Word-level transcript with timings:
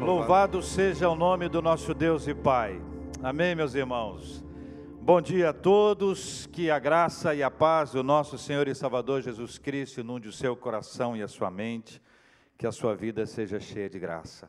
Louvado 0.00 0.62
seja 0.62 1.08
o 1.08 1.16
nome 1.16 1.48
do 1.48 1.60
nosso 1.60 1.92
Deus 1.92 2.28
e 2.28 2.34
Pai. 2.34 2.80
Amém, 3.20 3.56
meus 3.56 3.74
irmãos. 3.74 4.44
Bom 5.02 5.20
dia 5.20 5.50
a 5.50 5.52
todos. 5.52 6.46
Que 6.46 6.70
a 6.70 6.78
graça 6.78 7.34
e 7.34 7.42
a 7.42 7.50
paz 7.50 7.90
do 7.90 8.02
nosso 8.04 8.38
Senhor 8.38 8.68
e 8.68 8.74
Salvador 8.76 9.22
Jesus 9.22 9.58
Cristo 9.58 10.00
inunde 10.00 10.28
o 10.28 10.32
seu 10.32 10.56
coração 10.56 11.16
e 11.16 11.22
a 11.22 11.26
sua 11.26 11.50
mente. 11.50 12.00
Que 12.56 12.64
a 12.64 12.72
sua 12.72 12.94
vida 12.94 13.26
seja 13.26 13.58
cheia 13.58 13.90
de 13.90 13.98
graça. 13.98 14.48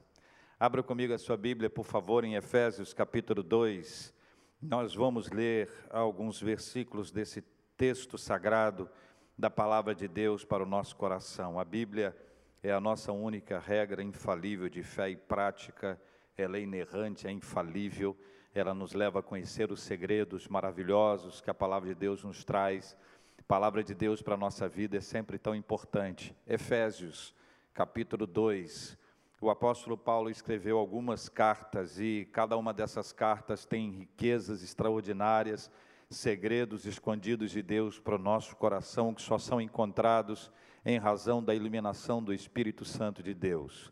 Abra 0.59 0.83
comigo 0.83 1.13
a 1.13 1.17
sua 1.17 1.35
Bíblia, 1.35 1.69
por 1.69 1.83
favor, 1.83 2.23
em 2.23 2.35
Efésios 2.35 2.93
capítulo 2.93 3.41
2. 3.41 4.13
Nós 4.61 4.93
vamos 4.93 5.31
ler 5.31 5.67
alguns 5.89 6.39
versículos 6.39 7.11
desse 7.11 7.41
texto 7.75 8.19
sagrado 8.19 8.87
da 9.35 9.49
palavra 9.49 9.95
de 9.95 10.07
Deus 10.07 10.45
para 10.45 10.61
o 10.61 10.67
nosso 10.67 10.95
coração. 10.95 11.59
A 11.59 11.65
Bíblia 11.65 12.15
é 12.61 12.71
a 12.71 12.79
nossa 12.79 13.11
única 13.11 13.57
regra 13.57 14.03
infalível 14.03 14.67
de 14.67 14.83
fé 14.83 15.09
e 15.09 15.15
prática, 15.15 15.99
ela 16.37 16.57
é 16.57 16.61
inerrante, 16.61 17.25
é 17.25 17.31
infalível, 17.31 18.17
ela 18.53 18.73
nos 18.73 18.93
leva 18.93 19.19
a 19.19 19.23
conhecer 19.23 19.71
os 19.71 19.81
segredos 19.81 20.47
maravilhosos 20.47 21.39
que 21.39 21.49
a 21.49 21.53
palavra 21.53 21.87
de 21.89 21.95
Deus 21.95 22.23
nos 22.23 22.43
traz. 22.43 22.97
A 23.37 23.43
palavra 23.43 23.83
de 23.83 23.93
Deus 23.93 24.21
para 24.21 24.33
a 24.33 24.37
nossa 24.37 24.67
vida 24.67 24.97
é 24.97 25.01
sempre 25.01 25.37
tão 25.37 25.55
importante. 25.55 26.35
Efésios, 26.45 27.33
capítulo 27.73 28.27
2. 28.27 28.97
O 29.39 29.49
apóstolo 29.49 29.97
Paulo 29.97 30.29
escreveu 30.29 30.77
algumas 30.77 31.29
cartas 31.29 31.97
e 31.97 32.27
cada 32.33 32.57
uma 32.57 32.73
dessas 32.73 33.13
cartas 33.13 33.65
tem 33.65 33.89
riquezas 33.89 34.61
extraordinárias, 34.61 35.71
segredos 36.09 36.85
escondidos 36.85 37.51
de 37.51 37.61
Deus 37.61 37.99
para 37.99 38.15
o 38.15 38.19
nosso 38.19 38.55
coração 38.57 39.13
que 39.13 39.21
só 39.21 39.37
são 39.37 39.61
encontrados 39.61 40.51
em 40.85 40.97
razão 40.97 41.43
da 41.43 41.53
iluminação 41.53 42.23
do 42.23 42.33
Espírito 42.33 42.85
Santo 42.85 43.21
de 43.21 43.33
Deus. 43.33 43.91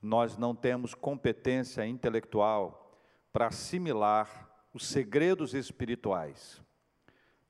Nós 0.00 0.36
não 0.36 0.54
temos 0.54 0.94
competência 0.94 1.86
intelectual 1.86 3.00
para 3.32 3.46
assimilar 3.46 4.48
os 4.72 4.86
segredos 4.86 5.54
espirituais. 5.54 6.62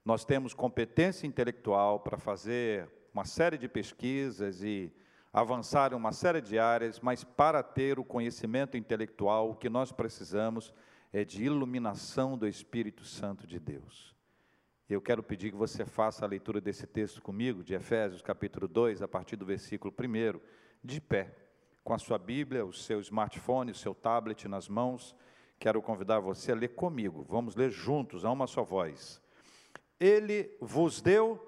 Nós 0.05 0.25
temos 0.25 0.55
competência 0.55 1.27
intelectual 1.27 2.01
para 2.01 2.19
fazer 2.19 2.89
uma 3.13 3.25
série 3.25 3.57
de 3.57 3.69
pesquisas 3.69 4.63
e 4.63 4.93
avançar 5.33 5.93
em 5.93 5.97
uma 5.97 6.13
série 6.13 6.41
de 6.41 6.59
áreas, 6.59 7.01
mas 7.01 7.25
para 7.25 7.63
ter 7.63 7.99
o 7.99 8.05
conhecimento 8.05 8.77
intelectual, 8.77 9.51
o 9.51 9.57
que 9.57 9.69
nós 9.69 9.91
precisamos 9.91 10.73
é 11.13 11.25
de 11.25 11.45
iluminação 11.45 12.37
do 12.39 12.47
Espírito 12.47 13.05
Santo 13.05 13.47
de 13.47 13.59
Deus. 13.59 14.14
Eu 14.87 15.01
quero 15.01 15.23
pedir 15.23 15.51
que 15.51 15.57
você 15.57 15.87
faça 15.87 16.27
a 16.27 16.29
leitura 16.29 16.61
desse 16.61 16.87
texto 16.87 17.23
comigo, 17.23 17.65
de 17.65 17.73
Efésios 17.73 18.21
capítulo 18.21 18.69
2, 18.69 19.01
a 19.01 19.09
partir 19.09 19.35
do 19.35 19.47
versículo 19.47 19.91
1, 19.99 20.39
de 20.85 21.01
pé, 21.01 21.35
com 21.83 21.95
a 21.95 21.99
sua 21.99 22.19
Bíblia, 22.19 22.67
o 22.67 22.73
seu 22.73 23.01
smartphone, 23.01 23.71
o 23.71 23.75
seu 23.75 23.95
tablet 23.95 24.47
nas 24.47 24.69
mãos. 24.69 25.17
Quero 25.59 25.81
convidar 25.81 26.21
você 26.21 26.53
a 26.53 26.55
ler 26.55 26.75
comigo. 26.75 27.25
Vamos 27.27 27.57
ler 27.57 27.71
juntos, 27.71 28.27
a 28.27 28.31
uma 28.31 28.47
só 28.47 28.63
voz. 28.63 29.23
Ele 29.99 30.55
vos 30.61 31.01
deu 31.01 31.41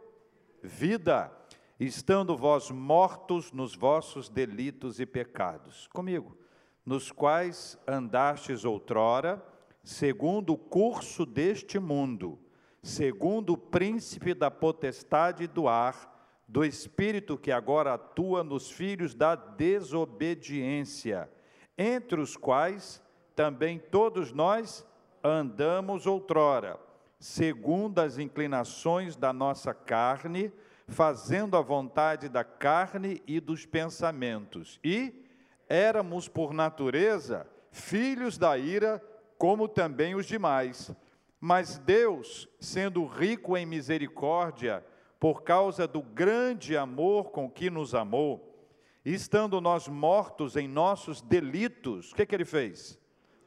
vida, 0.62 1.30
estando 1.78 2.38
vós 2.38 2.70
mortos 2.70 3.52
nos 3.52 3.76
vossos 3.76 4.30
delitos 4.30 4.98
e 4.98 5.04
pecados. 5.04 5.88
Comigo. 5.88 6.38
Nos 6.86 7.12
quais 7.12 7.78
andastes 7.86 8.64
outrora, 8.64 9.44
segundo 9.84 10.54
o 10.54 10.58
curso 10.58 11.26
deste 11.26 11.78
mundo 11.78 12.45
segundo 12.86 13.54
o 13.54 13.58
príncipe 13.58 14.32
da 14.32 14.48
potestade 14.48 15.48
do 15.48 15.66
ar, 15.66 16.14
do 16.46 16.64
espírito 16.64 17.36
que 17.36 17.50
agora 17.50 17.94
atua 17.94 18.44
nos 18.44 18.70
filhos 18.70 19.12
da 19.12 19.34
desobediência, 19.34 21.28
entre 21.76 22.20
os 22.20 22.36
quais 22.36 23.02
também 23.34 23.80
todos 23.80 24.32
nós 24.32 24.86
andamos 25.22 26.06
outrora, 26.06 26.78
segundo 27.18 27.98
as 27.98 28.18
inclinações 28.18 29.16
da 29.16 29.32
nossa 29.32 29.74
carne, 29.74 30.52
fazendo 30.86 31.56
a 31.56 31.62
vontade 31.62 32.28
da 32.28 32.44
carne 32.44 33.20
e 33.26 33.40
dos 33.40 33.66
pensamentos. 33.66 34.78
E 34.84 35.26
éramos 35.68 36.28
por 36.28 36.54
natureza 36.54 37.48
filhos 37.72 38.38
da 38.38 38.56
ira, 38.56 39.02
como 39.36 39.66
também 39.66 40.14
os 40.14 40.24
demais. 40.24 40.94
Mas 41.48 41.78
Deus, 41.78 42.48
sendo 42.58 43.06
rico 43.06 43.56
em 43.56 43.64
misericórdia, 43.64 44.84
por 45.20 45.44
causa 45.44 45.86
do 45.86 46.02
grande 46.02 46.76
amor 46.76 47.30
com 47.30 47.48
que 47.48 47.70
nos 47.70 47.94
amou, 47.94 48.68
estando 49.04 49.60
nós 49.60 49.86
mortos 49.86 50.56
em 50.56 50.66
nossos 50.66 51.22
delitos, 51.22 52.10
o 52.10 52.16
que, 52.16 52.26
que 52.26 52.34
ele 52.34 52.44
fez? 52.44 52.98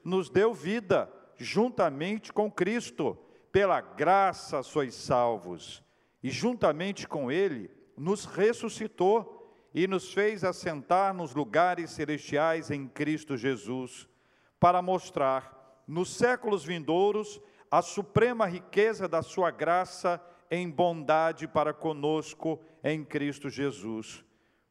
Nos 0.01 0.29
deu 0.29 0.53
vida 0.53 1.11
juntamente 1.35 2.31
com 2.31 2.49
Cristo, 2.49 3.17
pela 3.51 3.81
graça 3.81 4.63
sois 4.63 4.95
salvos, 4.95 5.83
e 6.23 6.29
juntamente 6.29 7.05
com 7.05 7.29
Ele 7.29 7.69
nos 7.97 8.23
ressuscitou 8.23 9.53
e 9.73 9.87
nos 9.87 10.13
fez 10.13 10.45
assentar 10.45 11.13
nos 11.13 11.35
lugares 11.35 11.89
celestiais 11.89 12.71
em 12.71 12.87
Cristo 12.87 13.35
Jesus, 13.35 14.07
para 14.57 14.81
mostrar 14.81 15.83
nos 15.85 16.15
séculos 16.15 16.63
vindouros 16.63 17.41
a 17.71 17.81
suprema 17.81 18.45
riqueza 18.45 19.07
da 19.07 19.21
sua 19.21 19.51
graça 19.51 20.21
em 20.49 20.69
bondade 20.69 21.47
para 21.47 21.73
conosco 21.73 22.59
em 22.83 23.03
Cristo 23.03 23.49
Jesus. 23.49 24.23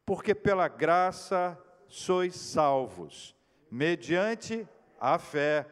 Porque 0.04 0.34
pela 0.34 0.66
graça 0.66 1.58
sois 1.86 2.34
salvos, 2.34 3.36
mediante 3.70 4.66
a 5.00 5.18
fé. 5.18 5.66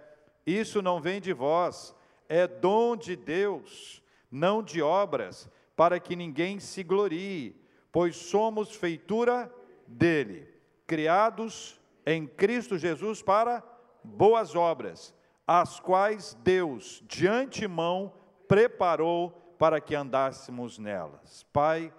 Isso 0.47 0.81
não 0.81 1.01
vem 1.01 1.21
de 1.21 1.33
vós, 1.33 1.95
é 2.29 2.47
dom 2.47 2.97
de 2.97 3.17
Deus, 3.17 4.03
não 4.31 4.63
de 4.63 4.81
obras, 4.81 5.51
para 5.75 5.99
que 5.99 6.15
ninguém 6.15 6.61
se 6.61 6.83
glorie, 6.83 7.61
pois 7.91 8.17
somos 8.17 8.75
feitura 8.75 9.53
dele, 9.87 10.49
criados 10.87 11.81
em 12.05 12.27
Cristo 12.27 12.79
Jesus 12.79 13.23
para 13.23 13.63
boas 14.05 14.55
obras 14.55 15.17
as 15.47 15.79
quais 15.79 16.35
Deus 16.43 17.03
de 17.07 17.29
antemão 17.29 18.13
preparou 18.49 19.31
para 19.59 19.81
que 19.81 19.95
andássemos 19.95 20.79
nelas. 20.79 21.45
Pai, 21.53 21.95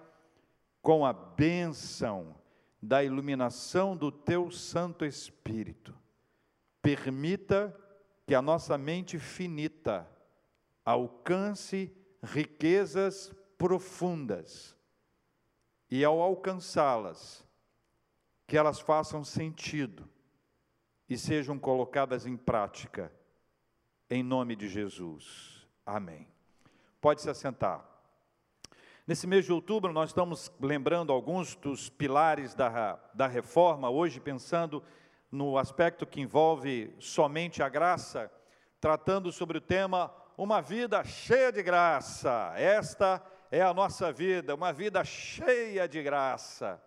com 0.82 1.04
a 1.04 1.12
bênção 1.12 2.36
da 2.80 3.02
iluminação 3.02 3.96
do 3.96 4.12
teu 4.12 4.50
Santo 4.50 5.04
Espírito, 5.04 5.96
permita 6.82 7.74
que 8.26 8.34
a 8.34 8.42
nossa 8.42 8.76
mente 8.76 9.18
finita 9.18 10.08
alcance 10.84 11.92
riquezas 12.22 13.32
profundas 13.56 14.76
e 15.90 16.04
ao 16.04 16.20
alcançá-las, 16.20 17.44
que 18.46 18.56
elas 18.56 18.78
façam 18.78 19.24
sentido 19.24 20.08
e 21.08 21.16
sejam 21.16 21.58
colocadas 21.58 22.26
em 22.26 22.36
prática 22.36 23.12
em 24.10 24.22
nome 24.22 24.56
de 24.56 24.68
Jesus. 24.68 25.66
Amém. 25.84 26.26
Pode 27.00 27.20
se 27.20 27.30
assentar. 27.30 27.84
Nesse 29.06 29.26
mês 29.26 29.44
de 29.44 29.52
outubro, 29.52 29.92
nós 29.92 30.10
estamos 30.10 30.52
lembrando 30.60 31.12
alguns 31.12 31.54
dos 31.56 31.88
pilares 31.88 32.54
da, 32.54 32.98
da 33.14 33.26
reforma, 33.26 33.88
hoje 33.88 34.20
pensando 34.20 34.82
no 35.30 35.56
aspecto 35.56 36.06
que 36.06 36.20
envolve 36.20 36.94
somente 36.98 37.62
a 37.62 37.68
graça, 37.68 38.30
tratando 38.80 39.32
sobre 39.32 39.58
o 39.58 39.62
tema 39.62 40.14
Uma 40.36 40.60
Vida 40.60 41.02
Cheia 41.04 41.50
de 41.50 41.62
Graça. 41.62 42.52
Esta 42.56 43.22
é 43.50 43.62
a 43.62 43.72
nossa 43.72 44.12
vida, 44.12 44.54
uma 44.54 44.72
vida 44.72 45.04
cheia 45.04 45.88
de 45.88 46.02
graça. 46.02 46.82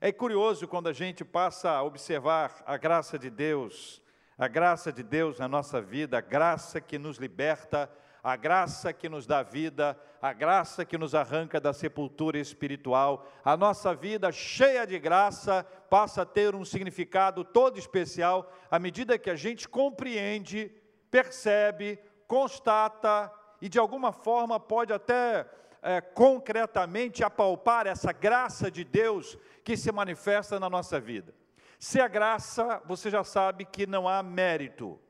É 0.00 0.12
curioso 0.12 0.68
quando 0.68 0.88
a 0.88 0.92
gente 0.92 1.24
passa 1.24 1.70
a 1.70 1.82
observar 1.82 2.62
a 2.64 2.76
graça 2.76 3.18
de 3.18 3.28
Deus, 3.28 4.00
a 4.40 4.48
graça 4.48 4.90
de 4.90 5.02
Deus 5.02 5.38
na 5.38 5.46
nossa 5.46 5.82
vida, 5.82 6.16
a 6.16 6.22
graça 6.22 6.80
que 6.80 6.98
nos 6.98 7.18
liberta, 7.18 7.90
a 8.24 8.36
graça 8.36 8.90
que 8.90 9.06
nos 9.06 9.26
dá 9.26 9.42
vida, 9.42 10.00
a 10.22 10.32
graça 10.32 10.82
que 10.82 10.96
nos 10.96 11.14
arranca 11.14 11.60
da 11.60 11.74
sepultura 11.74 12.38
espiritual, 12.38 13.30
a 13.44 13.54
nossa 13.54 13.94
vida 13.94 14.32
cheia 14.32 14.86
de 14.86 14.98
graça 14.98 15.62
passa 15.90 16.22
a 16.22 16.24
ter 16.24 16.54
um 16.54 16.64
significado 16.64 17.44
todo 17.44 17.78
especial 17.78 18.50
à 18.70 18.78
medida 18.78 19.18
que 19.18 19.28
a 19.28 19.36
gente 19.36 19.68
compreende, 19.68 20.72
percebe, 21.10 21.98
constata 22.26 23.30
e 23.60 23.68
de 23.68 23.78
alguma 23.78 24.10
forma 24.10 24.58
pode 24.58 24.90
até 24.90 25.46
é, 25.82 26.00
concretamente 26.00 27.22
apalpar 27.22 27.86
essa 27.86 28.10
graça 28.10 28.70
de 28.70 28.84
Deus 28.84 29.36
que 29.62 29.76
se 29.76 29.92
manifesta 29.92 30.58
na 30.58 30.70
nossa 30.70 30.98
vida. 30.98 31.38
Se 31.80 31.98
a 31.98 32.06
graça, 32.06 32.82
você 32.84 33.08
já 33.08 33.24
sabe 33.24 33.64
que 33.64 33.86
não 33.86 34.06
há 34.06 34.22
mérito. 34.22 35.00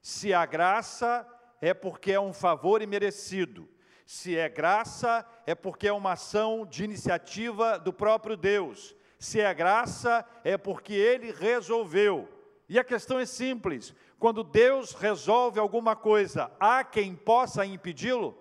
Se 0.00 0.32
a 0.32 0.46
graça 0.46 1.28
é 1.60 1.74
porque 1.74 2.12
é 2.12 2.18
um 2.18 2.32
favor 2.32 2.80
imerecido. 2.80 3.68
Se 4.06 4.34
é 4.34 4.48
graça, 4.48 5.22
é 5.46 5.54
porque 5.54 5.86
é 5.86 5.92
uma 5.92 6.12
ação 6.12 6.64
de 6.64 6.82
iniciativa 6.82 7.78
do 7.78 7.92
próprio 7.92 8.38
Deus. 8.38 8.96
Se 9.18 9.38
é 9.38 9.52
graça, 9.52 10.26
é 10.42 10.56
porque 10.56 10.94
Ele 10.94 11.30
resolveu. 11.30 12.26
E 12.70 12.78
a 12.78 12.84
questão 12.84 13.18
é 13.18 13.26
simples: 13.26 13.94
quando 14.18 14.42
Deus 14.42 14.94
resolve 14.94 15.60
alguma 15.60 15.94
coisa, 15.94 16.50
há 16.58 16.82
quem 16.82 17.14
possa 17.14 17.66
impedi-lo? 17.66 18.34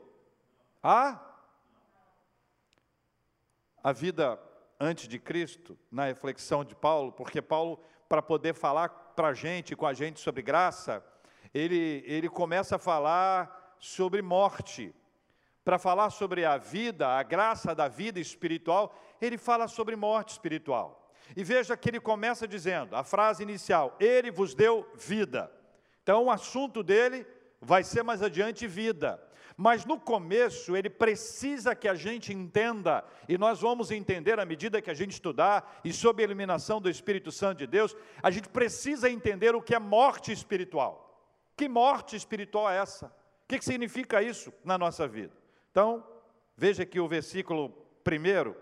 Há? 0.81 1.19
A 3.83 3.91
vida 3.91 4.39
antes 4.79 5.07
de 5.07 5.19
Cristo, 5.19 5.77
na 5.91 6.05
reflexão 6.05 6.63
de 6.63 6.75
Paulo, 6.75 7.11
porque 7.11 7.41
Paulo, 7.41 7.79
para 8.07 8.21
poder 8.21 8.53
falar 8.53 8.89
para 8.89 9.29
a 9.29 9.33
gente, 9.33 9.75
com 9.75 9.85
a 9.85 9.93
gente 9.93 10.19
sobre 10.19 10.41
graça, 10.41 11.03
ele, 11.53 12.03
ele 12.05 12.29
começa 12.29 12.75
a 12.75 12.79
falar 12.79 13.75
sobre 13.79 14.21
morte. 14.21 14.93
Para 15.63 15.79
falar 15.79 16.09
sobre 16.09 16.43
a 16.43 16.57
vida, 16.57 17.07
a 17.07 17.23
graça 17.23 17.73
da 17.73 17.87
vida 17.87 18.19
espiritual, 18.19 18.93
ele 19.21 19.37
fala 19.37 19.67
sobre 19.67 19.95
morte 19.95 20.31
espiritual. 20.31 21.11
E 21.35 21.43
veja 21.43 21.77
que 21.77 21.89
ele 21.89 21.99
começa 21.99 22.47
dizendo, 22.47 22.95
a 22.95 23.03
frase 23.03 23.43
inicial, 23.43 23.95
ele 23.99 24.29
vos 24.29 24.53
deu 24.53 24.85
vida. 24.95 25.49
Então 26.01 26.25
o 26.25 26.31
assunto 26.31 26.83
dele 26.83 27.25
vai 27.61 27.83
ser 27.83 28.03
mais 28.03 28.21
adiante 28.21 28.67
vida. 28.67 29.21
Mas 29.55 29.85
no 29.85 29.99
começo 29.99 30.75
ele 30.75 30.89
precisa 30.89 31.75
que 31.75 31.87
a 31.87 31.95
gente 31.95 32.33
entenda, 32.33 33.03
e 33.27 33.37
nós 33.37 33.61
vamos 33.61 33.91
entender 33.91 34.39
à 34.39 34.45
medida 34.45 34.81
que 34.81 34.89
a 34.89 34.93
gente 34.93 35.11
estudar, 35.11 35.79
e 35.83 35.93
sob 35.93 36.21
a 36.21 36.25
iluminação 36.25 36.81
do 36.81 36.89
Espírito 36.89 37.31
Santo 37.31 37.59
de 37.59 37.67
Deus, 37.67 37.95
a 38.21 38.31
gente 38.31 38.49
precisa 38.49 39.09
entender 39.09 39.55
o 39.55 39.61
que 39.61 39.75
é 39.75 39.79
morte 39.79 40.31
espiritual. 40.31 41.03
Que 41.55 41.69
morte 41.69 42.15
espiritual 42.15 42.69
é 42.69 42.77
essa? 42.77 43.07
O 43.07 43.47
que, 43.47 43.59
que 43.59 43.65
significa 43.65 44.21
isso 44.21 44.51
na 44.63 44.77
nossa 44.77 45.07
vida? 45.07 45.33
Então, 45.69 46.03
veja 46.57 46.85
que 46.85 46.99
o 46.99 47.07
versículo 47.07 47.69
primeiro, 48.03 48.55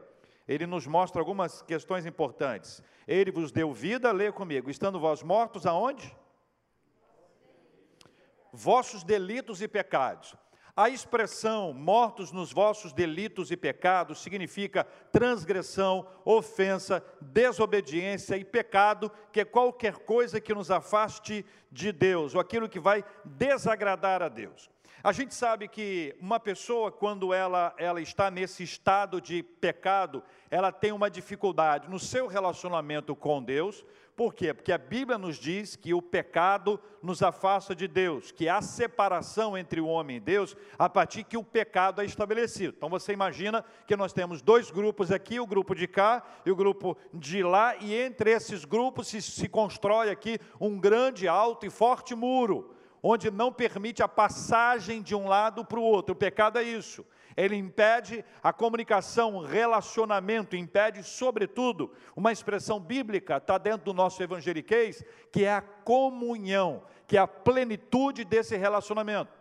ele 0.47 0.65
nos 0.65 0.85
mostra 0.85 1.21
algumas 1.21 1.61
questões 1.61 2.05
importantes. 2.05 2.83
Ele 3.07 3.31
vos 3.31 3.51
deu 3.51 3.73
vida, 3.73 4.11
leia 4.11 4.31
comigo, 4.33 4.69
estando 4.69 4.99
vós 4.99 5.23
mortos 5.23 5.65
aonde? 5.65 6.15
Vossos 8.51 9.03
delitos 9.03 9.61
e 9.61 9.67
pecados. 9.67 10.35
A 10.75 10.89
expressão 10.89 11.73
mortos 11.73 12.31
nos 12.31 12.53
vossos 12.53 12.93
delitos 12.93 13.51
e 13.51 13.57
pecados 13.57 14.21
significa 14.21 14.85
transgressão, 15.11 16.07
ofensa, 16.23 17.03
desobediência 17.19 18.37
e 18.37 18.45
pecado, 18.45 19.11
que 19.33 19.41
é 19.41 19.45
qualquer 19.45 19.97
coisa 19.99 20.39
que 20.39 20.53
nos 20.53 20.71
afaste 20.71 21.45
de 21.69 21.91
Deus, 21.91 22.35
ou 22.35 22.41
aquilo 22.41 22.69
que 22.69 22.79
vai 22.79 23.03
desagradar 23.25 24.21
a 24.21 24.29
Deus. 24.29 24.69
A 25.03 25.11
gente 25.11 25.33
sabe 25.33 25.67
que 25.67 26.15
uma 26.21 26.39
pessoa, 26.39 26.91
quando 26.91 27.33
ela, 27.33 27.73
ela 27.77 27.99
está 27.99 28.29
nesse 28.29 28.61
estado 28.61 29.19
de 29.19 29.41
pecado, 29.41 30.23
ela 30.49 30.71
tem 30.71 30.91
uma 30.91 31.09
dificuldade 31.09 31.89
no 31.89 31.97
seu 31.97 32.27
relacionamento 32.27 33.15
com 33.15 33.41
Deus. 33.41 33.83
Por 34.21 34.35
quê? 34.35 34.53
Porque 34.53 34.71
a 34.71 34.77
Bíblia 34.77 35.17
nos 35.17 35.35
diz 35.35 35.75
que 35.75 35.95
o 35.95 36.01
pecado 36.01 36.79
nos 37.01 37.23
afasta 37.23 37.73
de 37.73 37.87
Deus, 37.87 38.31
que 38.31 38.47
há 38.47 38.61
separação 38.61 39.57
entre 39.57 39.81
o 39.81 39.87
homem 39.87 40.17
e 40.17 40.19
Deus 40.19 40.55
a 40.77 40.87
partir 40.87 41.23
que 41.23 41.35
o 41.35 41.43
pecado 41.43 42.03
é 42.03 42.05
estabelecido. 42.05 42.75
Então 42.77 42.87
você 42.87 43.13
imagina 43.13 43.65
que 43.87 43.95
nós 43.95 44.13
temos 44.13 44.39
dois 44.39 44.69
grupos 44.69 45.11
aqui, 45.11 45.39
o 45.39 45.47
grupo 45.47 45.73
de 45.73 45.87
cá 45.87 46.23
e 46.45 46.51
o 46.51 46.55
grupo 46.55 46.95
de 47.11 47.41
lá, 47.41 47.75
e 47.77 47.95
entre 47.95 48.29
esses 48.29 48.63
grupos 48.63 49.07
se, 49.07 49.23
se 49.23 49.49
constrói 49.49 50.11
aqui 50.11 50.37
um 50.59 50.79
grande, 50.79 51.27
alto 51.27 51.65
e 51.65 51.71
forte 51.71 52.13
muro 52.13 52.75
onde 53.03 53.31
não 53.31 53.51
permite 53.51 54.03
a 54.03 54.07
passagem 54.07 55.01
de 55.01 55.15
um 55.15 55.27
lado 55.27 55.65
para 55.65 55.79
o 55.79 55.83
outro. 55.83 56.13
O 56.13 56.17
pecado 56.17 56.59
é 56.59 56.63
isso. 56.63 57.05
Ele 57.35 57.55
impede 57.55 58.25
a 58.43 58.51
comunicação, 58.51 59.39
relacionamento, 59.39 60.55
impede, 60.55 61.03
sobretudo, 61.03 61.91
uma 62.15 62.31
expressão 62.31 62.79
bíblica, 62.79 63.37
está 63.37 63.57
dentro 63.57 63.85
do 63.85 63.93
nosso 63.93 64.21
evangeliquez, 64.21 65.03
que 65.31 65.45
é 65.45 65.53
a 65.53 65.61
comunhão, 65.61 66.83
que 67.07 67.17
é 67.17 67.19
a 67.19 67.27
plenitude 67.27 68.25
desse 68.25 68.57
relacionamento. 68.57 69.31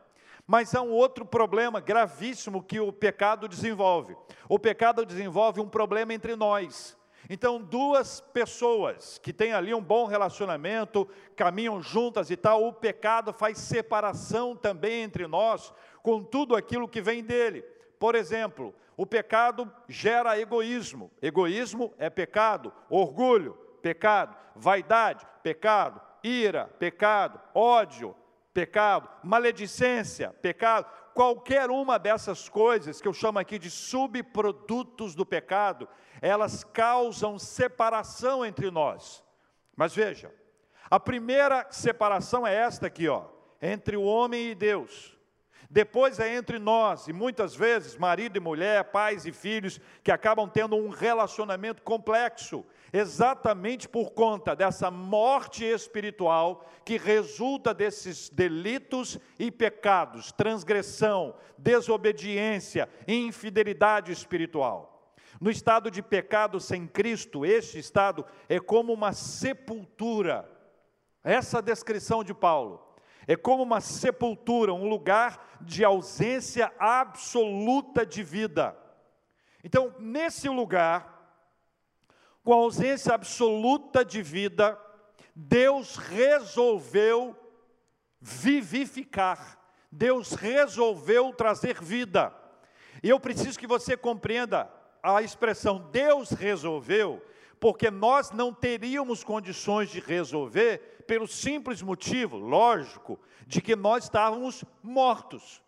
Mas 0.46 0.74
há 0.74 0.82
um 0.82 0.90
outro 0.90 1.24
problema 1.24 1.80
gravíssimo 1.80 2.62
que 2.62 2.80
o 2.80 2.92
pecado 2.92 3.48
desenvolve. 3.48 4.16
O 4.48 4.58
pecado 4.58 5.04
desenvolve 5.04 5.60
um 5.60 5.68
problema 5.68 6.14
entre 6.14 6.34
nós. 6.34 6.96
Então, 7.28 7.60
duas 7.60 8.20
pessoas 8.20 9.18
que 9.18 9.32
têm 9.32 9.52
ali 9.52 9.74
um 9.74 9.82
bom 9.82 10.06
relacionamento, 10.06 11.08
caminham 11.36 11.80
juntas 11.82 12.30
e 12.30 12.36
tal, 12.36 12.66
o 12.66 12.72
pecado 12.72 13.32
faz 13.32 13.58
separação 13.58 14.56
também 14.56 15.02
entre 15.02 15.26
nós 15.26 15.72
com 16.02 16.22
tudo 16.22 16.56
aquilo 16.56 16.88
que 16.88 17.00
vem 17.00 17.22
dele. 17.22 17.62
Por 17.98 18.14
exemplo, 18.14 18.74
o 18.96 19.06
pecado 19.06 19.70
gera 19.88 20.38
egoísmo. 20.38 21.10
Egoísmo 21.20 21.92
é 21.98 22.08
pecado, 22.08 22.72
orgulho, 22.88 23.54
pecado, 23.82 24.36
vaidade, 24.54 25.26
pecado, 25.42 26.00
ira, 26.22 26.66
pecado, 26.78 27.40
ódio, 27.54 28.14
pecado, 28.52 29.08
maledicência, 29.22 30.30
pecado 30.42 30.86
qualquer 31.14 31.70
uma 31.70 31.98
dessas 31.98 32.48
coisas, 32.48 33.00
que 33.00 33.08
eu 33.08 33.12
chamo 33.12 33.38
aqui 33.38 33.58
de 33.58 33.70
subprodutos 33.70 35.14
do 35.14 35.26
pecado, 35.26 35.88
elas 36.20 36.64
causam 36.64 37.38
separação 37.38 38.44
entre 38.44 38.70
nós. 38.70 39.22
Mas 39.76 39.94
veja, 39.94 40.32
a 40.90 40.98
primeira 40.98 41.66
separação 41.70 42.46
é 42.46 42.54
esta 42.54 42.86
aqui, 42.86 43.08
ó, 43.08 43.26
entre 43.62 43.96
o 43.96 44.02
homem 44.02 44.50
e 44.50 44.54
Deus. 44.54 45.16
Depois 45.70 46.18
é 46.18 46.34
entre 46.34 46.58
nós, 46.58 47.06
e 47.06 47.12
muitas 47.12 47.54
vezes 47.54 47.96
marido 47.96 48.36
e 48.36 48.40
mulher, 48.40 48.84
pais 48.84 49.24
e 49.24 49.32
filhos, 49.32 49.80
que 50.02 50.10
acabam 50.10 50.48
tendo 50.48 50.74
um 50.74 50.88
relacionamento 50.88 51.82
complexo, 51.82 52.66
exatamente 52.92 53.88
por 53.88 54.10
conta 54.10 54.54
dessa 54.54 54.90
morte 54.90 55.64
espiritual 55.64 56.64
que 56.84 56.96
resulta 56.96 57.72
desses 57.72 58.28
delitos 58.28 59.18
e 59.38 59.50
pecados, 59.50 60.32
transgressão, 60.32 61.34
desobediência 61.56 62.88
infidelidade 63.06 64.12
espiritual. 64.12 65.14
No 65.40 65.50
estado 65.50 65.90
de 65.90 66.02
pecado 66.02 66.60
sem 66.60 66.86
Cristo, 66.86 67.46
este 67.46 67.78
estado 67.78 68.26
é 68.48 68.58
como 68.58 68.92
uma 68.92 69.12
sepultura. 69.12 70.50
Essa 71.22 71.62
descrição 71.62 72.22
de 72.24 72.34
Paulo 72.34 72.86
é 73.26 73.36
como 73.36 73.62
uma 73.62 73.80
sepultura, 73.80 74.74
um 74.74 74.88
lugar 74.88 75.58
de 75.60 75.84
ausência 75.84 76.72
absoluta 76.78 78.04
de 78.04 78.22
vida. 78.22 78.76
Então, 79.62 79.94
nesse 79.98 80.48
lugar, 80.48 81.19
com 82.42 82.52
ausência 82.52 83.14
absoluta 83.14 84.04
de 84.04 84.22
vida, 84.22 84.78
Deus 85.34 85.96
resolveu 85.96 87.36
vivificar, 88.20 89.58
Deus 89.90 90.32
resolveu 90.32 91.32
trazer 91.32 91.80
vida. 91.80 92.34
E 93.02 93.08
eu 93.08 93.18
preciso 93.18 93.58
que 93.58 93.66
você 93.66 93.96
compreenda 93.96 94.70
a 95.02 95.22
expressão 95.22 95.88
Deus 95.90 96.30
resolveu, 96.30 97.24
porque 97.58 97.90
nós 97.90 98.30
não 98.30 98.52
teríamos 98.52 99.22
condições 99.22 99.90
de 99.90 100.00
resolver 100.00 101.04
pelo 101.06 101.26
simples 101.26 101.82
motivo, 101.82 102.36
lógico, 102.36 103.18
de 103.46 103.60
que 103.60 103.74
nós 103.74 104.04
estávamos 104.04 104.64
mortos. 104.82 105.62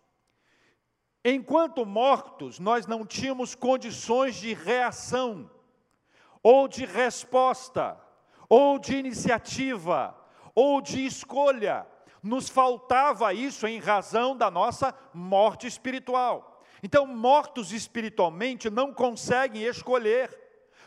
Enquanto 1.23 1.85
mortos, 1.85 2.59
nós 2.59 2.87
não 2.87 3.05
tínhamos 3.05 3.55
condições 3.55 4.35
de 4.35 4.53
reação, 4.53 5.49
ou 6.43 6.67
de 6.67 6.85
resposta, 6.85 7.97
ou 8.47 8.77
de 8.77 8.95
iniciativa, 8.97 10.15
ou 10.53 10.81
de 10.81 11.05
escolha. 11.05 11.87
Nos 12.21 12.49
faltava 12.49 13.33
isso 13.33 13.65
em 13.65 13.79
razão 13.79 14.37
da 14.37 14.51
nossa 14.51 14.93
morte 15.13 15.65
espiritual. 15.65 16.61
Então, 16.83 17.07
mortos 17.07 17.71
espiritualmente 17.71 18.69
não 18.69 18.93
conseguem 18.93 19.63
escolher 19.63 20.43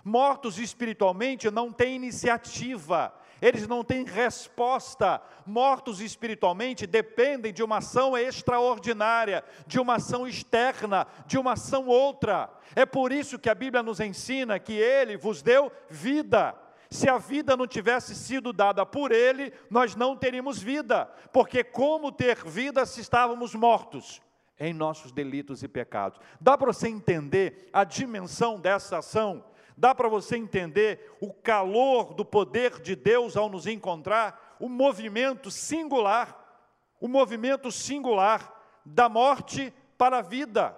Mortos 0.08 0.60
espiritualmente 0.60 1.50
não 1.50 1.72
têm 1.72 1.96
iniciativa, 1.96 3.12
eles 3.40 3.66
não 3.66 3.84
têm 3.84 4.04
resposta. 4.04 5.20
Mortos 5.44 6.00
espiritualmente 6.00 6.86
dependem 6.86 7.52
de 7.52 7.62
uma 7.62 7.78
ação 7.78 8.16
extraordinária, 8.16 9.44
de 9.66 9.78
uma 9.78 9.96
ação 9.96 10.26
externa, 10.26 11.06
de 11.26 11.38
uma 11.38 11.52
ação 11.52 11.86
outra. 11.86 12.50
É 12.74 12.86
por 12.86 13.12
isso 13.12 13.38
que 13.38 13.50
a 13.50 13.54
Bíblia 13.54 13.82
nos 13.82 14.00
ensina 14.00 14.58
que 14.58 14.72
Ele 14.72 15.16
vos 15.16 15.42
deu 15.42 15.70
vida. 15.88 16.54
Se 16.90 17.08
a 17.08 17.18
vida 17.18 17.56
não 17.56 17.66
tivesse 17.66 18.14
sido 18.14 18.52
dada 18.52 18.86
por 18.86 19.12
Ele, 19.12 19.52
nós 19.68 19.96
não 19.96 20.16
teríamos 20.16 20.62
vida, 20.62 21.06
porque 21.32 21.64
como 21.64 22.12
ter 22.12 22.36
vida 22.44 22.86
se 22.86 23.00
estávamos 23.00 23.54
mortos? 23.54 24.22
Em 24.58 24.72
nossos 24.72 25.12
delitos 25.12 25.62
e 25.62 25.68
pecados. 25.68 26.18
Dá 26.40 26.56
para 26.56 26.72
você 26.72 26.88
entender 26.88 27.68
a 27.72 27.84
dimensão 27.84 28.58
dessa 28.58 28.98
ação? 28.98 29.44
Dá 29.76 29.94
para 29.94 30.08
você 30.08 30.36
entender 30.36 31.16
o 31.20 31.32
calor 31.32 32.14
do 32.14 32.24
poder 32.24 32.80
de 32.80 32.96
Deus 32.96 33.36
ao 33.36 33.48
nos 33.48 33.66
encontrar, 33.66 34.56
o 34.58 34.68
movimento 34.68 35.50
singular, 35.50 36.42
o 36.98 37.06
movimento 37.06 37.70
singular 37.70 38.54
da 38.84 39.08
morte 39.08 39.72
para 39.98 40.18
a 40.18 40.22
vida. 40.22 40.74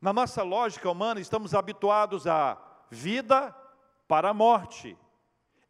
Na 0.00 0.12
nossa 0.12 0.42
lógica 0.42 0.88
humana, 0.88 1.20
estamos 1.20 1.54
habituados 1.54 2.26
a 2.26 2.56
vida 2.88 3.54
para 4.06 4.30
a 4.30 4.34
morte. 4.34 4.96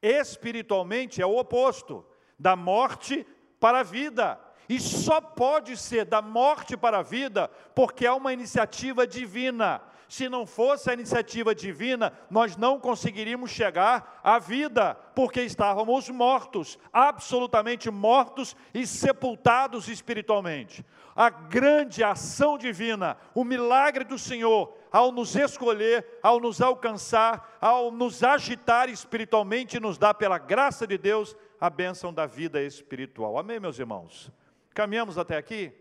Espiritualmente 0.03 1.21
é 1.21 1.27
o 1.27 1.37
oposto. 1.37 2.07
da 2.39 2.57
morte 2.57 3.27
para 3.59 3.81
a 3.81 3.83
vida. 3.83 4.41
E 4.67 4.81
só 4.81 5.21
pode 5.21 5.77
ser 5.77 6.07
da 6.07 6.23
morte 6.23 6.75
para 6.75 7.01
a 7.01 7.03
vida 7.03 7.49
porque 7.75 8.07
é 8.07 8.13
uma 8.13 8.33
iniciativa 8.33 9.07
divina. 9.07 9.83
Se 10.11 10.29
não 10.29 10.45
fosse 10.45 10.91
a 10.91 10.93
iniciativa 10.93 11.55
divina, 11.55 12.13
nós 12.29 12.57
não 12.57 12.81
conseguiríamos 12.81 13.53
chegar 13.53 14.21
à 14.25 14.41
vida, 14.41 14.93
porque 15.15 15.41
estávamos 15.41 16.09
mortos, 16.09 16.77
absolutamente 16.93 17.89
mortos 17.93 18.57
e 18.75 18.85
sepultados 18.89 19.87
espiritualmente. 19.87 20.85
A 21.15 21.31
grande 21.31 22.03
ação 22.03 22.59
divina, 22.59 23.17
o 23.33 23.45
milagre 23.45 24.03
do 24.03 24.19
Senhor, 24.19 24.77
ao 24.91 25.13
nos 25.13 25.37
escolher, 25.37 26.05
ao 26.21 26.41
nos 26.41 26.61
alcançar, 26.61 27.57
ao 27.61 27.93
nos 27.93 28.25
agitar 28.25 28.89
espiritualmente, 28.89 29.79
nos 29.79 29.97
dá, 29.97 30.13
pela 30.13 30.39
graça 30.39 30.89
de 30.89 30.99
Deus, 30.99 31.37
a 31.61 31.71
bênção 31.71 32.13
da 32.13 32.27
vida 32.27 32.61
espiritual. 32.61 33.39
Amém, 33.39 33.61
meus 33.61 33.79
irmãos? 33.79 34.29
Caminhamos 34.75 35.19
até 35.19 35.37
aqui? 35.37 35.73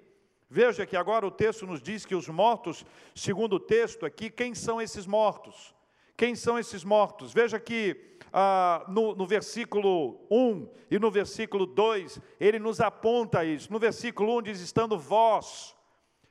Veja 0.50 0.86
que 0.86 0.98
agora 0.98 1.28
o 1.28 1.32
texto 1.32 1.68
nos 1.68 1.80
diz 1.80 2.06
que 2.06 2.16
os 2.16 2.28
mortos, 2.28 2.84
segundo 3.14 3.58
o 3.58 3.60
texto 3.60 4.04
aqui, 4.04 4.32
quem 4.32 4.56
são 4.56 4.82
esses 4.82 5.06
mortos? 5.06 5.76
Quem 6.18 6.36
são 6.36 6.58
esses 6.58 6.84
mortos? 6.84 7.32
Veja 7.32 7.60
que 7.60 8.18
ah, 8.34 8.84
no, 8.88 9.16
no, 9.16 9.28
versículo 9.28 10.20
1 10.30 10.68
e 10.90 10.98
no 10.98 11.12
versículo 11.12 11.68
2, 11.68 12.20
ele 12.40 12.58
nos 12.58 12.82
aponta 12.82 13.46
isso. 13.46 13.72
No 13.72 13.78
versículo 13.78 14.38
1 14.40 14.42
diz: 14.42 14.60
Estando 14.60 14.98
vós. 14.98 15.76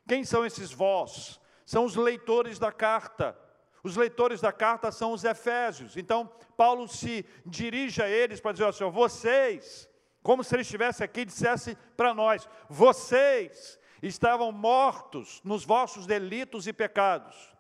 Quem 0.07 0.25
são 0.25 0.45
esses 0.45 0.73
vós? 0.73 1.41
São 1.65 1.85
os 1.85 1.95
leitores 1.95 2.59
da 2.59 2.73
carta. 2.73 3.39
Os 3.85 3.97
leitores 3.97 4.41
da 4.41 4.51
carta 4.51 4.91
são 4.91 5.13
os 5.13 5.23
efésios. 5.23 5.97
Então, 5.97 6.29
Paulo 6.57 6.89
se 6.89 7.25
dirige 7.47 8.03
a 8.03 8.09
eles 8.09 8.41
para 8.41 8.53
dizer 8.53 8.67
assim: 8.67 8.91
vocês, 8.91 9.89
como 10.23 10.43
se 10.43 10.55
ele 10.55 10.63
estivesse 10.63 11.05
aqui 11.05 11.21
e 11.21 11.25
dissesse 11.25 11.77
para 11.97 12.13
nós: 12.13 12.49
vocês 12.69 13.78
estavam 14.03 14.53
mortos 14.53 15.41
nos 15.45 15.65
vossos 15.65 16.07
delitos 16.07 16.67
e 16.67 16.73
pecados. 16.73 17.55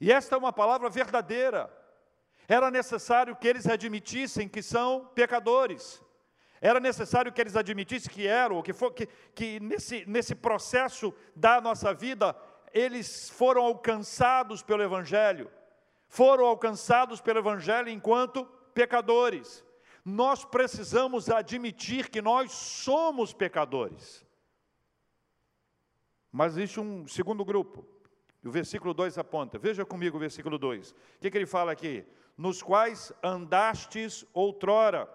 E 0.00 0.10
esta 0.10 0.34
é 0.34 0.38
uma 0.38 0.52
palavra 0.52 0.88
verdadeira. 0.88 1.70
Era 2.48 2.70
necessário 2.70 3.36
que 3.36 3.46
eles 3.46 3.66
admitissem 3.66 4.48
que 4.48 4.62
são 4.62 5.06
pecadores. 5.14 6.02
Era 6.60 6.78
necessário 6.80 7.32
que 7.32 7.40
eles 7.40 7.56
admitissem 7.56 8.12
que 8.12 8.26
eram, 8.26 8.62
que, 8.62 8.72
for, 8.72 8.92
que, 8.92 9.08
que 9.34 9.58
nesse, 9.60 10.04
nesse 10.06 10.34
processo 10.34 11.12
da 11.34 11.60
nossa 11.60 11.92
vida, 11.92 12.36
eles 12.72 13.30
foram 13.30 13.62
alcançados 13.62 14.62
pelo 14.62 14.82
Evangelho. 14.82 15.50
Foram 16.08 16.44
alcançados 16.46 17.20
pelo 17.20 17.38
Evangelho 17.38 17.88
enquanto 17.88 18.44
pecadores. 18.74 19.64
Nós 20.04 20.44
precisamos 20.44 21.30
admitir 21.30 22.10
que 22.10 22.22
nós 22.22 22.52
somos 22.52 23.32
pecadores. 23.32 24.24
Mas 26.32 26.56
existe 26.56 26.80
um 26.80 27.06
segundo 27.06 27.44
grupo. 27.44 27.84
O 28.42 28.50
versículo 28.50 28.94
2 28.94 29.18
aponta. 29.18 29.58
Veja 29.58 29.84
comigo 29.84 30.16
o 30.16 30.20
versículo 30.20 30.58
2. 30.58 30.90
O 30.90 30.94
que, 31.20 31.30
que 31.30 31.38
ele 31.38 31.46
fala 31.46 31.70
aqui? 31.70 32.04
Nos 32.36 32.62
quais 32.62 33.12
andastes 33.22 34.24
outrora, 34.32 35.08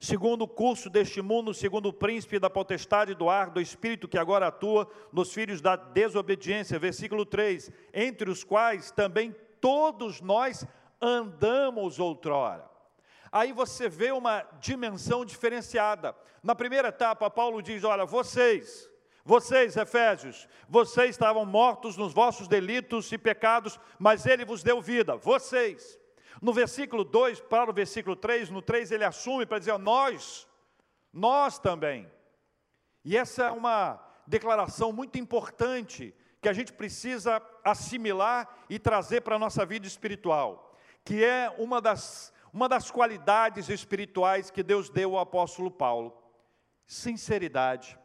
segundo 0.00 0.42
o 0.42 0.48
curso 0.48 0.90
deste 0.90 1.22
mundo, 1.22 1.54
segundo 1.54 1.88
o 1.88 1.92
príncipe 1.92 2.38
da 2.38 2.50
potestade 2.50 3.14
do 3.14 3.30
ar, 3.30 3.50
do 3.50 3.60
espírito 3.60 4.08
que 4.08 4.18
agora 4.18 4.48
atua 4.48 4.90
nos 5.12 5.32
filhos 5.32 5.60
da 5.60 5.76
desobediência. 5.76 6.78
Versículo 6.78 7.24
3: 7.24 7.70
Entre 7.94 8.28
os 8.28 8.42
quais 8.42 8.90
também 8.90 9.34
todos 9.60 10.20
nós 10.20 10.66
andamos 11.00 11.98
outrora. 11.98 12.68
Aí 13.30 13.52
você 13.52 13.88
vê 13.88 14.10
uma 14.10 14.42
dimensão 14.60 15.24
diferenciada. 15.24 16.14
Na 16.42 16.54
primeira 16.54 16.88
etapa, 16.88 17.30
Paulo 17.30 17.62
diz: 17.62 17.84
Olha, 17.84 18.04
vocês 18.04 18.90
vocês, 19.28 19.76
Efésios, 19.76 20.48
vocês 20.66 21.10
estavam 21.10 21.44
mortos 21.44 21.98
nos 21.98 22.14
vossos 22.14 22.48
delitos 22.48 23.12
e 23.12 23.18
pecados, 23.18 23.78
mas 23.98 24.24
ele 24.24 24.42
vos 24.42 24.62
deu 24.62 24.80
vida. 24.80 25.16
Vocês. 25.18 25.98
No 26.40 26.50
versículo 26.50 27.04
2 27.04 27.42
para 27.42 27.70
o 27.70 27.74
versículo 27.74 28.16
3, 28.16 28.48
no 28.48 28.62
3 28.62 28.90
ele 28.90 29.04
assume 29.04 29.44
para 29.44 29.58
dizer 29.58 29.78
nós, 29.78 30.48
nós 31.12 31.58
também. 31.58 32.10
E 33.04 33.18
essa 33.18 33.44
é 33.44 33.50
uma 33.50 34.02
declaração 34.26 34.92
muito 34.94 35.18
importante 35.18 36.14
que 36.40 36.48
a 36.48 36.54
gente 36.54 36.72
precisa 36.72 37.42
assimilar 37.62 38.48
e 38.70 38.78
trazer 38.78 39.20
para 39.20 39.36
a 39.36 39.38
nossa 39.38 39.66
vida 39.66 39.86
espiritual, 39.86 40.74
que 41.04 41.22
é 41.22 41.54
uma 41.58 41.82
das, 41.82 42.32
uma 42.50 42.66
das 42.66 42.90
qualidades 42.90 43.68
espirituais 43.68 44.50
que 44.50 44.62
Deus 44.62 44.88
deu 44.88 45.16
ao 45.16 45.20
apóstolo 45.20 45.70
Paulo: 45.70 46.16
sinceridade 46.86 47.98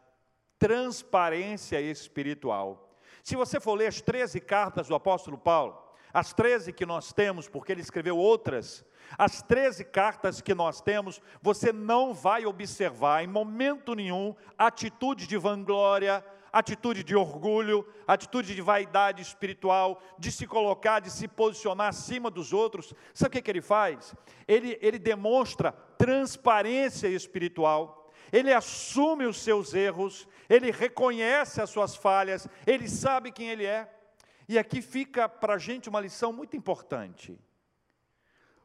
transparência 0.64 1.78
espiritual. 1.78 2.96
Se 3.22 3.36
você 3.36 3.60
for 3.60 3.74
ler 3.74 3.88
as 3.88 4.00
13 4.00 4.40
cartas 4.40 4.88
do 4.88 4.94
apóstolo 4.94 5.36
Paulo, 5.36 5.78
as 6.10 6.32
13 6.32 6.72
que 6.72 6.86
nós 6.86 7.12
temos, 7.12 7.46
porque 7.46 7.70
ele 7.70 7.82
escreveu 7.82 8.16
outras, 8.16 8.82
as 9.18 9.42
13 9.42 9.84
cartas 9.84 10.40
que 10.40 10.54
nós 10.54 10.80
temos, 10.80 11.20
você 11.42 11.70
não 11.70 12.14
vai 12.14 12.46
observar 12.46 13.22
em 13.22 13.26
momento 13.26 13.94
nenhum 13.94 14.34
atitude 14.56 15.26
de 15.26 15.36
vanglória, 15.36 16.24
atitude 16.50 17.04
de 17.04 17.14
orgulho, 17.14 17.86
atitude 18.06 18.54
de 18.54 18.62
vaidade 18.62 19.20
espiritual, 19.20 20.00
de 20.18 20.32
se 20.32 20.46
colocar, 20.46 20.98
de 20.98 21.10
se 21.10 21.28
posicionar 21.28 21.88
acima 21.88 22.30
dos 22.30 22.54
outros. 22.54 22.94
Sabe 23.12 23.28
o 23.28 23.32
que, 23.32 23.42
que 23.42 23.50
ele 23.50 23.60
faz? 23.60 24.14
Ele, 24.48 24.78
ele 24.80 24.98
demonstra 24.98 25.72
transparência 25.98 27.06
espiritual 27.08 28.00
ele 28.34 28.52
assume 28.52 29.26
os 29.26 29.36
seus 29.40 29.74
erros, 29.74 30.26
ele 30.48 30.70
reconhece 30.70 31.60
as 31.60 31.70
suas 31.70 31.94
falhas, 31.94 32.48
ele 32.66 32.88
sabe 32.88 33.32
quem 33.32 33.48
ele 33.48 33.64
é. 33.64 33.90
E 34.48 34.58
aqui 34.58 34.82
fica 34.82 35.28
para 35.28 35.54
a 35.54 35.58
gente 35.58 35.88
uma 35.88 36.00
lição 36.00 36.32
muito 36.32 36.56
importante. 36.56 37.38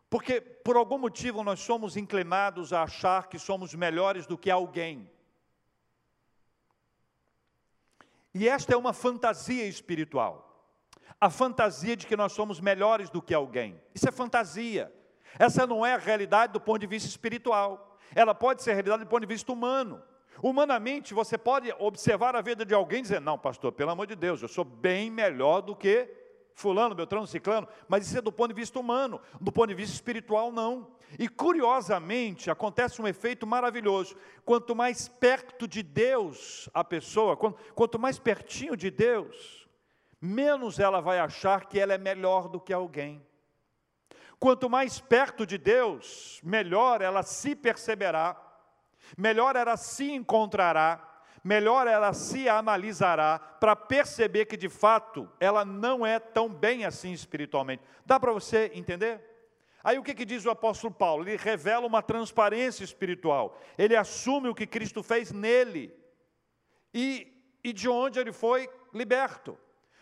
Porque 0.09 0.41
por 0.41 0.75
algum 0.75 0.97
motivo 0.97 1.43
nós 1.43 1.59
somos 1.59 1.95
inclinados 1.95 2.73
a 2.73 2.83
achar 2.83 3.27
que 3.27 3.39
somos 3.39 3.73
melhores 3.73 4.25
do 4.25 4.37
que 4.37 4.49
alguém. 4.49 5.09
E 8.33 8.47
esta 8.47 8.73
é 8.73 8.77
uma 8.77 8.93
fantasia 8.93 9.65
espiritual. 9.65 10.45
A 11.21 11.29
fantasia 11.29 11.95
de 11.95 12.07
que 12.07 12.15
nós 12.15 12.31
somos 12.31 12.59
melhores 12.59 13.09
do 13.09 13.21
que 13.21 13.33
alguém. 13.33 13.79
Isso 13.93 14.07
é 14.07 14.11
fantasia. 14.11 14.93
Essa 15.37 15.67
não 15.67 15.85
é 15.85 15.93
a 15.93 15.97
realidade 15.97 16.53
do 16.53 16.59
ponto 16.59 16.79
de 16.79 16.87
vista 16.87 17.07
espiritual 17.07 17.89
ela 18.15 18.33
pode 18.33 18.63
ser 18.63 18.73
realidade 18.73 19.03
do 19.03 19.09
ponto 19.09 19.21
de 19.21 19.27
vista 19.27 19.51
humano. 19.51 20.01
Humanamente, 20.41 21.13
você 21.13 21.37
pode 21.37 21.73
observar 21.79 22.35
a 22.35 22.41
vida 22.41 22.65
de 22.65 22.73
alguém 22.73 22.99
e 22.99 23.03
dizer: 23.03 23.21
Não, 23.21 23.37
pastor, 23.37 23.71
pelo 23.71 23.91
amor 23.91 24.07
de 24.07 24.15
Deus, 24.15 24.41
eu 24.41 24.47
sou 24.47 24.63
bem 24.63 25.09
melhor 25.09 25.61
do 25.61 25.75
que 25.75 26.09
Fulano, 26.53 26.93
Beltrano, 26.93 27.25
Ciclano, 27.25 27.67
mas 27.87 28.05
isso 28.05 28.17
é 28.17 28.21
do 28.21 28.31
ponto 28.31 28.49
de 28.49 28.59
vista 28.59 28.79
humano, 28.79 29.21
do 29.39 29.51
ponto 29.51 29.69
de 29.69 29.75
vista 29.75 29.95
espiritual, 29.95 30.51
não. 30.51 30.87
E 31.17 31.27
curiosamente, 31.27 32.51
acontece 32.51 33.01
um 33.01 33.07
efeito 33.07 33.47
maravilhoso: 33.47 34.15
quanto 34.45 34.75
mais 34.75 35.07
perto 35.07 35.67
de 35.67 35.81
Deus 35.81 36.69
a 36.73 36.83
pessoa, 36.83 37.37
quanto 37.37 37.97
mais 37.97 38.19
pertinho 38.19 38.75
de 38.75 38.91
Deus, 38.91 39.67
menos 40.21 40.79
ela 40.79 41.01
vai 41.01 41.19
achar 41.19 41.65
que 41.65 41.79
ela 41.79 41.93
é 41.93 41.97
melhor 41.97 42.47
do 42.47 42.59
que 42.59 42.73
alguém. 42.73 43.25
Quanto 44.39 44.69
mais 44.69 44.99
perto 44.99 45.45
de 45.45 45.57
Deus, 45.57 46.39
melhor 46.43 47.01
ela 47.01 47.23
se 47.23 47.55
perceberá, 47.55 48.48
melhor 49.17 49.55
ela 49.55 49.77
se 49.77 50.11
encontrará, 50.11 51.05
melhor 51.43 51.87
ela 51.87 52.13
se 52.13 52.49
analisará 52.49 53.39
para 53.39 53.75
perceber 53.75 54.45
que 54.45 54.57
de 54.57 54.69
fato 54.69 55.29
ela 55.39 55.63
não 55.63 56.05
é 56.05 56.19
tão 56.19 56.49
bem 56.49 56.85
assim 56.85 57.11
espiritualmente. 57.11 57.83
Dá 58.05 58.19
para 58.19 58.31
você 58.31 58.71
entender? 58.73 59.21
Aí 59.83 59.97
o 59.97 60.03
que, 60.03 60.13
que 60.13 60.25
diz 60.25 60.45
o 60.45 60.49
apóstolo 60.49 60.93
Paulo? 60.93 61.23
Ele 61.23 61.37
revela 61.37 61.87
uma 61.87 62.01
transparência 62.01 62.83
espiritual, 62.83 63.57
ele 63.77 63.95
assume 63.95 64.49
o 64.49 64.55
que 64.55 64.67
Cristo 64.67 65.01
fez 65.01 65.31
nele 65.31 65.93
e, 66.93 67.31
e 67.63 67.71
de 67.71 67.87
onde 67.87 68.19
ele 68.19 68.33
foi 68.33 68.69
liberto. 68.93 69.57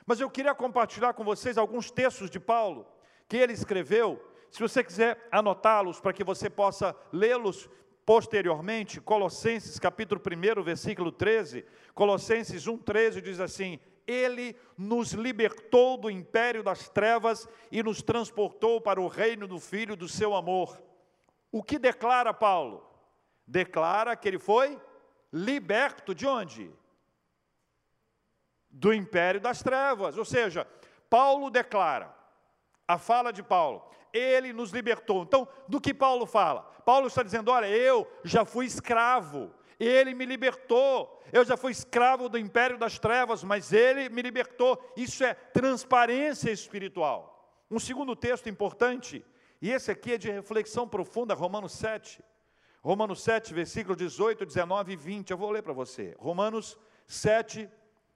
Mas 0.05 0.19
eu 0.19 0.29
queria 0.29 0.55
compartilhar 0.55 1.13
com 1.13 1.23
vocês 1.23 1.57
alguns 1.57 1.91
textos 1.91 2.29
de 2.29 2.39
Paulo 2.39 2.87
que 3.27 3.37
ele 3.37 3.53
escreveu 3.53 4.23
se 4.49 4.61
você 4.61 4.83
quiser 4.83 5.27
anotá-los 5.31 5.99
para 5.99 6.13
que 6.13 6.23
você 6.23 6.49
possa 6.49 6.95
lê-los 7.11 7.69
posteriormente, 8.07 9.01
Colossenses 9.01 9.77
capítulo 9.77 10.21
1, 10.21 10.63
versículo 10.63 11.11
13, 11.11 11.65
Colossenses 11.93 12.65
1,13 12.65 13.19
diz 13.19 13.41
assim: 13.41 13.81
Ele 14.07 14.55
nos 14.77 15.11
libertou 15.11 15.97
do 15.97 16.09
império 16.09 16.63
das 16.63 16.87
trevas 16.87 17.49
e 17.69 17.83
nos 17.83 18.01
transportou 18.01 18.79
para 18.79 19.01
o 19.01 19.09
reino 19.09 19.45
do 19.45 19.59
Filho 19.59 19.97
do 19.97 20.07
seu 20.07 20.33
amor. 20.33 20.81
O 21.51 21.61
que 21.61 21.77
declara 21.77 22.33
Paulo? 22.33 22.89
Declara 23.45 24.15
que 24.15 24.29
ele 24.29 24.39
foi 24.39 24.79
liberto 25.33 26.15
de 26.15 26.25
onde? 26.25 26.71
Do 28.69 28.93
império 28.93 29.41
das 29.41 29.61
trevas. 29.61 30.17
Ou 30.17 30.23
seja, 30.23 30.65
Paulo 31.09 31.49
declara: 31.49 32.15
a 32.87 32.97
fala 32.97 33.33
de 33.33 33.43
Paulo. 33.43 33.83
Ele 34.13 34.53
nos 34.53 34.71
libertou. 34.71 35.23
Então, 35.23 35.47
do 35.67 35.79
que 35.81 35.93
Paulo 35.93 36.25
fala? 36.25 36.61
Paulo 36.85 37.07
está 37.07 37.23
dizendo: 37.23 37.51
olha, 37.51 37.67
eu 37.67 38.07
já 38.23 38.45
fui 38.45 38.65
escravo, 38.65 39.51
ele 39.79 40.13
me 40.13 40.25
libertou. 40.25 41.21
Eu 41.31 41.43
já 41.43 41.57
fui 41.57 41.71
escravo 41.71 42.29
do 42.29 42.37
império 42.37 42.77
das 42.77 42.97
trevas, 42.97 43.43
mas 43.43 43.73
ele 43.73 44.09
me 44.09 44.21
libertou. 44.21 44.81
Isso 44.95 45.23
é 45.23 45.33
transparência 45.33 46.49
espiritual. 46.49 47.33
Um 47.69 47.79
segundo 47.79 48.15
texto 48.15 48.47
importante, 48.47 49.25
e 49.61 49.71
esse 49.71 49.91
aqui 49.91 50.13
é 50.13 50.17
de 50.17 50.31
reflexão 50.31 50.87
profunda, 50.87 51.33
Romanos 51.33 51.73
7. 51.73 52.23
Romanos 52.81 53.21
7, 53.21 53.53
versículos 53.53 53.97
18, 53.97 54.45
19 54.45 54.93
e 54.93 54.95
20. 54.95 55.31
Eu 55.31 55.37
vou 55.37 55.51
ler 55.51 55.61
para 55.61 55.73
você. 55.73 56.15
Romanos 56.17 56.77
7, 57.05 57.69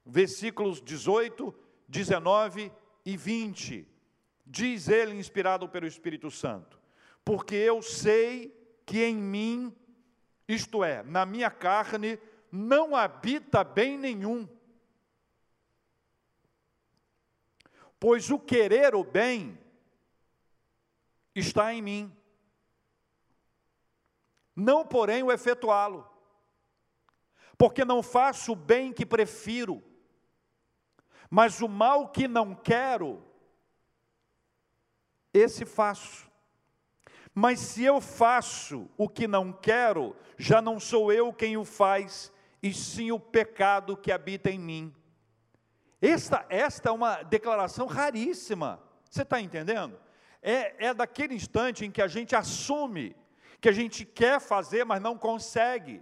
versículos 0.05 0.81
18, 0.81 1.53
19 1.87 2.71
e 3.05 3.17
20. 3.17 3.90
Diz 4.53 4.89
ele, 4.89 5.15
inspirado 5.15 5.69
pelo 5.69 5.87
Espírito 5.87 6.29
Santo: 6.29 6.77
Porque 7.23 7.55
eu 7.55 7.81
sei 7.81 8.53
que 8.85 9.01
em 9.01 9.15
mim, 9.15 9.73
isto 10.45 10.83
é, 10.83 11.01
na 11.03 11.25
minha 11.25 11.49
carne, 11.49 12.19
não 12.51 12.93
habita 12.93 13.63
bem 13.63 13.97
nenhum. 13.97 14.45
Pois 17.97 18.29
o 18.29 18.37
querer 18.37 18.93
o 18.93 19.05
bem 19.05 19.57
está 21.33 21.73
em 21.73 21.81
mim, 21.81 22.17
não 24.53 24.85
porém 24.85 25.23
o 25.23 25.31
efetuá-lo, 25.31 26.05
porque 27.57 27.85
não 27.85 28.03
faço 28.03 28.51
o 28.51 28.55
bem 28.55 28.91
que 28.91 29.05
prefiro, 29.05 29.81
mas 31.29 31.61
o 31.61 31.69
mal 31.69 32.09
que 32.09 32.27
não 32.27 32.53
quero, 32.53 33.30
esse 35.33 35.65
faço. 35.65 36.29
Mas 37.33 37.59
se 37.59 37.83
eu 37.83 38.01
faço 38.01 38.89
o 38.97 39.07
que 39.07 39.27
não 39.27 39.53
quero, 39.53 40.15
já 40.37 40.61
não 40.61 40.79
sou 40.79 41.11
eu 41.11 41.31
quem 41.31 41.55
o 41.57 41.63
faz, 41.63 42.31
e 42.61 42.73
sim 42.73 43.11
o 43.11 43.19
pecado 43.19 43.97
que 43.97 44.11
habita 44.11 44.49
em 44.49 44.59
mim. 44.59 44.93
Esta, 46.01 46.45
esta 46.49 46.89
é 46.89 46.91
uma 46.91 47.23
declaração 47.23 47.87
raríssima, 47.87 48.81
você 49.09 49.21
está 49.21 49.39
entendendo? 49.39 49.99
É, 50.41 50.87
é 50.87 50.93
daquele 50.93 51.35
instante 51.35 51.85
em 51.85 51.91
que 51.91 52.01
a 52.01 52.07
gente 52.07 52.35
assume 52.35 53.15
que 53.61 53.69
a 53.69 53.71
gente 53.71 54.03
quer 54.03 54.41
fazer, 54.41 54.83
mas 54.83 54.99
não 54.99 55.15
consegue, 55.15 56.01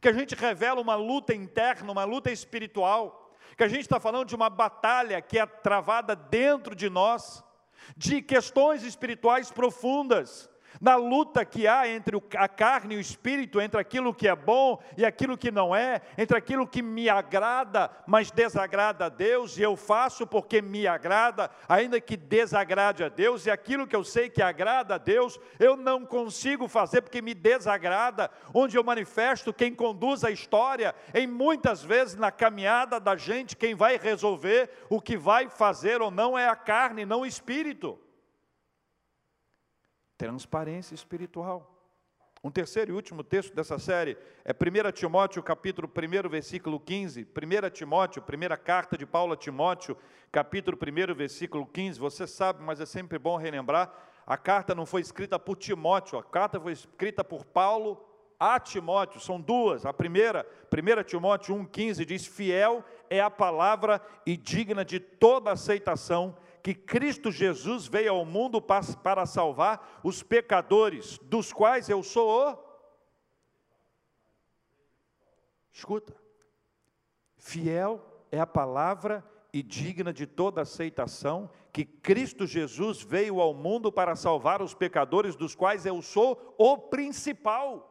que 0.00 0.08
a 0.08 0.12
gente 0.12 0.36
revela 0.36 0.80
uma 0.80 0.94
luta 0.94 1.34
interna, 1.34 1.90
uma 1.90 2.04
luta 2.04 2.30
espiritual, 2.30 3.36
que 3.56 3.64
a 3.64 3.68
gente 3.68 3.80
está 3.80 3.98
falando 3.98 4.28
de 4.28 4.36
uma 4.36 4.48
batalha 4.48 5.20
que 5.20 5.38
é 5.38 5.44
travada 5.44 6.14
dentro 6.14 6.76
de 6.76 6.88
nós, 6.88 7.44
de 7.96 8.22
questões 8.22 8.82
espirituais 8.82 9.50
profundas, 9.50 10.48
na 10.82 10.96
luta 10.96 11.44
que 11.44 11.68
há 11.68 11.86
entre 11.86 12.20
a 12.36 12.48
carne 12.48 12.96
e 12.96 12.98
o 12.98 13.00
espírito, 13.00 13.60
entre 13.60 13.80
aquilo 13.80 14.12
que 14.12 14.26
é 14.26 14.34
bom 14.34 14.82
e 14.98 15.04
aquilo 15.04 15.38
que 15.38 15.52
não 15.52 15.76
é, 15.76 16.02
entre 16.18 16.36
aquilo 16.36 16.66
que 16.66 16.82
me 16.82 17.08
agrada, 17.08 17.88
mas 18.04 18.32
desagrada 18.32 19.04
a 19.04 19.08
Deus, 19.08 19.56
e 19.56 19.62
eu 19.62 19.76
faço 19.76 20.26
porque 20.26 20.60
me 20.60 20.84
agrada, 20.84 21.48
ainda 21.68 22.00
que 22.00 22.16
desagrade 22.16 23.04
a 23.04 23.08
Deus, 23.08 23.46
e 23.46 23.50
aquilo 23.50 23.86
que 23.86 23.94
eu 23.94 24.02
sei 24.02 24.28
que 24.28 24.42
agrada 24.42 24.96
a 24.96 24.98
Deus, 24.98 25.38
eu 25.60 25.76
não 25.76 26.04
consigo 26.04 26.66
fazer 26.66 27.00
porque 27.02 27.22
me 27.22 27.32
desagrada, 27.32 28.28
onde 28.52 28.76
eu 28.76 28.82
manifesto 28.82 29.54
quem 29.54 29.72
conduz 29.72 30.24
a 30.24 30.32
história, 30.32 30.96
em 31.14 31.28
muitas 31.28 31.84
vezes 31.84 32.16
na 32.16 32.32
caminhada 32.32 32.98
da 32.98 33.14
gente, 33.14 33.56
quem 33.56 33.76
vai 33.76 33.96
resolver 33.96 34.68
o 34.90 35.00
que 35.00 35.16
vai 35.16 35.48
fazer 35.48 36.02
ou 36.02 36.10
não 36.10 36.36
é 36.36 36.48
a 36.48 36.56
carne, 36.56 37.06
não 37.06 37.20
o 37.20 37.26
espírito 37.26 38.00
transparência 40.22 40.94
espiritual. 40.94 41.68
Um 42.44 42.50
terceiro 42.50 42.92
e 42.92 42.94
último 42.94 43.24
texto 43.24 43.52
dessa 43.56 43.76
série 43.76 44.16
é 44.44 44.52
1 44.52 44.92
Timóteo, 44.92 45.42
capítulo 45.42 45.88
1, 45.88 46.28
versículo 46.28 46.78
15. 46.78 47.24
1 47.24 47.70
Timóteo, 47.70 48.22
primeira 48.22 48.56
carta 48.56 48.96
de 48.96 49.04
Paulo 49.04 49.32
a 49.32 49.36
Timóteo, 49.36 49.96
capítulo 50.30 50.78
1, 50.80 51.12
versículo 51.12 51.66
15. 51.66 51.98
Você 51.98 52.24
sabe, 52.28 52.62
mas 52.62 52.80
é 52.80 52.86
sempre 52.86 53.18
bom 53.18 53.36
relembrar, 53.36 53.92
a 54.24 54.36
carta 54.36 54.76
não 54.76 54.86
foi 54.86 55.00
escrita 55.00 55.40
por 55.40 55.56
Timóteo, 55.56 56.16
a 56.16 56.22
carta 56.22 56.60
foi 56.60 56.70
escrita 56.70 57.24
por 57.24 57.44
Paulo 57.44 58.00
a 58.38 58.60
Timóteo, 58.60 59.18
são 59.18 59.40
duas. 59.40 59.84
A 59.84 59.92
primeira, 59.92 60.46
1 60.72 61.02
Timóteo 61.02 61.56
1,15 61.56 62.04
diz: 62.04 62.26
Fiel 62.26 62.84
é 63.10 63.20
a 63.20 63.28
palavra 63.28 64.00
e 64.24 64.36
digna 64.36 64.84
de 64.84 65.00
toda 65.00 65.50
aceitação 65.50 66.36
que 66.62 66.74
Cristo 66.74 67.30
Jesus 67.30 67.86
veio 67.86 68.12
ao 68.12 68.24
mundo 68.24 68.62
para 68.62 69.26
salvar 69.26 70.00
os 70.04 70.22
pecadores, 70.22 71.18
dos 71.18 71.52
quais 71.52 71.88
eu 71.88 72.02
sou 72.02 72.50
o. 72.50 72.58
Escuta, 75.72 76.14
fiel 77.36 78.00
é 78.30 78.38
a 78.38 78.46
palavra 78.46 79.24
e 79.52 79.62
digna 79.62 80.12
de 80.12 80.26
toda 80.26 80.62
aceitação 80.62 81.50
que 81.72 81.84
Cristo 81.84 82.46
Jesus 82.46 83.02
veio 83.02 83.40
ao 83.40 83.52
mundo 83.52 83.90
para 83.90 84.14
salvar 84.14 84.62
os 84.62 84.74
pecadores, 84.74 85.34
dos 85.34 85.54
quais 85.54 85.84
eu 85.84 86.00
sou 86.00 86.54
o 86.56 86.78
principal. 86.78 87.88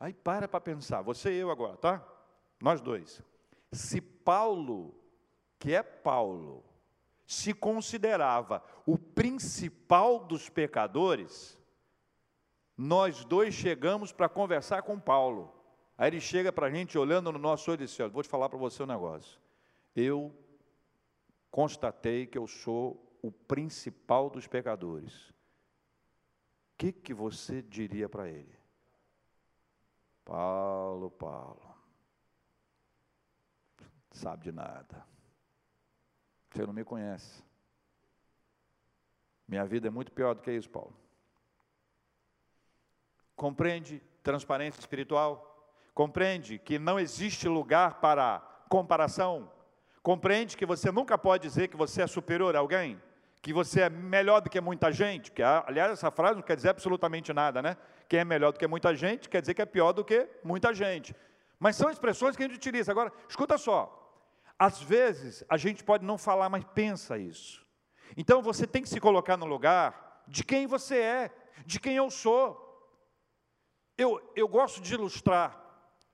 Aí 0.00 0.12
para 0.12 0.48
para 0.48 0.60
pensar, 0.60 1.02
você 1.02 1.32
e 1.32 1.38
eu 1.38 1.50
agora, 1.50 1.76
tá? 1.76 2.06
Nós 2.60 2.80
dois. 2.80 3.22
Se 3.70 4.00
Paulo, 4.00 4.94
que 5.58 5.74
é 5.74 5.82
Paulo, 5.82 6.64
se 7.26 7.52
considerava 7.52 8.62
o 8.86 8.96
principal 8.96 10.24
dos 10.24 10.48
pecadores, 10.48 11.60
nós 12.76 13.24
dois 13.24 13.54
chegamos 13.54 14.12
para 14.12 14.28
conversar 14.28 14.82
com 14.82 15.00
Paulo. 15.00 15.52
Aí 15.98 16.10
ele 16.10 16.20
chega 16.20 16.52
para 16.52 16.66
a 16.66 16.70
gente 16.70 16.96
olhando 16.96 17.32
no 17.32 17.38
nosso 17.38 17.70
olho 17.70 17.82
e 17.82 17.86
diz: 17.86 17.96
Vou 18.12 18.22
te 18.22 18.28
falar 18.28 18.48
para 18.48 18.58
você 18.58 18.82
um 18.82 18.86
negócio. 18.86 19.40
Eu 19.94 20.32
constatei 21.50 22.26
que 22.26 22.38
eu 22.38 22.46
sou 22.46 23.18
o 23.22 23.32
principal 23.32 24.30
dos 24.30 24.46
pecadores. 24.46 25.30
O 25.30 26.78
que, 26.78 26.92
que 26.92 27.14
você 27.14 27.62
diria 27.62 28.08
para 28.08 28.28
ele? 28.28 28.54
Paulo, 30.24 31.10
Paulo, 31.10 31.74
sabe 34.12 34.44
de 34.44 34.52
nada. 34.52 35.15
Você 36.56 36.64
não 36.64 36.72
me 36.72 36.84
conhece. 36.84 37.44
Minha 39.46 39.66
vida 39.66 39.88
é 39.88 39.90
muito 39.90 40.10
pior 40.10 40.34
do 40.34 40.40
que 40.40 40.50
isso, 40.50 40.70
Paulo. 40.70 40.96
Compreende 43.36 44.02
transparência 44.22 44.80
espiritual? 44.80 45.70
Compreende 45.92 46.58
que 46.58 46.78
não 46.78 46.98
existe 46.98 47.46
lugar 47.46 48.00
para 48.00 48.40
comparação? 48.70 49.52
Compreende 50.02 50.56
que 50.56 50.64
você 50.64 50.90
nunca 50.90 51.18
pode 51.18 51.42
dizer 51.46 51.68
que 51.68 51.76
você 51.76 52.00
é 52.00 52.06
superior 52.06 52.56
a 52.56 52.60
alguém? 52.60 53.02
Que 53.42 53.52
você 53.52 53.82
é 53.82 53.90
melhor 53.90 54.40
do 54.40 54.48
que 54.48 54.58
muita 54.58 54.90
gente? 54.90 55.30
Que, 55.32 55.42
aliás, 55.42 55.92
essa 55.92 56.10
frase 56.10 56.36
não 56.36 56.42
quer 56.42 56.56
dizer 56.56 56.70
absolutamente 56.70 57.34
nada, 57.34 57.60
né? 57.60 57.76
Quem 58.08 58.20
é 58.20 58.24
melhor 58.24 58.52
do 58.54 58.58
que 58.58 58.66
muita 58.66 58.96
gente 58.96 59.28
quer 59.28 59.42
dizer 59.42 59.52
que 59.52 59.60
é 59.60 59.66
pior 59.66 59.92
do 59.92 60.02
que 60.02 60.26
muita 60.42 60.72
gente. 60.72 61.14
Mas 61.58 61.76
são 61.76 61.90
expressões 61.90 62.34
que 62.34 62.42
a 62.42 62.46
gente 62.46 62.56
utiliza. 62.56 62.90
Agora, 62.90 63.12
escuta 63.28 63.58
só. 63.58 64.05
Às 64.58 64.80
vezes, 64.80 65.44
a 65.48 65.56
gente 65.56 65.84
pode 65.84 66.04
não 66.04 66.16
falar, 66.16 66.48
mas 66.48 66.64
pensa 66.64 67.18
isso. 67.18 67.64
Então, 68.16 68.40
você 68.40 68.66
tem 68.66 68.82
que 68.82 68.88
se 68.88 69.00
colocar 69.00 69.36
no 69.36 69.46
lugar 69.46 70.24
de 70.26 70.42
quem 70.42 70.66
você 70.66 70.98
é, 70.98 71.30
de 71.64 71.78
quem 71.78 71.96
eu 71.96 72.10
sou. 72.10 72.62
Eu, 73.98 74.32
eu 74.34 74.48
gosto 74.48 74.80
de 74.80 74.94
ilustrar, 74.94 75.66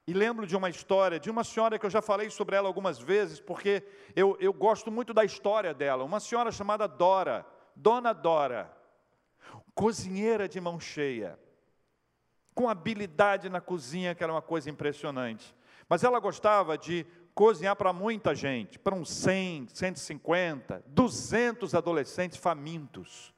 e 0.07 0.13
lembro 0.13 0.47
de 0.47 0.57
uma 0.57 0.69
história, 0.69 1.21
de 1.21 1.31
uma 1.31 1.45
senhora 1.45 1.79
que 1.79 1.87
eu 1.87 1.91
já 1.91 2.03
falei 2.03 2.29
sobre 2.29 2.57
ela 2.57 2.69
algumas 2.69 2.99
vezes, 2.99 3.41
porque 3.41 3.85
eu, 4.17 4.37
eu 4.41 4.53
gosto 4.53 4.91
muito 4.91 5.15
da 5.15 5.25
história 5.25 5.73
dela. 5.73 6.03
Uma 6.03 6.19
senhora 6.19 6.51
chamada 6.51 6.89
Dora, 6.89 7.47
Dona 7.77 8.13
Dora, 8.13 8.77
cozinheira 9.75 10.49
de 10.49 10.61
mão 10.61 10.81
cheia, 10.81 11.39
com 12.53 12.69
habilidade 12.69 13.49
na 13.49 13.61
cozinha, 13.61 14.15
que 14.15 14.25
era 14.25 14.33
uma 14.33 14.43
coisa 14.43 14.69
impressionante. 14.69 15.55
Mas 15.89 16.03
ela 16.03 16.19
gostava 16.19 16.77
de 16.77 17.07
cozinhar 17.35 17.77
para 17.77 17.93
muita 17.93 18.35
gente, 18.35 18.79
para 18.79 18.95
uns 18.95 19.11
100, 19.11 19.69
150, 19.69 20.85
200 20.87 21.75
adolescentes 21.75 22.39
famintos. 22.39 23.33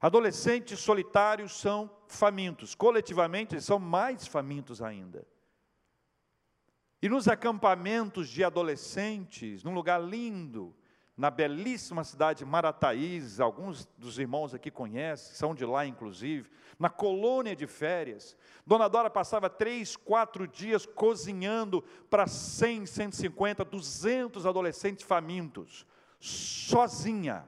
Adolescentes 0.00 0.80
solitários 0.80 1.52
são 1.60 1.90
famintos, 2.08 2.74
coletivamente 2.74 3.54
eles 3.54 3.64
são 3.64 3.78
mais 3.78 4.26
famintos 4.26 4.80
ainda. 4.80 5.26
E 7.02 7.08
nos 7.08 7.28
acampamentos 7.28 8.28
de 8.28 8.44
adolescentes, 8.44 9.62
num 9.62 9.74
lugar 9.74 10.02
lindo, 10.02 10.74
na 11.20 11.28
belíssima 11.30 12.02
cidade 12.02 12.38
de 12.38 12.44
Marataízes, 12.46 13.40
alguns 13.40 13.84
dos 13.98 14.18
irmãos 14.18 14.54
aqui 14.54 14.70
conhecem, 14.70 15.34
são 15.34 15.54
de 15.54 15.66
lá 15.66 15.84
inclusive, 15.84 16.50
na 16.78 16.88
colônia 16.88 17.54
de 17.54 17.66
férias. 17.66 18.34
Dona 18.66 18.88
Dora 18.88 19.10
passava 19.10 19.50
três, 19.50 19.96
quatro 19.96 20.48
dias 20.48 20.86
cozinhando 20.86 21.82
para 22.08 22.26
100, 22.26 22.86
150, 22.86 23.66
200 23.66 24.46
adolescentes 24.46 25.04
famintos, 25.04 25.86
sozinha. 26.18 27.46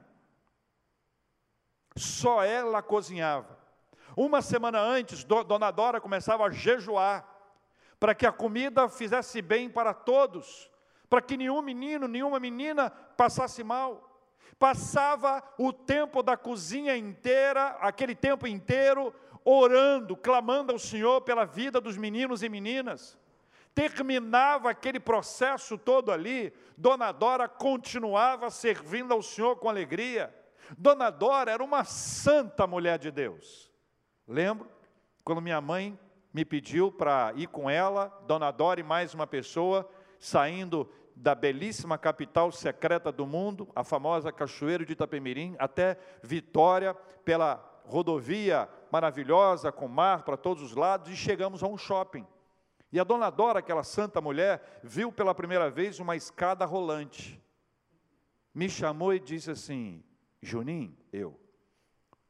Só 1.97 2.45
ela 2.45 2.83
cozinhava. 2.83 3.59
Uma 4.15 4.43
semana 4.43 4.83
antes, 4.83 5.25
Dona 5.25 5.71
Dora 5.71 5.99
começava 5.99 6.45
a 6.45 6.51
jejuar, 6.51 7.27
para 7.99 8.15
que 8.15 8.27
a 8.27 8.33
comida 8.33 8.87
fizesse 8.87 9.41
bem 9.41 9.71
para 9.71 9.95
todos, 9.95 10.71
para 11.13 11.21
que 11.21 11.37
nenhum 11.37 11.61
menino, 11.61 12.09
nenhuma 12.09 12.41
menina 12.41 12.89
passasse 12.89 13.63
mal. 13.63 14.19
Passava 14.59 15.43
o 15.59 15.71
tempo 15.71 16.23
da 16.23 16.39
cozinha 16.39 16.97
inteira, 16.97 17.77
aquele 17.83 18.15
tempo 18.15 18.47
inteiro, 18.47 19.13
orando, 19.45 20.17
clamando 20.17 20.73
ao 20.73 20.79
Senhor 20.79 21.21
pela 21.21 21.45
vida 21.45 21.83
dos 21.83 21.99
meninos 21.99 22.43
e 22.43 22.49
meninas. 22.49 23.19
Terminava 23.75 24.71
aquele 24.71 24.99
processo 24.99 25.77
todo 25.77 26.11
ali, 26.11 26.51
Dona 26.79 27.13
Dora 27.13 27.47
continuava 27.47 28.49
servindo 28.49 29.13
ao 29.13 29.21
Senhor 29.21 29.57
com 29.57 29.69
alegria. 29.69 30.35
Dona 30.79 31.11
Dora 31.11 31.53
era 31.53 31.63
uma 31.63 31.85
santa 31.85 32.67
mulher 32.67 32.99
de 32.99 33.11
Deus. 33.11 33.71
Lembro 34.27 34.67
quando 35.23 35.43
minha 35.43 35.61
mãe 35.61 35.99
me 36.33 36.43
pediu 36.43 36.91
para 36.91 37.35
ir 37.37 37.49
com 37.49 37.69
ela, 37.69 38.09
Dona 38.27 38.51
Dora 38.51 38.81
e 38.81 38.83
mais 38.83 39.13
uma 39.13 39.27
pessoa, 39.27 39.87
saindo 40.19 40.89
da 41.15 41.35
belíssima 41.35 41.99
capital 41.99 42.51
secreta 42.51 43.13
do 43.13 43.27
mundo, 43.27 43.69
a 43.75 43.85
famosa 43.85 44.33
Cachoeiro 44.33 44.85
de 44.85 44.93
Itapemirim, 44.93 45.55
até 45.59 45.99
Vitória, 46.23 46.95
pela 47.25 47.83
rodovia 47.85 48.69
maravilhosa, 48.91 49.73
com 49.73 49.89
mar 49.89 50.23
para 50.23 50.37
todos 50.37 50.63
os 50.63 50.75
lados, 50.75 51.11
e 51.11 51.17
chegamos 51.17 51.63
a 51.63 51.67
um 51.67 51.79
shopping. 51.79 52.27
E 52.93 53.01
a 53.01 53.05
dona 53.05 53.31
Dora, 53.31 53.61
aquela 53.61 53.83
santa 53.83 54.21
mulher, 54.21 54.81
viu 54.83 55.11
pela 55.11 55.35
primeira 55.35 55.71
vez 55.71 55.99
uma 55.99 56.15
escada 56.15 56.65
rolante. 56.65 57.43
Me 58.55 58.69
chamou 58.69 59.15
e 59.15 59.21
disse 59.21 59.51
assim: 59.51 60.05
Juninho, 60.43 60.95
eu, 61.11 61.41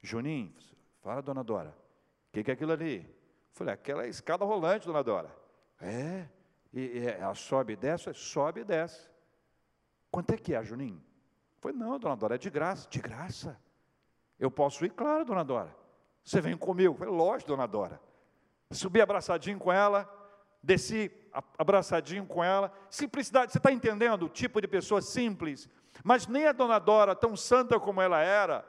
Juninho, 0.01 0.55
fala, 1.01 1.21
dona 1.21 1.43
Dora, 1.43 1.71
o 2.29 2.33
que, 2.33 2.45
que 2.45 2.51
é 2.51 2.55
aquilo 2.55 2.73
ali? 2.73 3.09
Falei, 3.53 3.75
aquela 3.75 4.05
é 4.05 4.09
escada 4.09 4.45
rolante, 4.45 4.87
dona 4.87 5.03
Dora. 5.03 5.35
É, 5.81 6.29
e, 6.73 6.81
e 6.81 7.07
ela 7.07 7.35
sobe 7.35 7.75
e 7.75 7.77
desce, 7.77 8.13
sobe 8.15 8.61
e 8.61 8.65
desce. 8.65 9.11
Quanto 10.11 10.33
é 10.33 10.37
que 10.37 10.55
é, 10.55 10.63
Juninho? 10.65 11.03
Falei, 11.61 11.77
não, 11.77 11.99
dona 11.99 12.17
Dora, 12.17 12.35
é 12.35 12.39
de 12.39 12.51
graça. 12.51 12.89
De 12.89 13.01
graça? 13.01 13.61
Eu 14.39 14.51
posso 14.51 14.85
ir, 14.85 14.91
claro, 14.91 15.25
dona 15.25 15.45
Dora. 15.45 15.75
Você 16.25 16.41
vem 16.41 16.57
comigo? 16.57 16.95
Falei, 16.95 17.15
lógico, 17.15 17.51
dona 17.51 17.67
Dora. 17.67 18.01
Subi 18.71 19.01
abraçadinho 19.01 19.59
com 19.59 19.73
ela, 19.73 20.09
desci 20.63 21.11
abraçadinho 21.59 22.27
com 22.27 22.43
ela. 22.43 22.73
Simplicidade, 22.91 23.53
você 23.53 23.59
está 23.59 23.71
entendendo 23.71 24.25
o 24.25 24.29
tipo 24.29 24.61
de 24.61 24.69
pessoa 24.69 25.01
simples? 25.01 25.69
Mas 26.03 26.27
nem 26.27 26.47
a 26.47 26.53
dona 26.53 26.79
Dora, 26.79 27.15
tão 27.15 27.37
santa 27.37 27.79
como 27.79 28.01
ela 28.01 28.21
era, 28.21 28.65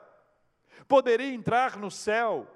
poderia 0.86 1.32
entrar 1.32 1.76
no 1.76 1.90
céu 1.90 2.46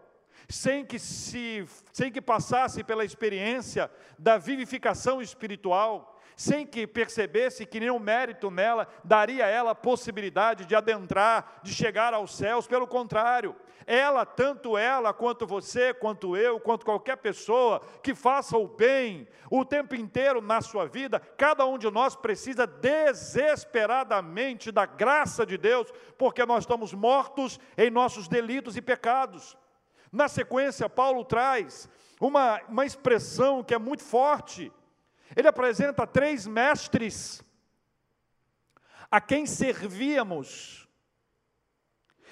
sem 0.49 0.85
que, 0.85 0.99
se, 0.99 1.67
sem 1.93 2.11
que 2.11 2.23
passasse 2.23 2.83
pela 2.83 3.05
experiência 3.05 3.91
da 4.19 4.39
vivificação 4.39 5.21
espiritual, 5.21 6.19
sem 6.35 6.65
que 6.65 6.87
percebesse 6.87 7.67
que 7.67 7.81
nenhum 7.81 7.99
mérito 7.99 8.51
nela 8.51 8.89
daria 9.05 9.45
a 9.45 9.49
ela 9.49 9.73
a 9.73 9.75
possibilidade 9.75 10.65
de 10.65 10.75
adentrar, 10.75 11.61
de 11.63 11.75
chegar 11.75 12.15
aos 12.15 12.35
céus, 12.35 12.67
pelo 12.67 12.87
contrário, 12.87 13.55
ela, 13.85 14.25
tanto 14.25 14.79
ela, 14.79 15.13
quanto 15.13 15.47
você, 15.47 15.93
quanto 15.93 16.37
eu, 16.37 16.61
quanto 16.61 16.85
qualquer 16.85 17.17
pessoa 17.17 17.81
que 18.03 18.15
faça 18.15 18.57
o 18.57 18.69
bem 18.69 19.27
o 19.51 19.65
tempo 19.65 19.97
inteiro 19.97 20.41
na 20.41 20.61
sua 20.61 20.87
vida, 20.87 21.19
cada 21.19 21.67
um 21.67 21.77
de 21.77 21.91
nós 21.91 22.15
precisa 22.15 22.67
desesperadamente 22.67 24.71
da 24.71 24.87
graça 24.87 25.45
de 25.45 25.59
Deus, 25.59 25.93
porque 26.17 26.47
nós 26.47 26.63
estamos 26.65 26.95
mortos 26.95 27.59
em 27.77 27.91
nossos 27.91 28.29
delitos 28.29 28.77
e 28.77 28.81
pecados. 28.81 29.57
Na 30.11 30.29
sequência, 30.29 30.89
Paulo 30.89 31.25
traz 31.25 31.89
uma, 32.21 32.61
uma 32.69 32.87
expressão 32.87 33.63
que 33.63 33.75
é 33.75 33.79
muito 33.79 34.03
forte. 34.03 34.73
Ele 35.37 35.49
apresenta 35.49 36.07
três 36.07 36.47
mestres 36.47 37.43
a 39.11 39.21
quem 39.21 39.47
servíamos 39.47 40.89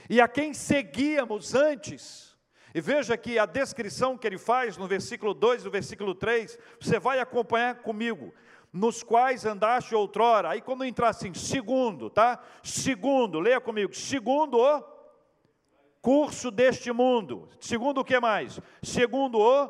e 0.08 0.20
a 0.20 0.28
quem 0.28 0.54
seguíamos 0.54 1.54
antes. 1.54 2.36
E 2.74 2.80
veja 2.80 3.16
que 3.16 3.38
a 3.38 3.46
descrição 3.46 4.18
que 4.18 4.26
ele 4.26 4.38
faz 4.38 4.76
no 4.76 4.86
versículo 4.86 5.32
2 5.32 5.62
e 5.62 5.64
no 5.64 5.70
versículo 5.70 6.14
3, 6.14 6.58
você 6.80 6.98
vai 6.98 7.18
acompanhar 7.18 7.76
comigo. 7.76 8.34
Nos 8.72 9.02
quais 9.02 9.46
andaste 9.46 9.94
outrora. 9.94 10.50
Aí 10.50 10.60
quando 10.60 10.84
entrar 10.84 11.08
assim, 11.08 11.32
segundo, 11.32 12.10
tá? 12.10 12.38
Segundo, 12.62 13.40
leia 13.40 13.60
comigo. 13.60 13.94
Segundo 13.94 14.58
o 14.58 14.95
curso 16.06 16.52
deste 16.52 16.92
mundo. 16.92 17.48
Segundo 17.58 17.98
o 17.98 18.04
que 18.04 18.20
mais? 18.20 18.60
Segundo 18.80 19.40
o 19.40 19.68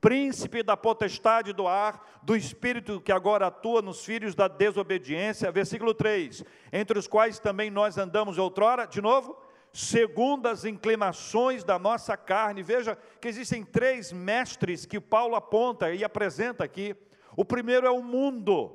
príncipe 0.00 0.62
da 0.62 0.74
potestade 0.74 1.52
do 1.52 1.68
ar, 1.68 2.18
do 2.22 2.34
espírito 2.34 2.98
que 2.98 3.12
agora 3.12 3.48
atua 3.48 3.82
nos 3.82 4.02
filhos 4.02 4.34
da 4.34 4.48
desobediência. 4.48 5.52
Versículo 5.52 5.92
3: 5.92 6.42
Entre 6.72 6.98
os 6.98 7.06
quais 7.06 7.38
também 7.38 7.70
nós 7.70 7.98
andamos 7.98 8.38
outrora, 8.38 8.86
de 8.86 9.02
novo, 9.02 9.36
segundo 9.70 10.46
as 10.46 10.64
inclinações 10.64 11.62
da 11.62 11.78
nossa 11.78 12.16
carne. 12.16 12.62
Veja 12.62 12.96
que 13.20 13.28
existem 13.28 13.62
três 13.62 14.10
mestres 14.10 14.86
que 14.86 14.98
Paulo 14.98 15.34
aponta 15.34 15.92
e 15.92 16.02
apresenta 16.02 16.64
aqui. 16.64 16.96
O 17.36 17.44
primeiro 17.44 17.86
é 17.86 17.90
o 17.90 18.02
mundo, 18.02 18.74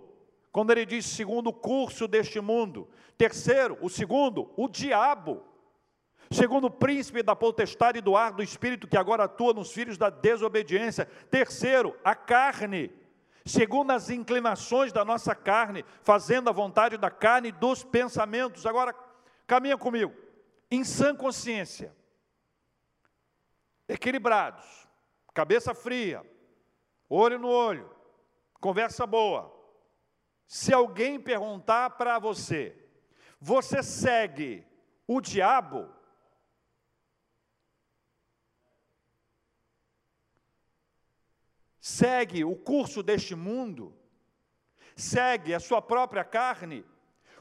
quando 0.51 0.69
ele 0.69 0.85
diz 0.85 1.07
segundo 1.07 1.47
o 1.47 1.53
curso 1.53 2.07
deste 2.07 2.39
mundo. 2.39 2.87
Terceiro, 3.17 3.75
o 3.81 3.89
segundo, 3.89 4.51
o 4.55 4.69
diabo 4.69 5.49
segundo 6.31 6.67
o 6.67 6.71
príncipe 6.71 7.21
da 7.21 7.35
potestade 7.35 7.99
do 7.99 8.15
ar 8.15 8.31
do 8.31 8.41
espírito 8.41 8.87
que 8.87 8.97
agora 8.97 9.25
atua 9.25 9.53
nos 9.53 9.71
filhos 9.71 9.97
da 9.97 10.09
desobediência. 10.09 11.05
Terceiro, 11.29 11.95
a 12.03 12.15
carne, 12.15 12.89
segundo 13.45 13.91
as 13.91 14.09
inclinações 14.09 14.93
da 14.93 15.03
nossa 15.03 15.35
carne, 15.35 15.83
fazendo 16.03 16.49
a 16.49 16.53
vontade 16.53 16.95
da 16.95 17.11
carne 17.11 17.49
e 17.49 17.51
dos 17.51 17.83
pensamentos. 17.83 18.65
Agora, 18.65 18.95
caminha 19.45 19.77
comigo, 19.77 20.15
em 20.71 20.85
sã 20.85 21.13
consciência, 21.13 21.93
equilibrados, 23.89 24.87
cabeça 25.33 25.73
fria, 25.73 26.25
olho 27.09 27.37
no 27.37 27.49
olho, 27.49 27.93
conversa 28.61 29.05
boa. 29.05 29.53
Se 30.47 30.73
alguém 30.73 31.19
perguntar 31.19 31.91
para 31.91 32.19
você, 32.19 32.73
você 33.39 33.83
segue 33.83 34.65
o 35.05 35.19
diabo 35.19 35.89
segue 41.91 42.43
o 42.45 42.55
curso 42.55 43.03
deste 43.03 43.35
mundo, 43.35 43.93
segue 44.95 45.53
a 45.53 45.59
sua 45.59 45.81
própria 45.81 46.23
carne, 46.23 46.85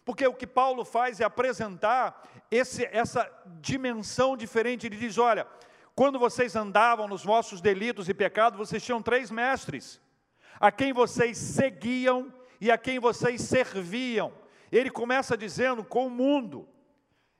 porque 0.05 0.27
o 0.27 0.35
que 0.35 0.47
Paulo 0.47 0.85
faz 0.85 1.21
é 1.21 1.25
apresentar 1.25 2.29
esse, 2.51 2.85
essa 2.87 3.31
dimensão 3.61 4.37
diferente. 4.37 4.87
Ele 4.87 4.97
diz: 4.97 5.19
olha, 5.19 5.47
quando 5.95 6.19
vocês 6.19 6.57
andavam 6.57 7.07
nos 7.07 7.25
vossos 7.25 7.61
delitos 7.61 8.09
e 8.09 8.15
pecados, 8.15 8.59
vocês 8.59 8.85
tinham 8.85 9.03
três 9.03 9.31
mestres, 9.31 10.01
a 10.59 10.73
quem 10.73 10.93
vocês 10.93 11.39
seguiam 11.39 12.33
e 12.61 12.71
a 12.71 12.79
quem 12.79 12.99
vocês 12.99 13.43
serviam. 13.43 14.33
Ele 14.73 14.91
começa 14.91 15.37
dizendo 15.37 15.85
com 15.85 16.07
o 16.07 16.11
mundo, 16.11 16.69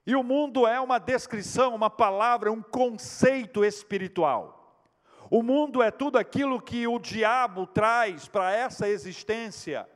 e 0.07 0.15
o 0.15 0.23
mundo 0.23 0.67
é 0.67 0.81
uma 0.81 0.99
descrição, 0.99 1.75
uma 1.75 1.91
palavra, 1.91 2.53
um 2.53 2.63
conceito 2.63 3.65
espiritual. 3.65 4.60
O 5.31 5.45
mundo 5.45 5.81
é 5.81 5.93
tudo 5.93 6.19
aquilo 6.19 6.61
que 6.61 6.89
o 6.89 6.99
diabo 6.99 7.65
traz 7.65 8.27
para 8.27 8.53
essa 8.53 8.89
existência. 8.89 9.89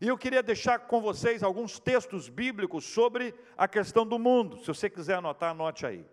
E 0.00 0.06
eu 0.06 0.16
queria 0.16 0.44
deixar 0.44 0.78
com 0.78 1.00
vocês 1.00 1.42
alguns 1.42 1.80
textos 1.80 2.28
bíblicos 2.28 2.84
sobre 2.84 3.34
a 3.58 3.66
questão 3.66 4.06
do 4.06 4.16
mundo. 4.16 4.58
Se 4.58 4.68
você 4.68 4.88
quiser 4.88 5.16
anotar, 5.16 5.50
anote 5.50 5.84
aí. 5.84 6.06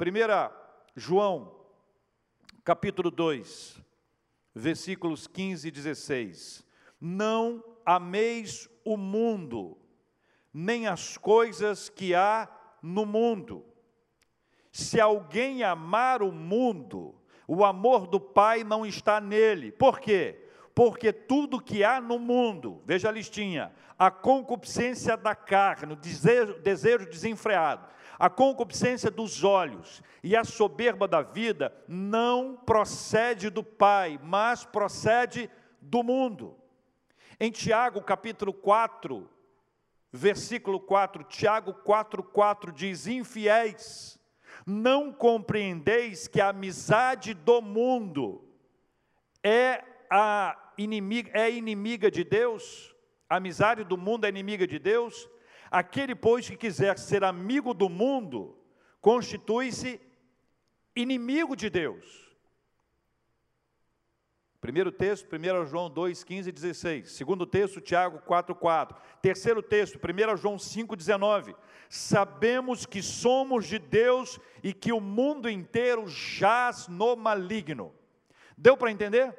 1 0.00 0.60
João, 0.94 1.60
capítulo 2.62 3.10
2, 3.10 3.82
versículos 4.54 5.26
15 5.26 5.66
e 5.66 5.70
16. 5.72 6.64
Não 7.00 7.64
ameis 7.84 8.68
o 8.84 8.96
mundo, 8.96 9.76
nem 10.54 10.86
as 10.86 11.18
coisas 11.18 11.88
que 11.88 12.14
há 12.14 12.48
no 12.80 13.04
mundo. 13.04 13.66
Se 14.70 15.00
alguém 15.00 15.64
amar 15.64 16.22
o 16.22 16.30
mundo, 16.30 17.19
o 17.52 17.64
amor 17.64 18.06
do 18.06 18.20
Pai 18.20 18.62
não 18.62 18.86
está 18.86 19.20
nele. 19.20 19.72
Por 19.72 19.98
quê? 19.98 20.38
Porque 20.72 21.12
tudo 21.12 21.60
que 21.60 21.82
há 21.82 22.00
no 22.00 22.16
mundo, 22.16 22.80
veja 22.86 23.08
a 23.08 23.12
listinha, 23.12 23.72
a 23.98 24.08
concupiscência 24.08 25.16
da 25.16 25.34
carne, 25.34 25.94
o 25.94 25.96
desejo, 25.96 26.60
desejo 26.60 27.10
desenfreado, 27.10 27.88
a 28.16 28.30
concupiscência 28.30 29.10
dos 29.10 29.42
olhos 29.42 30.00
e 30.22 30.36
a 30.36 30.44
soberba 30.44 31.08
da 31.08 31.22
vida 31.22 31.74
não 31.88 32.54
procede 32.54 33.50
do 33.50 33.64
Pai, 33.64 34.16
mas 34.22 34.64
procede 34.64 35.50
do 35.80 36.04
mundo. 36.04 36.56
Em 37.40 37.50
Tiago 37.50 38.00
capítulo 38.00 38.52
4, 38.52 39.28
versículo 40.12 40.78
4, 40.78 41.24
Tiago 41.24 41.74
4, 41.74 42.22
4 42.22 42.70
diz: 42.70 43.08
Infiéis, 43.08 44.19
Não 44.66 45.12
compreendeis 45.12 46.28
que 46.28 46.40
a 46.40 46.48
amizade 46.48 47.34
do 47.34 47.60
mundo 47.60 48.44
é 49.42 49.82
a 50.10 50.72
inimiga, 50.76 51.30
é 51.34 51.50
inimiga 51.50 52.10
de 52.10 52.24
Deus? 52.24 52.94
A 53.28 53.36
amizade 53.36 53.84
do 53.84 53.96
mundo 53.96 54.24
é 54.24 54.28
inimiga 54.28 54.66
de 54.66 54.78
Deus? 54.78 55.28
Aquele, 55.70 56.14
pois, 56.14 56.48
que 56.48 56.56
quiser 56.56 56.98
ser 56.98 57.22
amigo 57.22 57.72
do 57.72 57.88
mundo, 57.88 58.58
constitui-se 59.00 60.00
inimigo 60.94 61.54
de 61.54 61.70
Deus. 61.70 62.29
Primeiro 64.60 64.92
texto, 64.92 65.26
1 65.34 65.66
João 65.66 65.88
2, 65.88 66.22
15 66.22 66.48
e 66.50 66.52
16. 66.52 67.12
Segundo 67.12 67.46
texto, 67.46 67.80
Tiago 67.80 68.18
4, 68.18 68.54
4. 68.54 68.96
Terceiro 69.22 69.62
texto, 69.62 69.98
1 69.98 70.36
João 70.36 70.58
5, 70.58 70.94
19. 70.94 71.56
Sabemos 71.88 72.84
que 72.84 73.02
somos 73.02 73.66
de 73.66 73.78
Deus 73.78 74.38
e 74.62 74.74
que 74.74 74.92
o 74.92 75.00
mundo 75.00 75.48
inteiro 75.48 76.06
jaz 76.06 76.88
no 76.88 77.16
maligno. 77.16 77.94
Deu 78.56 78.76
para 78.76 78.90
entender? 78.90 79.34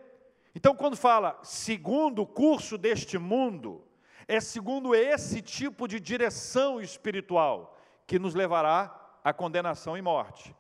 Então, 0.56 0.76
quando 0.76 0.98
fala 0.98 1.40
segundo 1.44 2.24
o 2.24 2.28
curso 2.28 2.76
deste 2.76 3.20
mundo, 3.20 3.86
é 4.28 4.40
segundo 4.40 4.96
esse 4.96 5.40
tipo 5.40 5.88
de 5.88 6.00
direção 6.00 6.82
espiritual 6.82 7.78
que 8.08 8.18
nos 8.18 8.34
levará 8.34 9.20
à 9.24 9.32
condenação 9.32 9.96
e 9.96 10.02
morte. 10.02 10.56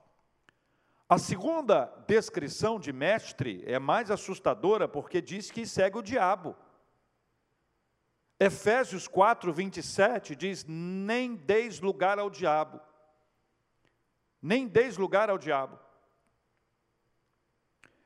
A 1.11 1.17
segunda 1.17 1.93
descrição 2.07 2.79
de 2.79 2.93
mestre 2.93 3.61
é 3.65 3.77
mais 3.77 4.09
assustadora 4.09 4.87
porque 4.87 5.21
diz 5.21 5.51
que 5.51 5.65
segue 5.65 5.97
o 5.97 6.01
diabo. 6.01 6.55
Efésios 8.39 9.09
4, 9.09 9.51
27 9.51 10.37
diz: 10.37 10.63
Nem 10.65 11.35
deis 11.35 11.81
lugar 11.81 12.17
ao 12.17 12.29
diabo. 12.29 12.79
Nem 14.41 14.65
deis 14.69 14.95
lugar 14.95 15.29
ao 15.29 15.37
diabo. 15.37 15.77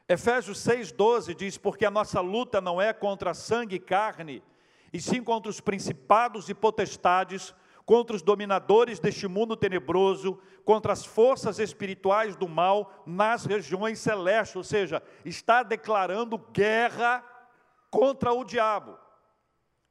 Efésios 0.10 0.58
6, 0.62 0.92
12 0.92 1.36
diz: 1.36 1.60
Porque 1.60 1.86
a 1.86 1.92
nossa 1.92 2.20
luta 2.22 2.60
não 2.60 2.82
é 2.82 2.92
contra 2.92 3.36
sangue 3.36 3.76
e 3.76 3.80
carne, 3.80 4.42
e 4.92 5.00
sim 5.00 5.24
contra 5.24 5.52
os 5.52 5.62
principados 5.62 6.50
e 6.50 6.56
potestades, 6.56 7.54
contra 7.86 8.16
os 8.16 8.22
dominadores 8.22 9.00
deste 9.00 9.28
mundo 9.28 9.56
tenebroso, 9.56 10.40
contra 10.64 10.92
as 10.92 11.06
forças 11.06 11.60
espirituais 11.60 12.36
do 12.36 12.48
mal 12.48 13.04
nas 13.06 13.46
regiões 13.46 14.00
celestes, 14.00 14.56
ou 14.56 14.64
seja, 14.64 15.04
está 15.24 15.62
declarando 15.62 16.38
guerra 16.52 17.24
contra 17.92 18.34
o 18.34 18.44
diabo. 18.44 18.98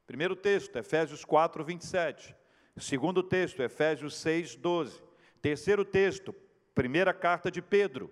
Primeiro 0.05 0.35
texto, 0.35 0.75
Efésios 0.75 1.23
4, 1.23 1.63
27. 1.63 2.35
Segundo 2.77 3.23
texto, 3.23 3.63
Efésios 3.63 4.15
6, 4.17 4.55
12. 4.57 5.01
Terceiro 5.41 5.85
texto, 5.85 6.35
primeira 6.73 7.13
carta 7.13 7.49
de 7.49 7.61
Pedro, 7.61 8.11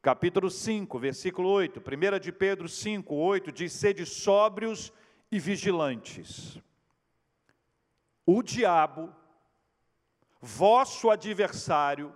capítulo 0.00 0.48
5, 0.48 0.98
versículo 0.98 1.48
8. 1.48 1.80
Primeira 1.80 2.20
de 2.20 2.30
Pedro 2.30 2.68
5, 2.68 3.12
8 3.12 3.50
diz: 3.50 3.72
Sede 3.72 4.06
sóbrios 4.06 4.92
e 5.30 5.40
vigilantes. 5.40 6.58
O 8.24 8.42
diabo 8.42 9.12
vosso 10.44 11.10
adversário 11.10 12.14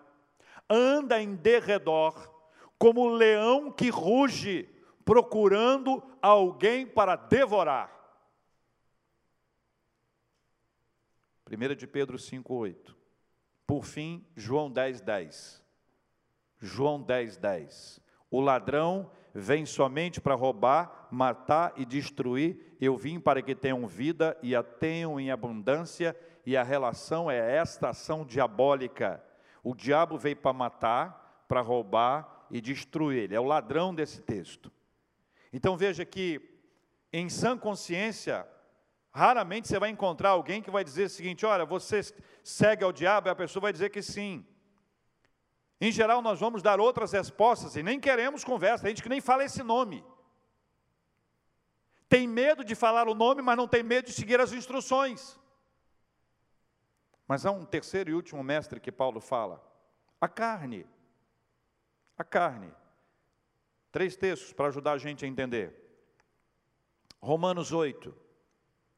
anda 0.68 1.20
em 1.20 1.34
derredor, 1.34 2.30
como 2.78 3.08
leão 3.08 3.72
que 3.72 3.88
ruge, 3.88 4.68
procurando 5.04 6.02
alguém 6.20 6.86
para 6.86 7.16
devorar. 7.16 7.96
1 11.50 11.74
de 11.74 11.86
Pedro 11.86 12.18
5,8. 12.18 12.94
Por 13.66 13.84
fim, 13.84 14.24
João 14.36 14.70
10,10. 14.70 15.04
10. 15.04 15.64
João 16.60 17.02
10,10. 17.02 17.38
10. 17.40 18.00
O 18.30 18.40
ladrão 18.40 19.10
vem 19.34 19.64
somente 19.64 20.20
para 20.20 20.34
roubar, 20.34 21.08
matar 21.10 21.72
e 21.76 21.86
destruir. 21.86 22.76
Eu 22.78 22.96
vim 22.96 23.18
para 23.18 23.40
que 23.40 23.54
tenham 23.54 23.86
vida 23.86 24.36
e 24.42 24.54
a 24.54 24.62
tenham 24.62 25.18
em 25.18 25.30
abundância 25.30 26.14
e 26.48 26.56
a 26.56 26.62
relação 26.62 27.30
é 27.30 27.56
esta 27.56 27.90
ação 27.90 28.24
diabólica. 28.24 29.22
O 29.62 29.74
diabo 29.74 30.16
veio 30.16 30.34
para 30.34 30.50
matar, 30.50 31.44
para 31.46 31.60
roubar 31.60 32.46
e 32.50 32.58
destruir. 32.58 33.24
Ele 33.24 33.34
é 33.34 33.40
o 33.40 33.44
ladrão 33.44 33.94
desse 33.94 34.22
texto. 34.22 34.72
Então 35.52 35.76
veja 35.76 36.06
que, 36.06 36.40
em 37.12 37.28
sã 37.28 37.54
consciência, 37.58 38.48
raramente 39.10 39.68
você 39.68 39.78
vai 39.78 39.90
encontrar 39.90 40.30
alguém 40.30 40.62
que 40.62 40.70
vai 40.70 40.82
dizer 40.82 41.04
o 41.04 41.10
seguinte: 41.10 41.44
olha, 41.44 41.66
você 41.66 42.00
segue 42.42 42.82
ao 42.82 42.92
diabo, 42.92 43.28
e 43.28 43.30
a 43.30 43.36
pessoa 43.36 43.60
vai 43.60 43.72
dizer 43.74 43.90
que 43.90 44.00
sim. 44.00 44.42
Em 45.78 45.92
geral, 45.92 46.22
nós 46.22 46.40
vamos 46.40 46.62
dar 46.62 46.80
outras 46.80 47.12
respostas 47.12 47.76
e 47.76 47.82
nem 47.82 48.00
queremos 48.00 48.42
conversa, 48.42 48.86
a 48.86 48.88
gente 48.88 49.02
que 49.02 49.10
nem 49.10 49.20
fala 49.20 49.44
esse 49.44 49.62
nome. 49.62 50.02
Tem 52.08 52.26
medo 52.26 52.64
de 52.64 52.74
falar 52.74 53.06
o 53.06 53.14
nome, 53.14 53.42
mas 53.42 53.54
não 53.54 53.68
tem 53.68 53.82
medo 53.82 54.06
de 54.06 54.14
seguir 54.14 54.40
as 54.40 54.54
instruções. 54.54 55.38
Mas 57.28 57.44
há 57.44 57.52
um 57.52 57.66
terceiro 57.66 58.10
e 58.10 58.14
último 58.14 58.42
mestre 58.42 58.80
que 58.80 58.90
Paulo 58.90 59.20
fala: 59.20 59.62
a 60.18 60.26
carne. 60.26 60.86
A 62.16 62.24
carne. 62.24 62.72
Três 63.92 64.16
textos 64.16 64.52
para 64.52 64.68
ajudar 64.68 64.92
a 64.92 64.98
gente 64.98 65.24
a 65.24 65.28
entender. 65.28 65.74
Romanos 67.20 67.70
8, 67.72 68.14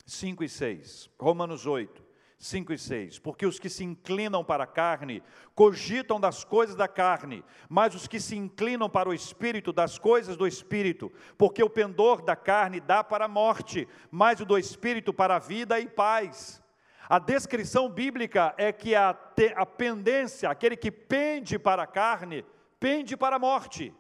5 0.06 0.44
e 0.44 0.48
6. 0.48 1.10
Romanos 1.18 1.66
8, 1.66 2.04
5 2.38 2.72
e 2.72 2.78
6. 2.78 3.18
Porque 3.18 3.46
os 3.46 3.58
que 3.58 3.68
se 3.68 3.82
inclinam 3.82 4.44
para 4.44 4.64
a 4.64 4.66
carne 4.66 5.22
cogitam 5.54 6.20
das 6.20 6.44
coisas 6.44 6.76
da 6.76 6.88
carne, 6.88 7.44
mas 7.68 7.94
os 7.94 8.06
que 8.06 8.20
se 8.20 8.36
inclinam 8.36 8.88
para 8.88 9.08
o 9.08 9.14
espírito, 9.14 9.72
das 9.72 9.98
coisas 9.98 10.36
do 10.36 10.46
espírito. 10.46 11.12
Porque 11.36 11.62
o 11.62 11.70
pendor 11.70 12.22
da 12.22 12.36
carne 12.36 12.80
dá 12.80 13.02
para 13.02 13.24
a 13.24 13.28
morte, 13.28 13.88
mas 14.10 14.40
o 14.40 14.46
do 14.46 14.56
espírito 14.56 15.12
para 15.12 15.36
a 15.36 15.40
vida 15.40 15.80
e 15.80 15.88
paz. 15.88 16.62
A 17.10 17.18
descrição 17.18 17.88
bíblica 17.88 18.54
é 18.56 18.70
que 18.70 18.94
a, 18.94 19.12
te, 19.12 19.52
a 19.56 19.66
pendência, 19.66 20.48
aquele 20.48 20.76
que 20.76 20.92
pende 20.92 21.58
para 21.58 21.82
a 21.82 21.86
carne, 21.86 22.44
pende 22.78 23.16
para 23.16 23.34
a 23.34 23.38
morte. 23.38 23.92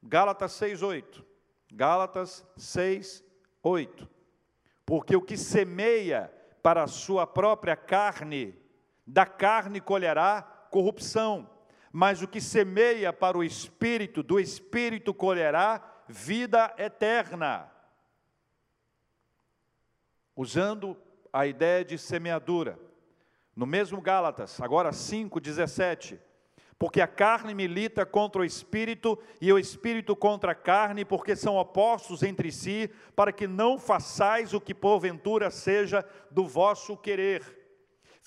Gálatas 0.00 0.52
6:8. 0.52 1.24
Gálatas 1.72 2.46
6:8. 2.56 4.08
Porque 4.84 5.16
o 5.16 5.20
que 5.20 5.36
semeia 5.36 6.32
para 6.62 6.84
a 6.84 6.86
sua 6.86 7.26
própria 7.26 7.74
carne, 7.74 8.56
da 9.04 9.26
carne 9.26 9.80
colherá 9.80 10.42
corrupção, 10.70 11.50
mas 11.90 12.22
o 12.22 12.28
que 12.28 12.40
semeia 12.40 13.12
para 13.12 13.36
o 13.36 13.42
espírito, 13.42 14.22
do 14.22 14.38
espírito 14.38 15.12
colherá 15.12 15.82
vida 16.06 16.72
eterna. 16.78 17.68
Usando 20.36 20.96
a 21.32 21.46
ideia 21.46 21.84
de 21.84 21.98
semeadura. 21.98 22.78
No 23.54 23.66
mesmo 23.66 24.00
Gálatas, 24.00 24.60
agora 24.60 24.92
5, 24.92 25.40
17. 25.40 26.20
Porque 26.78 27.00
a 27.00 27.06
carne 27.06 27.54
milita 27.54 28.04
contra 28.04 28.42
o 28.42 28.44
espírito 28.44 29.18
e 29.40 29.50
o 29.50 29.58
espírito 29.58 30.14
contra 30.14 30.52
a 30.52 30.54
carne, 30.54 31.06
porque 31.06 31.34
são 31.34 31.56
opostos 31.56 32.22
entre 32.22 32.52
si, 32.52 32.90
para 33.14 33.32
que 33.32 33.46
não 33.46 33.78
façais 33.78 34.52
o 34.52 34.60
que 34.60 34.74
porventura 34.74 35.50
seja 35.50 36.04
do 36.30 36.46
vosso 36.46 36.94
querer. 36.96 37.66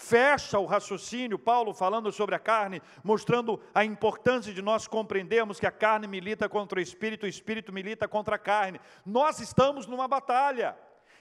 Fecha 0.02 0.58
o 0.58 0.66
raciocínio, 0.66 1.38
Paulo 1.38 1.74
falando 1.74 2.10
sobre 2.12 2.34
a 2.34 2.40
carne, 2.40 2.82
mostrando 3.04 3.62
a 3.76 3.84
importância 3.84 4.54
de 4.54 4.62
nós 4.62 4.88
compreendermos 4.88 5.60
que 5.60 5.68
a 5.68 5.72
carne 5.72 6.08
milita 6.08 6.48
contra 6.48 6.80
o 6.80 6.82
espírito, 6.82 7.26
o 7.26 7.30
espírito 7.30 7.74
milita 7.74 8.08
contra 8.08 8.38
a 8.38 8.40
carne. 8.40 8.80
Nós 9.06 9.42
estamos 9.42 9.86
numa 9.86 10.08
batalha. 10.08 10.76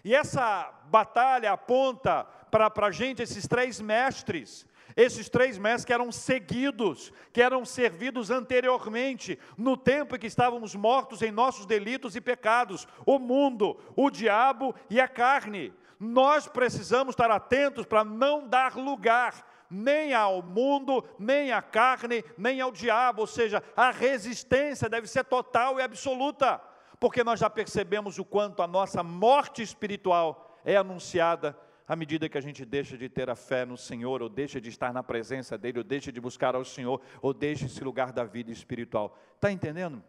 E 0.05 0.15
essa 0.15 0.73
batalha 0.85 1.53
aponta 1.53 2.25
para 2.51 2.87
a 2.87 2.91
gente 2.91 3.23
esses 3.23 3.47
três 3.47 3.81
mestres, 3.81 4.67
esses 4.97 5.29
três 5.29 5.59
mestres 5.59 5.85
que 5.85 5.93
eram 5.93 6.11
seguidos, 6.11 7.13
que 7.33 7.43
eram 7.43 7.65
servidos 7.65 8.31
anteriormente, 8.31 9.39
no 9.57 9.77
tempo 9.77 10.17
em 10.17 10.19
que 10.19 10.27
estávamos 10.27 10.75
mortos 10.75 11.23
em 11.23 11.31
nossos 11.31 11.67
delitos 11.67 12.17
e 12.17 12.21
pecados, 12.21 12.87
o 13.05 13.19
mundo, 13.19 13.79
o 13.95 14.11
diabo 14.11 14.75
e 14.89 15.01
a 15.01 15.07
carne. 15.07 15.73
Nós 16.01 16.47
precisamos 16.47 17.13
estar 17.13 17.31
atentos 17.31 17.85
para 17.85 18.05
não 18.05 18.47
dar 18.47 18.77
lugar 18.77 19.47
nem 19.71 20.15
ao 20.15 20.43
mundo, 20.43 21.05
nem 21.19 21.53
à 21.53 21.61
carne, 21.61 22.25
nem 22.39 22.61
ao 22.61 22.73
diabo, 22.73 23.21
ou 23.21 23.27
seja, 23.27 23.63
a 23.77 23.91
resistência 23.91 24.89
deve 24.89 25.07
ser 25.07 25.25
total 25.25 25.79
e 25.79 25.83
absoluta 25.83 26.61
porque 27.01 27.23
nós 27.23 27.41
já 27.41 27.49
percebemos 27.49 28.19
o 28.19 28.25
quanto 28.25 28.63
a 28.63 28.67
nossa 28.67 29.03
morte 29.03 29.63
espiritual 29.63 30.59
é 30.65 30.77
anunciada 30.77 31.59
à 31.87 31.97
medida 31.97 32.29
que 32.29 32.37
a 32.37 32.41
gente 32.41 32.65
deixa 32.67 32.99
de 32.99 33.09
ter 33.09 33.31
a 33.31 33.35
fé 33.35 33.65
no 33.65 33.77
Senhor, 33.77 34.21
ou 34.21 34.29
deixa 34.29 34.61
de 34.61 34.69
estar 34.69 34.93
na 34.93 35.03
presença 35.03 35.57
dEle, 35.57 35.79
ou 35.79 35.85
deixa 35.85 36.13
de 36.13 36.21
buscar 36.21 36.55
ao 36.55 36.65
Senhor, 36.65 37.01
ou 37.23 37.33
deixa 37.33 37.65
esse 37.65 37.83
lugar 37.83 38.13
da 38.13 38.25
vida 38.25 38.51
espiritual. 38.51 39.17
Está 39.37 39.51
entendendo? 39.51 40.05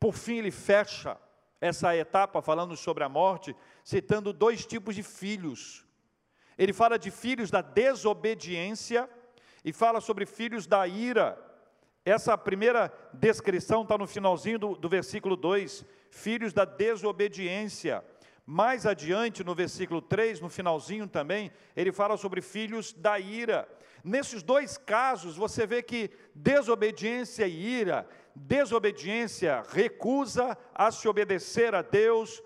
Por 0.00 0.14
fim, 0.14 0.38
ele 0.38 0.50
fecha 0.50 1.16
essa 1.60 1.94
etapa 1.96 2.42
falando 2.42 2.76
sobre 2.76 3.04
a 3.04 3.08
morte, 3.08 3.54
citando 3.84 4.32
dois 4.32 4.66
tipos 4.66 4.96
de 4.96 5.02
filhos. 5.02 5.86
Ele 6.56 6.72
fala 6.72 6.98
de 6.98 7.10
filhos 7.10 7.50
da 7.50 7.60
desobediência 7.60 9.08
e 9.64 9.72
fala 9.72 10.00
sobre 10.00 10.26
filhos 10.26 10.66
da 10.66 10.86
ira. 10.88 11.38
Essa 12.04 12.36
primeira 12.38 12.92
descrição 13.12 13.82
está 13.82 13.98
no 13.98 14.06
finalzinho 14.06 14.58
do, 14.58 14.74
do 14.74 14.88
versículo 14.88 15.36
2, 15.36 15.84
filhos 16.10 16.52
da 16.52 16.64
desobediência. 16.64 18.04
Mais 18.46 18.86
adiante, 18.86 19.44
no 19.44 19.54
versículo 19.54 20.00
3, 20.00 20.40
no 20.40 20.48
finalzinho 20.48 21.06
também, 21.06 21.52
ele 21.76 21.92
fala 21.92 22.16
sobre 22.16 22.40
filhos 22.40 22.92
da 22.94 23.18
ira. 23.18 23.68
Nesses 24.02 24.42
dois 24.42 24.78
casos, 24.78 25.36
você 25.36 25.66
vê 25.66 25.82
que 25.82 26.10
desobediência 26.34 27.46
e 27.46 27.80
ira, 27.80 28.08
desobediência 28.34 29.62
recusa 29.68 30.56
a 30.74 30.90
se 30.90 31.06
obedecer 31.08 31.74
a 31.74 31.82
Deus, 31.82 32.42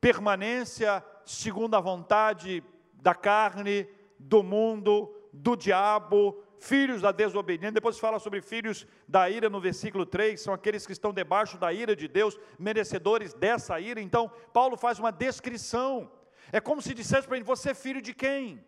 permanência 0.00 1.04
segundo 1.24 1.74
a 1.74 1.80
vontade 1.80 2.62
da 2.94 3.14
carne, 3.14 3.88
do 4.18 4.42
mundo, 4.42 5.12
do 5.32 5.56
diabo, 5.56 6.42
filhos 6.60 7.00
da 7.00 7.10
desobediência. 7.10 7.72
Depois 7.72 7.98
fala 7.98 8.18
sobre 8.18 8.40
filhos 8.40 8.86
da 9.08 9.28
ira 9.28 9.48
no 9.48 9.60
versículo 9.60 10.04
3, 10.06 10.40
são 10.40 10.54
aqueles 10.54 10.86
que 10.86 10.92
estão 10.92 11.12
debaixo 11.12 11.58
da 11.58 11.72
ira 11.72 11.96
de 11.96 12.06
Deus, 12.06 12.38
merecedores 12.58 13.34
dessa 13.34 13.80
ira. 13.80 14.00
Então, 14.00 14.30
Paulo 14.52 14.76
faz 14.76 14.98
uma 14.98 15.10
descrição. 15.10 16.12
É 16.52 16.60
como 16.60 16.82
se 16.82 16.94
dissesse 16.94 17.26
para 17.26 17.36
ele: 17.36 17.44
Você 17.44 17.70
é 17.70 17.74
filho 17.74 18.02
de 18.02 18.14
quem? 18.14 18.64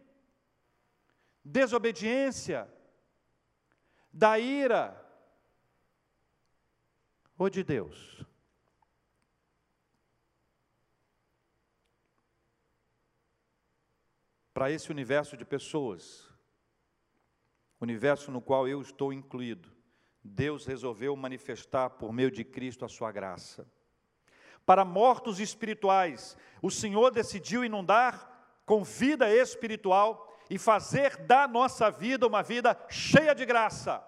Desobediência, 1.44 2.68
da 4.12 4.38
ira 4.38 4.98
ou 7.36 7.50
de 7.50 7.62
Deus? 7.62 8.24
Para 14.54 14.70
esse 14.70 14.90
universo 14.90 15.36
de 15.36 15.44
pessoas, 15.44 16.31
universo 17.84 18.30
no 18.30 18.40
qual 18.40 18.66
eu 18.66 18.80
estou 18.80 19.12
incluído, 19.12 19.70
Deus 20.22 20.66
resolveu 20.66 21.14
manifestar 21.16 21.90
por 21.90 22.12
meio 22.12 22.30
de 22.30 22.44
Cristo 22.44 22.84
a 22.84 22.88
sua 22.88 23.10
graça. 23.10 23.66
Para 24.64 24.84
mortos 24.84 25.40
espirituais, 25.40 26.36
o 26.60 26.70
Senhor 26.70 27.10
decidiu 27.10 27.64
inundar 27.64 28.30
com 28.64 28.84
vida 28.84 29.28
espiritual 29.34 30.38
e 30.48 30.58
fazer 30.58 31.16
da 31.16 31.48
nossa 31.48 31.90
vida 31.90 32.26
uma 32.26 32.42
vida 32.42 32.78
cheia 32.88 33.34
de 33.34 33.44
graça. 33.44 34.04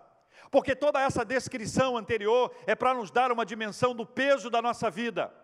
Porque 0.50 0.76
toda 0.76 1.00
essa 1.00 1.24
descrição 1.24 1.96
anterior 1.96 2.54
é 2.66 2.76
para 2.76 2.94
nos 2.94 3.10
dar 3.10 3.32
uma 3.32 3.44
dimensão 3.44 3.94
do 3.94 4.06
peso 4.06 4.48
da 4.48 4.62
nossa 4.62 4.88
vida 4.88 5.34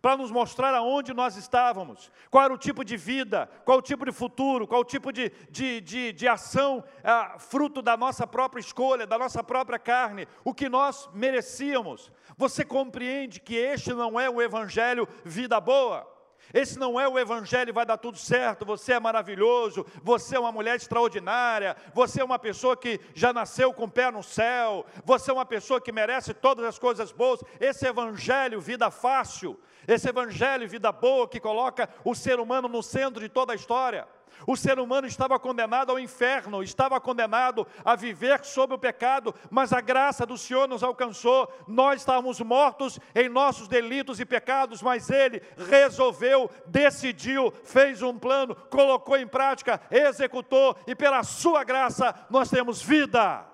para 0.00 0.16
nos 0.16 0.30
mostrar 0.30 0.74
aonde 0.74 1.12
nós 1.12 1.36
estávamos, 1.36 2.10
qual 2.30 2.44
era 2.44 2.54
o 2.54 2.58
tipo 2.58 2.84
de 2.84 2.96
vida, 2.96 3.48
qual 3.64 3.78
o 3.78 3.82
tipo 3.82 4.04
de 4.04 4.12
futuro, 4.12 4.66
qual 4.66 4.80
o 4.80 4.84
tipo 4.84 5.12
de, 5.12 5.30
de, 5.50 5.80
de, 5.80 6.12
de 6.12 6.28
ação, 6.28 6.84
ah, 7.04 7.36
fruto 7.38 7.82
da 7.82 7.96
nossa 7.96 8.26
própria 8.26 8.60
escolha, 8.60 9.06
da 9.06 9.18
nossa 9.18 9.42
própria 9.42 9.78
carne, 9.78 10.26
o 10.44 10.54
que 10.54 10.68
nós 10.68 11.08
merecíamos. 11.12 12.10
Você 12.36 12.64
compreende 12.64 13.40
que 13.40 13.54
este 13.54 13.92
não 13.92 14.18
é 14.18 14.30
o 14.30 14.40
Evangelho 14.40 15.06
vida 15.24 15.60
boa? 15.60 16.21
Esse 16.52 16.78
não 16.78 17.00
é 17.00 17.08
o 17.08 17.18
evangelho, 17.18 17.72
vai 17.72 17.86
dar 17.86 17.96
tudo 17.96 18.18
certo. 18.18 18.64
Você 18.64 18.92
é 18.92 19.00
maravilhoso, 19.00 19.86
você 20.02 20.36
é 20.36 20.40
uma 20.40 20.52
mulher 20.52 20.76
extraordinária, 20.76 21.76
você 21.94 22.20
é 22.20 22.24
uma 22.24 22.38
pessoa 22.38 22.76
que 22.76 23.00
já 23.14 23.32
nasceu 23.32 23.72
com 23.72 23.84
o 23.84 23.90
pé 23.90 24.10
no 24.10 24.22
céu, 24.22 24.84
você 25.04 25.30
é 25.30 25.34
uma 25.34 25.46
pessoa 25.46 25.80
que 25.80 25.92
merece 25.92 26.34
todas 26.34 26.64
as 26.64 26.78
coisas 26.78 27.12
boas. 27.12 27.40
Esse 27.58 27.86
evangelho, 27.86 28.60
vida 28.60 28.90
fácil, 28.90 29.58
esse 29.86 30.08
evangelho, 30.08 30.68
vida 30.68 30.92
boa, 30.92 31.28
que 31.28 31.40
coloca 31.40 31.88
o 32.04 32.14
ser 32.14 32.38
humano 32.38 32.68
no 32.68 32.82
centro 32.82 33.20
de 33.20 33.28
toda 33.28 33.52
a 33.52 33.56
história. 33.56 34.06
O 34.46 34.56
ser 34.56 34.78
humano 34.78 35.06
estava 35.06 35.38
condenado 35.38 35.90
ao 35.90 35.98
inferno, 35.98 36.62
estava 36.62 37.00
condenado 37.00 37.66
a 37.84 37.94
viver 37.94 38.44
sob 38.44 38.74
o 38.74 38.78
pecado, 38.78 39.34
mas 39.50 39.72
a 39.72 39.80
graça 39.80 40.26
do 40.26 40.36
Senhor 40.36 40.68
nos 40.68 40.82
alcançou. 40.82 41.52
Nós 41.66 42.00
estávamos 42.00 42.40
mortos 42.40 42.98
em 43.14 43.28
nossos 43.28 43.68
delitos 43.68 44.20
e 44.20 44.24
pecados, 44.24 44.82
mas 44.82 45.10
Ele 45.10 45.42
resolveu, 45.56 46.50
decidiu, 46.66 47.52
fez 47.64 48.02
um 48.02 48.18
plano, 48.18 48.54
colocou 48.54 49.16
em 49.16 49.26
prática, 49.26 49.80
executou, 49.90 50.76
e 50.86 50.94
pela 50.94 51.22
Sua 51.22 51.64
graça 51.64 52.14
nós 52.30 52.50
temos 52.50 52.82
vida. 52.82 53.46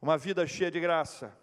Uma 0.00 0.16
vida 0.16 0.46
cheia 0.46 0.70
de 0.70 0.78
graça. 0.78 1.36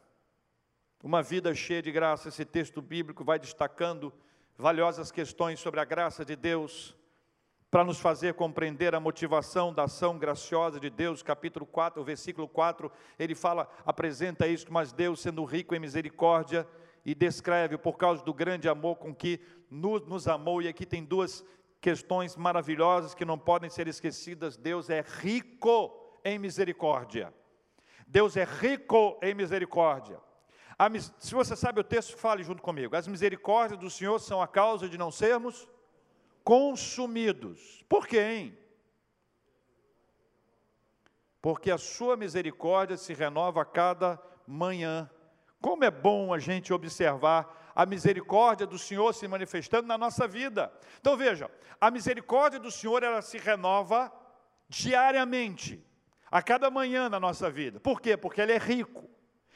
Uma 1.03 1.21
vida 1.21 1.53
cheia 1.53 1.81
de 1.81 1.91
graça. 1.91 2.29
Esse 2.29 2.45
texto 2.45 2.81
bíblico 2.81 3.23
vai 3.23 3.37
destacando 3.37 4.13
valiosas 4.57 5.11
questões 5.11 5.59
sobre 5.59 5.79
a 5.79 5.85
graça 5.85 6.23
de 6.23 6.35
Deus, 6.35 6.95
para 7.69 7.83
nos 7.83 7.99
fazer 7.99 8.35
compreender 8.35 8.95
a 8.95 8.99
motivação 8.99 9.73
da 9.73 9.83
ação 9.83 10.17
graciosa 10.17 10.79
de 10.79 10.89
Deus, 10.89 11.21
capítulo 11.21 11.65
4, 11.65 12.03
versículo 12.03 12.47
4, 12.47 12.89
ele 13.19 13.35
fala, 13.35 13.69
apresenta 13.85 14.47
isso, 14.47 14.67
mas 14.69 14.93
Deus, 14.93 15.19
sendo 15.19 15.43
rico 15.43 15.75
em 15.75 15.79
misericórdia, 15.79 16.65
e 17.05 17.13
descreve 17.13 17.77
por 17.77 17.97
causa 17.97 18.23
do 18.23 18.33
grande 18.33 18.67
amor 18.67 18.95
com 18.95 19.13
que 19.13 19.39
nos 19.69 20.27
amou, 20.27 20.61
e 20.61 20.67
aqui 20.67 20.85
tem 20.85 21.03
duas 21.03 21.45
questões 21.79 22.35
maravilhosas 22.35 23.13
que 23.13 23.25
não 23.25 23.37
podem 23.37 23.69
ser 23.69 23.87
esquecidas: 23.87 24.57
Deus 24.57 24.89
é 24.89 25.03
rico 25.19 25.93
em 26.23 26.39
misericórdia. 26.39 27.31
Deus 28.07 28.35
é 28.37 28.43
rico 28.43 29.19
em 29.21 29.35
misericórdia. 29.35 30.19
Se 31.19 31.33
você 31.33 31.55
sabe 31.55 31.79
o 31.79 31.83
texto, 31.83 32.17
fale 32.17 32.43
junto 32.43 32.61
comigo. 32.61 32.95
As 32.95 33.07
misericórdias 33.07 33.79
do 33.79 33.89
Senhor 33.89 34.19
são 34.19 34.41
a 34.41 34.47
causa 34.47 34.89
de 34.89 34.97
não 34.97 35.09
sermos 35.09 35.67
consumidos. 36.43 37.83
Por 37.87 38.13
hein? 38.13 38.57
Porque 41.41 41.71
a 41.71 41.77
sua 41.77 42.17
misericórdia 42.17 42.97
se 42.97 43.13
renova 43.13 43.61
a 43.61 43.65
cada 43.65 44.21
manhã. 44.45 45.09
Como 45.61 45.83
é 45.83 45.91
bom 45.91 46.33
a 46.33 46.39
gente 46.39 46.73
observar 46.73 47.71
a 47.73 47.85
misericórdia 47.85 48.65
do 48.65 48.77
Senhor 48.77 49.13
se 49.13 49.27
manifestando 49.27 49.87
na 49.87 49.97
nossa 49.97 50.27
vida. 50.27 50.71
Então 50.99 51.15
veja, 51.15 51.49
a 51.79 51.89
misericórdia 51.89 52.59
do 52.59 52.71
Senhor 52.71 53.01
ela 53.03 53.21
se 53.21 53.37
renova 53.37 54.11
diariamente, 54.67 55.85
a 56.29 56.41
cada 56.41 56.69
manhã 56.71 57.09
na 57.09 57.19
nossa 57.19 57.49
vida. 57.49 57.79
Por 57.79 58.01
quê? 58.01 58.17
Porque 58.17 58.41
ele 58.41 58.53
é 58.53 58.57
rico 58.57 59.14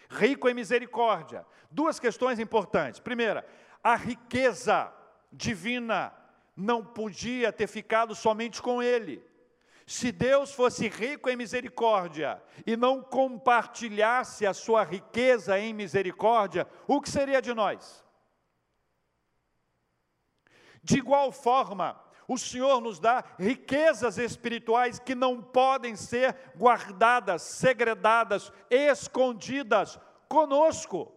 rico 0.10 0.50
em 0.50 0.54
misericórdia. 0.54 1.46
Duas 1.70 2.00
questões 2.00 2.40
importantes. 2.40 3.00
Primeira, 3.00 3.46
a 3.84 3.96
riqueza 3.96 4.92
divina 5.32 6.14
não 6.56 6.84
podia 6.84 7.54
ter 7.54 7.68
ficado 7.68 8.16
somente 8.16 8.62
com 8.62 8.82
ele. 8.82 9.24
Se 9.86 10.12
Deus 10.12 10.52
fosse 10.52 10.88
rico 10.88 11.30
em 11.30 11.36
misericórdia 11.36 12.42
e 12.66 12.78
não 12.78 13.02
compartilhasse 13.02 14.46
a 14.46 14.54
sua 14.54 14.84
riqueza 14.84 15.58
em 15.60 15.74
misericórdia, 15.74 16.68
o 16.88 17.02
que 17.02 17.10
seria 17.10 17.42
de 17.42 17.54
nós? 17.54 18.06
De 20.84 20.98
igual 20.98 21.32
forma, 21.32 22.00
o 22.30 22.38
Senhor 22.38 22.80
nos 22.80 23.00
dá 23.00 23.24
riquezas 23.40 24.20
espirituais 24.20 25.00
que 25.00 25.16
não 25.16 25.42
podem 25.42 25.96
ser 25.96 26.36
guardadas, 26.56 27.42
segredadas, 27.42 28.54
escondidas 28.70 30.00
conosco. 30.28 31.12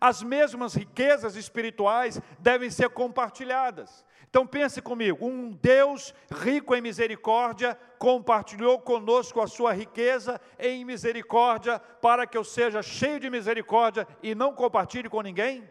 As 0.00 0.24
mesmas 0.24 0.74
riquezas 0.74 1.36
espirituais 1.36 2.20
devem 2.40 2.68
ser 2.68 2.88
compartilhadas. 2.88 4.04
Então 4.28 4.44
pense 4.44 4.82
comigo, 4.82 5.24
um 5.24 5.52
Deus 5.52 6.12
rico 6.28 6.74
em 6.74 6.80
misericórdia 6.80 7.78
compartilhou 7.96 8.80
conosco 8.80 9.40
a 9.40 9.46
sua 9.46 9.72
riqueza 9.72 10.40
em 10.58 10.84
misericórdia 10.84 11.78
para 11.78 12.26
que 12.26 12.36
eu 12.36 12.42
seja 12.42 12.82
cheio 12.82 13.20
de 13.20 13.30
misericórdia 13.30 14.04
e 14.20 14.34
não 14.34 14.52
compartilhe 14.52 15.08
com 15.08 15.22
ninguém? 15.22 15.70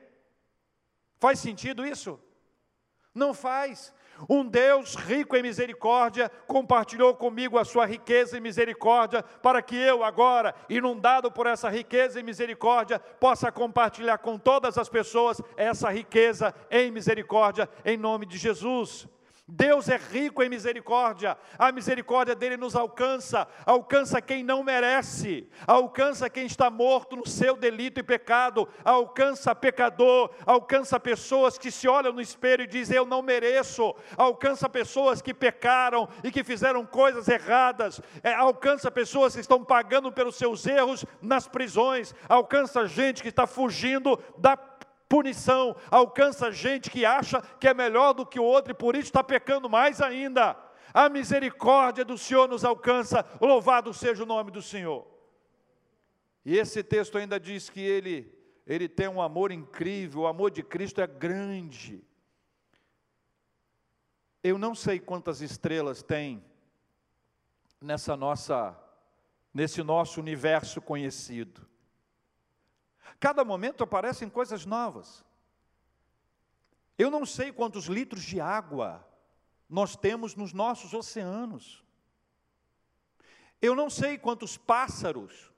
Faz 1.19 1.39
sentido 1.39 1.86
isso? 1.86 2.17
Não 3.13 3.34
faz. 3.34 3.93
Um 4.30 4.45
Deus 4.45 4.95
rico 4.95 5.36
em 5.36 5.41
misericórdia 5.41 6.30
compartilhou 6.47 7.16
comigo 7.16 7.57
a 7.57 7.66
sua 7.66 7.86
riqueza 7.86 8.38
e 8.38 8.41
misericórdia, 8.41 9.24
para 9.24 9.61
que 9.61 9.76
eu, 9.76 10.03
agora, 10.03 10.53
inundado 10.70 11.32
por 11.32 11.47
essa 11.47 11.70
riqueza 11.70 12.20
e 12.20 12.24
misericórdia, 12.24 12.99
possa 12.99 13.51
compartilhar 13.51 14.18
com 14.20 14.38
todas 14.38 14.78
as 14.78 14.89
pessoas 14.89 15.41
essa 15.57 15.89
riqueza 15.89 16.53
em 16.70 16.91
misericórdia, 16.91 17.70
em 17.84 17.97
nome 17.97 18.26
de 18.26 18.38
Jesus. 18.38 19.07
Deus 19.45 19.89
é 19.89 19.97
rico 19.97 20.41
em 20.41 20.47
misericórdia, 20.47 21.37
a 21.59 21.69
misericórdia 21.69 22.33
dele 22.33 22.55
nos 22.55 22.77
alcança, 22.77 23.45
alcança 23.65 24.21
quem 24.21 24.41
não 24.41 24.63
merece, 24.63 25.49
alcança 25.67 26.29
quem 26.29 26.45
está 26.45 26.69
morto 26.69 27.17
no 27.17 27.27
seu 27.27 27.57
delito 27.57 27.99
e 27.99 28.03
pecado, 28.03 28.69
alcança 28.85 29.53
pecador, 29.53 30.31
alcança 30.45 30.97
pessoas 30.97 31.57
que 31.57 31.71
se 31.71 31.89
olham 31.89 32.13
no 32.13 32.21
espelho 32.21 32.63
e 32.63 32.67
dizem 32.67 32.95
eu 32.95 33.05
não 33.05 33.21
mereço, 33.21 33.93
alcança 34.15 34.69
pessoas 34.69 35.21
que 35.21 35.33
pecaram 35.33 36.07
e 36.23 36.31
que 36.31 36.41
fizeram 36.41 36.85
coisas 36.85 37.27
erradas, 37.27 37.99
é, 38.23 38.33
alcança 38.33 38.89
pessoas 38.89 39.33
que 39.35 39.41
estão 39.41 39.61
pagando 39.61 40.09
pelos 40.09 40.37
seus 40.37 40.65
erros 40.65 41.03
nas 41.21 41.49
prisões, 41.49 42.15
alcança 42.29 42.87
gente 42.87 43.21
que 43.21 43.27
está 43.27 43.45
fugindo 43.45 44.17
da 44.37 44.55
punição, 45.14 45.76
alcança 45.91 46.51
gente 46.51 46.89
que 46.89 47.05
acha 47.05 47.39
que 47.59 47.68
é 47.68 47.74
melhor 47.76 48.14
do 48.14 48.26
que 48.26 48.39
o 48.39 48.43
outro 48.43 48.72
e 48.72 48.76
por 48.76 48.95
isso 48.95 49.09
está 49.09 49.24
pecando 49.24 49.70
mais 49.70 50.01
ainda. 50.01 50.57
a 50.91 51.07
misericórdia 51.07 52.03
do 52.03 52.18
Senhor 52.18 52.47
nos 52.47 52.66
alcança, 52.66 53.24
louvado 53.39 53.93
seja 53.93 54.24
o 54.24 54.26
nome 54.26 54.49
do 54.49 54.59
Senhor. 54.59 55.05
E 56.43 56.57
esse 56.57 56.84
texto 56.84 57.16
ainda 57.16 57.39
diz 57.39 57.70
que 57.70 57.80
ele, 57.80 58.36
ele 58.66 58.89
tem 58.89 59.07
um 59.07 59.22
amor 59.22 59.51
incrível, 59.51 60.22
o 60.22 60.28
amor 60.28 60.49
de 60.49 60.64
Cristo 60.64 60.99
é 60.99 61.05
grande. 61.05 62.03
Eu 64.43 64.57
não 64.57 64.74
sei 64.74 64.99
quantas 64.99 65.41
estrelas 65.41 66.01
tem 66.01 66.43
nessa 67.80 68.18
nossa 68.18 68.76
nesse 69.53 69.84
nosso 69.84 70.20
universo 70.20 70.82
conhecido. 70.82 71.72
Cada 73.24 73.45
momento 73.45 73.86
aparecem 73.86 74.30
coisas 74.30 74.65
novas. 74.65 75.24
Eu 76.97 77.09
não 77.09 77.26
sei 77.26 77.53
quantos 77.53 77.86
litros 77.86 78.21
de 78.21 78.41
água 78.41 79.07
nós 79.69 79.95
temos 79.95 80.36
nos 80.36 80.51
nossos 80.51 80.93
oceanos. 80.93 81.82
Eu 83.61 83.76
não 83.76 83.89
sei 83.89 84.17
quantos 84.17 84.57
pássaros, 84.57 85.53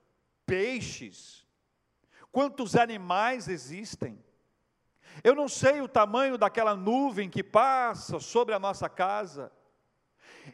peixes, 0.46 1.44
quantos 2.30 2.76
animais 2.76 3.48
existem. 3.48 4.24
Eu 5.24 5.34
não 5.34 5.48
sei 5.48 5.80
o 5.80 5.88
tamanho 5.88 6.38
daquela 6.38 6.76
nuvem 6.76 7.28
que 7.28 7.42
passa 7.42 8.20
sobre 8.20 8.54
a 8.54 8.60
nossa 8.60 8.88
casa. 8.88 9.50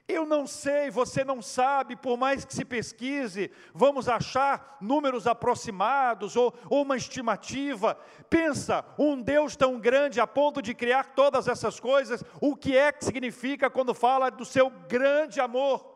Eu 0.09 0.25
não 0.25 0.47
sei, 0.47 0.91
você 0.91 1.25
não 1.25 1.43
sabe, 1.43 1.97
por 1.97 2.17
mais 2.17 2.45
que 2.45 2.55
se 2.55 2.65
pesquise, 2.65 3.51
vamos 3.75 4.09
achar 4.09 4.79
números 4.81 5.27
aproximados 5.27 6.37
ou, 6.37 6.55
ou, 6.69 6.83
uma 6.83 6.97
estimativa. 6.97 7.99
Pensa, 8.29 8.85
um 8.99 9.21
Deus 9.21 9.57
tão 9.57 9.79
grande 9.79 10.21
a 10.21 10.27
ponto 10.27 10.63
de 10.63 10.75
criar 10.75 11.15
todas 11.15 11.49
essas 11.49 11.79
coisas, 11.79 12.25
o 12.41 12.57
que 12.57 12.77
é 12.77 12.91
que 12.93 13.05
significa 13.05 13.71
quando 13.71 13.95
fala 13.95 14.31
do 14.31 14.45
seu 14.45 14.71
grande 14.89 15.41
amor? 15.41 15.92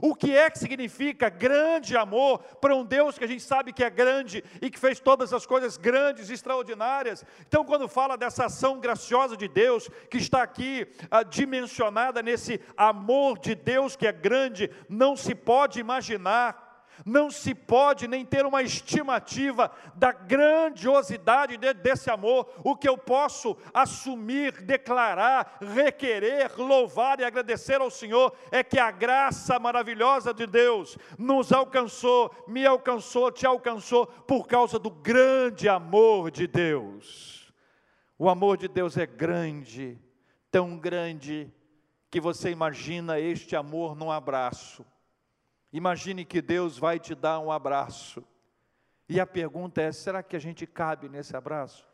O 0.00 0.14
que 0.14 0.36
é 0.36 0.50
que 0.50 0.58
significa 0.58 1.28
grande 1.28 1.96
amor 1.96 2.38
para 2.60 2.74
um 2.74 2.84
Deus 2.84 3.18
que 3.18 3.24
a 3.24 3.28
gente 3.28 3.42
sabe 3.42 3.72
que 3.72 3.84
é 3.84 3.90
grande 3.90 4.42
e 4.60 4.70
que 4.70 4.78
fez 4.78 4.98
todas 4.98 5.32
as 5.32 5.46
coisas 5.46 5.76
grandes, 5.76 6.30
extraordinárias? 6.30 7.24
Então, 7.46 7.64
quando 7.64 7.88
fala 7.88 8.16
dessa 8.16 8.46
ação 8.46 8.80
graciosa 8.80 9.36
de 9.36 9.48
Deus, 9.48 9.88
que 10.10 10.18
está 10.18 10.42
aqui 10.42 10.86
ah, 11.10 11.22
dimensionada 11.22 12.22
nesse 12.22 12.60
amor 12.76 13.38
de 13.38 13.54
Deus 13.54 13.96
que 13.96 14.06
é 14.06 14.12
grande, 14.12 14.70
não 14.88 15.16
se 15.16 15.34
pode 15.34 15.78
imaginar 15.78 16.63
não 17.04 17.30
se 17.30 17.54
pode 17.54 18.06
nem 18.06 18.24
ter 18.24 18.44
uma 18.46 18.62
estimativa 18.62 19.70
da 19.94 20.12
grandiosidade 20.12 21.56
de, 21.56 21.72
desse 21.74 22.10
amor. 22.10 22.50
O 22.62 22.76
que 22.76 22.88
eu 22.88 22.96
posso 22.96 23.56
assumir, 23.72 24.62
declarar, 24.62 25.58
requerer, 25.60 26.52
louvar 26.56 27.20
e 27.20 27.24
agradecer 27.24 27.80
ao 27.80 27.90
Senhor 27.90 28.34
é 28.50 28.62
que 28.62 28.78
a 28.78 28.90
graça 28.90 29.58
maravilhosa 29.58 30.32
de 30.32 30.46
Deus 30.46 30.98
nos 31.18 31.52
alcançou, 31.52 32.34
me 32.46 32.66
alcançou, 32.66 33.32
te 33.32 33.46
alcançou 33.46 34.06
por 34.06 34.46
causa 34.46 34.78
do 34.78 34.90
grande 34.90 35.68
amor 35.68 36.30
de 36.30 36.46
Deus. 36.46 37.52
O 38.18 38.28
amor 38.28 38.56
de 38.56 38.68
Deus 38.68 38.96
é 38.96 39.06
grande, 39.06 39.98
tão 40.50 40.78
grande 40.78 41.52
que 42.10 42.20
você 42.20 42.50
imagina 42.50 43.18
este 43.18 43.56
amor 43.56 43.96
num 43.96 44.10
abraço 44.10 44.86
Imagine 45.74 46.24
que 46.24 46.40
Deus 46.40 46.78
vai 46.78 47.00
te 47.00 47.16
dar 47.16 47.40
um 47.40 47.50
abraço. 47.50 48.24
E 49.08 49.18
a 49.18 49.26
pergunta 49.26 49.82
é: 49.82 49.90
será 49.90 50.22
que 50.22 50.36
a 50.36 50.38
gente 50.38 50.68
cabe 50.68 51.08
nesse 51.08 51.36
abraço? 51.36 51.84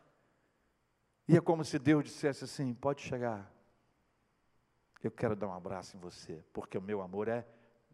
E 1.26 1.34
é 1.34 1.40
como 1.40 1.64
se 1.64 1.78
Deus 1.78 2.04
dissesse 2.04 2.44
assim: 2.44 2.74
pode 2.74 3.00
chegar. 3.00 3.50
Eu 5.02 5.10
quero 5.10 5.34
dar 5.34 5.48
um 5.48 5.54
abraço 5.54 5.96
em 5.96 6.00
você, 6.00 6.44
porque 6.52 6.76
o 6.76 6.82
meu 6.82 7.00
amor 7.00 7.26
é 7.26 7.46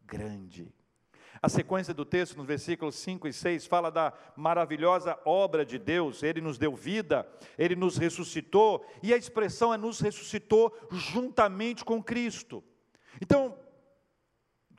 grande. 0.04 0.74
A 1.40 1.48
sequência 1.48 1.94
do 1.94 2.04
texto, 2.04 2.36
nos 2.36 2.46
versículos 2.46 2.96
5 2.96 3.28
e 3.28 3.32
6, 3.32 3.66
fala 3.66 3.88
da 3.88 4.12
maravilhosa 4.34 5.16
obra 5.24 5.64
de 5.64 5.78
Deus. 5.78 6.24
Ele 6.24 6.40
nos 6.40 6.58
deu 6.58 6.74
vida, 6.74 7.28
ele 7.56 7.76
nos 7.76 7.96
ressuscitou, 7.96 8.84
e 9.04 9.14
a 9.14 9.16
expressão 9.16 9.72
é 9.72 9.76
nos 9.76 10.00
ressuscitou 10.00 10.76
juntamente 10.90 11.84
com 11.84 12.02
Cristo. 12.02 12.64
Então, 13.20 13.56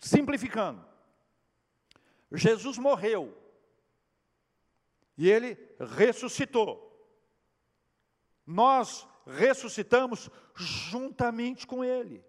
simplificando, 0.02 0.86
Jesus 2.32 2.78
morreu 2.78 3.36
e 5.18 5.30
ele 5.30 5.58
ressuscitou. 5.96 6.86
Nós 8.46 9.08
ressuscitamos 9.26 10.30
juntamente 10.56 11.66
com 11.66 11.84
ele. 11.84 12.24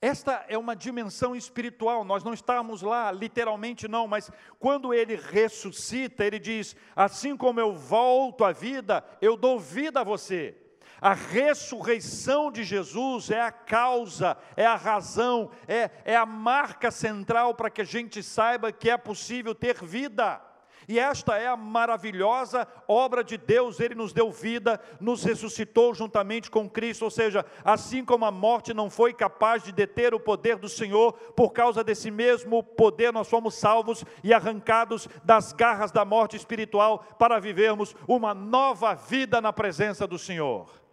Esta 0.00 0.44
é 0.48 0.58
uma 0.58 0.76
dimensão 0.76 1.34
espiritual, 1.34 2.04
nós 2.04 2.22
não 2.22 2.34
estamos 2.34 2.82
lá, 2.82 3.10
literalmente 3.10 3.88
não, 3.88 4.06
mas 4.06 4.30
quando 4.58 4.92
ele 4.92 5.16
ressuscita, 5.16 6.24
ele 6.24 6.38
diz: 6.38 6.76
Assim 6.94 7.36
como 7.36 7.58
eu 7.58 7.72
volto 7.74 8.44
à 8.44 8.52
vida, 8.52 9.02
eu 9.22 9.36
dou 9.36 9.58
vida 9.58 10.00
a 10.00 10.04
você. 10.04 10.65
A 11.00 11.12
ressurreição 11.12 12.50
de 12.50 12.64
Jesus 12.64 13.30
é 13.30 13.40
a 13.40 13.52
causa, 13.52 14.36
é 14.56 14.64
a 14.64 14.76
razão, 14.76 15.50
é, 15.68 15.90
é 16.04 16.16
a 16.16 16.24
marca 16.24 16.90
central 16.90 17.54
para 17.54 17.70
que 17.70 17.82
a 17.82 17.84
gente 17.84 18.22
saiba 18.22 18.72
que 18.72 18.88
é 18.88 18.96
possível 18.96 19.54
ter 19.54 19.84
vida. 19.84 20.40
E 20.88 21.00
esta 21.00 21.36
é 21.36 21.48
a 21.48 21.56
maravilhosa 21.56 22.66
obra 22.86 23.24
de 23.24 23.36
Deus, 23.36 23.80
Ele 23.80 23.94
nos 23.94 24.12
deu 24.12 24.30
vida, 24.30 24.80
nos 25.00 25.24
ressuscitou 25.24 25.92
juntamente 25.92 26.48
com 26.48 26.70
Cristo, 26.70 27.02
ou 27.02 27.10
seja, 27.10 27.44
assim 27.64 28.04
como 28.04 28.24
a 28.24 28.30
morte 28.30 28.72
não 28.72 28.88
foi 28.88 29.12
capaz 29.12 29.64
de 29.64 29.72
deter 29.72 30.14
o 30.14 30.20
poder 30.20 30.56
do 30.56 30.68
Senhor, 30.68 31.12
por 31.34 31.52
causa 31.52 31.82
desse 31.82 32.10
mesmo 32.10 32.62
poder 32.62 33.12
nós 33.12 33.28
fomos 33.28 33.56
salvos 33.56 34.04
e 34.22 34.32
arrancados 34.32 35.08
das 35.24 35.52
garras 35.52 35.90
da 35.90 36.04
morte 36.04 36.36
espiritual 36.36 37.00
para 37.18 37.40
vivermos 37.40 37.96
uma 38.06 38.32
nova 38.32 38.94
vida 38.94 39.40
na 39.40 39.52
presença 39.52 40.06
do 40.06 40.18
Senhor. 40.18 40.85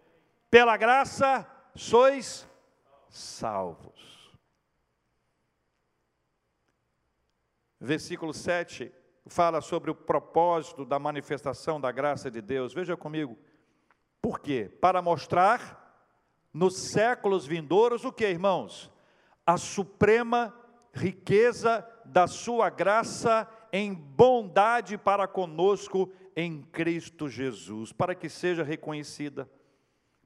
Pela 0.54 0.78
graça 0.78 1.48
sois 1.74 2.48
salvos. 3.10 4.32
Versículo 7.82 8.36
7 8.36 8.94
fala 9.26 9.62
sobre 9.62 9.90
o 9.90 9.96
propósito 9.96 10.86
da 10.86 11.00
manifestação 11.00 11.82
da 11.82 11.92
graça 11.92 12.30
de 12.30 12.40
Deus. 12.40 12.72
Veja 12.72 12.96
comigo. 12.96 13.36
Por 14.22 14.40
quê? 14.40 14.72
Para 14.80 15.02
mostrar 15.02 16.08
nos 16.54 16.78
séculos 16.92 17.48
vindouros 17.48 18.06
o 18.06 18.14
que, 18.14 18.30
irmãos? 18.30 18.92
A 19.44 19.58
suprema 19.58 20.56
riqueza 20.94 21.84
da 22.06 22.28
sua 22.28 22.70
graça 22.70 23.50
em 23.72 23.92
bondade 23.92 25.00
para 25.00 25.28
conosco 25.28 26.14
em 26.36 26.62
Cristo 26.62 27.28
Jesus, 27.28 27.92
para 27.92 28.14
que 28.14 28.30
seja 28.30 28.62
reconhecida 28.62 29.50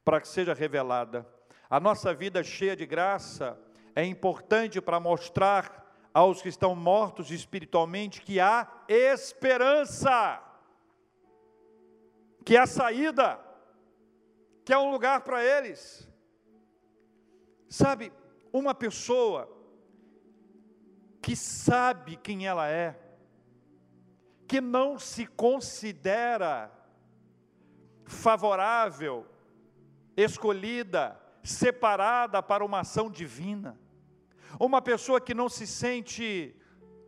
para 0.07 0.21
que 0.21 0.27
seja 0.29 0.53
revelada. 0.53 1.27
A 1.69 1.81
nossa 1.81 2.13
vida 2.13 2.41
cheia 2.41 2.77
de 2.77 2.85
graça 2.85 3.59
é 3.93 4.05
importante 4.05 4.79
para 4.79 5.01
mostrar 5.01 5.85
aos 6.13 6.41
que 6.41 6.47
estão 6.47 6.73
mortos 6.73 7.29
espiritualmente 7.29 8.21
que 8.21 8.39
há 8.39 8.85
esperança, 8.87 10.41
que 12.45 12.55
há 12.55 12.65
saída, 12.65 13.37
que 14.63 14.71
há 14.71 14.79
um 14.79 14.91
lugar 14.91 15.25
para 15.25 15.43
eles. 15.43 16.09
Sabe, 17.67 18.13
uma 18.53 18.73
pessoa 18.73 19.53
que 21.21 21.35
sabe 21.35 22.15
quem 22.15 22.47
ela 22.47 22.69
é, 22.69 22.97
que 24.47 24.61
não 24.61 24.97
se 24.97 25.27
considera 25.27 26.71
favorável 28.05 29.27
escolhida, 30.17 31.17
separada 31.43 32.41
para 32.41 32.65
uma 32.65 32.79
ação 32.79 33.09
divina. 33.09 33.79
Uma 34.59 34.81
pessoa 34.81 35.21
que 35.21 35.35
não 35.35 35.47
se 35.47 35.67
sente 35.67 36.55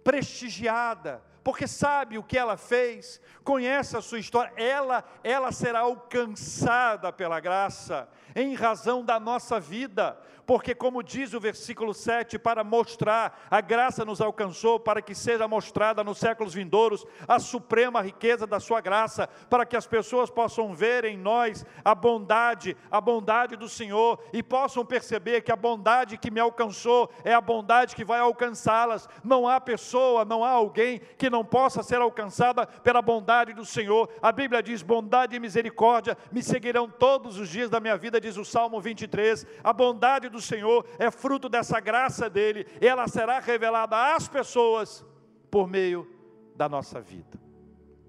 prestigiada, 0.03 1.23
porque 1.43 1.67
sabe 1.67 2.17
o 2.17 2.23
que 2.23 2.37
ela 2.37 2.55
fez, 2.55 3.19
conhece 3.43 3.97
a 3.97 4.01
sua 4.01 4.19
história, 4.19 4.53
ela, 4.55 5.03
ela 5.23 5.51
será 5.51 5.79
alcançada 5.79 7.11
pela 7.11 7.39
graça, 7.39 8.07
em 8.35 8.53
razão 8.53 9.03
da 9.03 9.19
nossa 9.19 9.59
vida, 9.59 10.19
porque, 10.49 10.73
como 10.73 11.03
diz 11.03 11.35
o 11.35 11.39
versículo 11.39 11.93
7, 11.93 12.39
para 12.39 12.63
mostrar, 12.63 13.45
a 13.51 13.61
graça 13.61 14.03
nos 14.03 14.19
alcançou 14.19 14.79
para 14.79 14.99
que 14.99 15.13
seja 15.13 15.47
mostrada 15.47 16.03
nos 16.03 16.17
séculos 16.17 16.55
vindouros 16.55 17.05
a 17.27 17.37
suprema 17.37 18.01
riqueza 18.01 18.47
da 18.47 18.59
Sua 18.59 18.81
graça, 18.81 19.29
para 19.47 19.63
que 19.63 19.77
as 19.77 19.85
pessoas 19.85 20.27
possam 20.31 20.73
ver 20.73 21.05
em 21.05 21.15
nós 21.15 21.63
a 21.85 21.93
bondade, 21.93 22.75
a 22.89 22.99
bondade 22.99 23.55
do 23.55 23.69
Senhor 23.69 24.19
e 24.33 24.41
possam 24.41 24.83
perceber 24.83 25.41
que 25.41 25.51
a 25.51 25.55
bondade 25.55 26.17
que 26.17 26.31
me 26.31 26.39
alcançou 26.39 27.11
é 27.23 27.31
a 27.31 27.39
bondade 27.39 27.95
que 27.95 28.03
vai 28.03 28.19
alcançá-las. 28.19 29.07
Não 29.23 29.47
há 29.47 29.61
pessoa, 29.61 30.25
não 30.25 30.43
há 30.43 30.49
alguém 30.49 30.99
que 31.15 31.29
não 31.29 31.45
possa 31.45 31.83
ser 31.83 32.01
alcançada 32.01 32.65
pela 32.65 33.03
bondade 33.03 33.53
do 33.53 33.63
Senhor. 33.63 34.09
A 34.19 34.31
Bíblia 34.31 34.63
diz: 34.63 34.81
bondade 34.81 35.35
e 35.35 35.39
misericórdia 35.39 36.17
me 36.31 36.41
seguirão 36.41 36.89
todos 36.89 37.37
os 37.37 37.49
dias 37.49 37.69
da 37.69 37.79
minha 37.79 37.97
vida, 37.97 38.19
diz 38.19 38.35
o 38.35 38.43
Salmo 38.43 38.81
23. 38.81 39.45
A 39.63 39.71
bondade 39.71 40.27
do 40.27 40.38
do 40.39 40.45
Senhor 40.45 40.85
é 40.97 41.11
fruto 41.11 41.47
dessa 41.47 41.79
graça 41.79 42.29
dele, 42.29 42.65
e 42.81 42.87
ela 42.87 43.07
será 43.07 43.39
revelada 43.39 44.15
às 44.15 44.27
pessoas 44.27 45.05
por 45.51 45.67
meio 45.67 46.07
da 46.55 46.67
nossa 46.67 46.99
vida. 46.99 47.39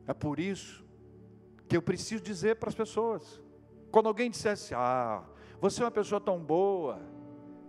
É 0.06 0.14
por 0.14 0.38
isso 0.38 0.84
que 1.68 1.76
eu 1.76 1.82
preciso 1.82 2.22
dizer 2.22 2.56
para 2.56 2.68
as 2.68 2.74
pessoas, 2.74 3.40
quando 3.90 4.06
alguém 4.06 4.30
dissesse, 4.30 4.74
ah, 4.74 5.22
você 5.60 5.82
é 5.82 5.84
uma 5.84 5.90
pessoa 5.90 6.20
tão 6.20 6.38
boa, 6.38 7.00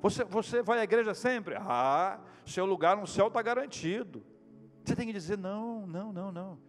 você, 0.02 0.24
você 0.24 0.64
vai 0.64 0.80
à 0.80 0.84
igreja 0.84 1.14
sempre? 1.14 1.56
Ah, 1.58 2.20
seu 2.46 2.66
lugar 2.66 2.98
no 2.98 3.06
céu 3.06 3.28
está 3.28 3.42
garantido. 3.42 4.24
Você 4.84 4.96
tem 4.96 5.06
que 5.06 5.14
dizer: 5.14 5.38
não, 5.38 5.86
não, 5.86 6.12
não, 6.12 6.32
não. 6.32 6.60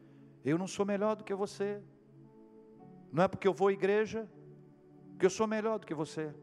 Eu 0.45 0.59
não 0.59 0.67
sou 0.67 0.85
melhor 0.85 1.17
do 1.17 1.25
que 1.25 1.35
você. 1.35 1.81
Não 3.11 3.25
é 3.25 3.29
porque 3.29 3.49
eu 3.49 3.55
vou 3.55 3.69
à 3.69 3.73
igreja 3.73 4.29
que 5.19 5.25
eu 5.25 5.31
sou 5.31 5.47
melhor 5.47 5.79
do 5.79 5.87
que 5.87 5.95
você. 5.95 6.35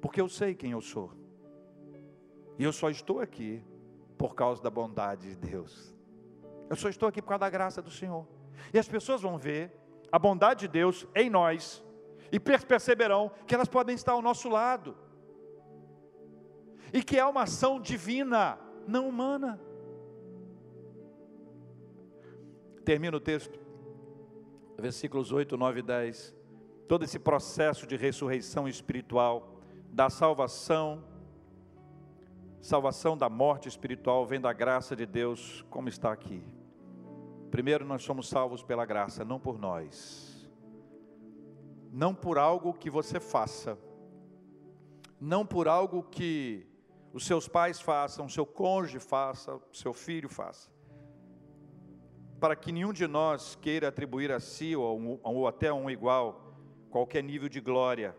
Porque 0.00 0.20
eu 0.20 0.28
sei 0.28 0.54
quem 0.54 0.72
eu 0.72 0.80
sou. 0.80 1.12
E 2.58 2.64
eu 2.64 2.72
só 2.72 2.90
estou 2.90 3.20
aqui 3.20 3.62
por 4.16 4.34
causa 4.34 4.62
da 4.62 4.70
bondade 4.70 5.28
de 5.30 5.36
Deus. 5.36 5.94
Eu 6.68 6.76
só 6.76 6.88
estou 6.88 7.08
aqui 7.08 7.22
por 7.22 7.28
causa 7.28 7.40
da 7.40 7.50
graça 7.50 7.80
do 7.80 7.90
Senhor. 7.90 8.26
E 8.72 8.78
as 8.78 8.88
pessoas 8.88 9.22
vão 9.22 9.38
ver 9.38 9.72
a 10.10 10.18
bondade 10.18 10.60
de 10.60 10.68
Deus 10.68 11.06
em 11.14 11.30
nós 11.30 11.84
e 12.30 12.38
perceberão 12.38 13.30
que 13.46 13.54
elas 13.54 13.68
podem 13.68 13.94
estar 13.94 14.12
ao 14.12 14.22
nosso 14.22 14.48
lado. 14.48 14.96
E 16.92 17.02
que 17.02 17.18
é 17.18 17.24
uma 17.24 17.42
ação 17.42 17.80
divina, 17.80 18.58
não 18.86 19.08
humana. 19.08 19.60
Termina 22.84 23.16
o 23.16 23.20
texto, 23.20 23.58
versículos 24.78 25.30
8, 25.30 25.56
9 25.56 25.80
e 25.80 25.82
10. 25.82 26.34
Todo 26.86 27.04
esse 27.04 27.18
processo 27.18 27.86
de 27.86 27.96
ressurreição 27.96 28.66
espiritual, 28.66 29.57
da 29.90 30.10
salvação, 30.10 31.02
salvação 32.60 33.16
da 33.16 33.28
morte 33.28 33.68
espiritual, 33.68 34.26
vem 34.26 34.40
da 34.40 34.52
graça 34.52 34.94
de 34.94 35.06
Deus, 35.06 35.64
como 35.70 35.88
está 35.88 36.12
aqui. 36.12 36.42
Primeiro, 37.50 37.84
nós 37.84 38.02
somos 38.02 38.28
salvos 38.28 38.62
pela 38.62 38.84
graça, 38.84 39.24
não 39.24 39.40
por 39.40 39.58
nós, 39.58 40.48
não 41.90 42.14
por 42.14 42.38
algo 42.38 42.74
que 42.74 42.90
você 42.90 43.18
faça, 43.18 43.78
não 45.20 45.44
por 45.44 45.66
algo 45.66 46.02
que 46.02 46.66
os 47.12 47.26
seus 47.26 47.48
pais 47.48 47.80
façam, 47.80 48.28
seu 48.28 48.44
cônjuge 48.44 49.00
faça, 49.00 49.58
seu 49.72 49.92
filho 49.92 50.28
faça. 50.28 50.70
Para 52.38 52.54
que 52.54 52.70
nenhum 52.70 52.92
de 52.92 53.06
nós 53.06 53.56
queira 53.56 53.88
atribuir 53.88 54.30
a 54.30 54.38
si 54.38 54.76
ou, 54.76 55.18
ou 55.22 55.48
até 55.48 55.68
a 55.68 55.74
um 55.74 55.90
igual 55.90 56.54
qualquer 56.90 57.22
nível 57.22 57.48
de 57.48 57.60
glória 57.60 58.14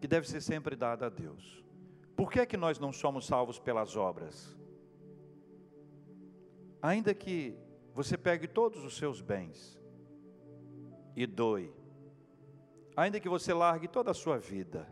que 0.00 0.06
deve 0.06 0.28
ser 0.28 0.40
sempre 0.40 0.76
dada 0.76 1.06
a 1.06 1.08
Deus. 1.08 1.64
Por 2.16 2.30
que 2.30 2.40
é 2.40 2.46
que 2.46 2.56
nós 2.56 2.78
não 2.78 2.92
somos 2.92 3.26
salvos 3.26 3.58
pelas 3.58 3.96
obras? 3.96 4.56
Ainda 6.82 7.14
que 7.14 7.56
você 7.94 8.16
pegue 8.16 8.46
todos 8.46 8.84
os 8.84 8.96
seus 8.96 9.20
bens 9.20 9.78
e 11.16 11.26
doe, 11.26 11.72
ainda 12.96 13.18
que 13.18 13.28
você 13.28 13.52
largue 13.52 13.88
toda 13.88 14.10
a 14.10 14.14
sua 14.14 14.38
vida 14.38 14.88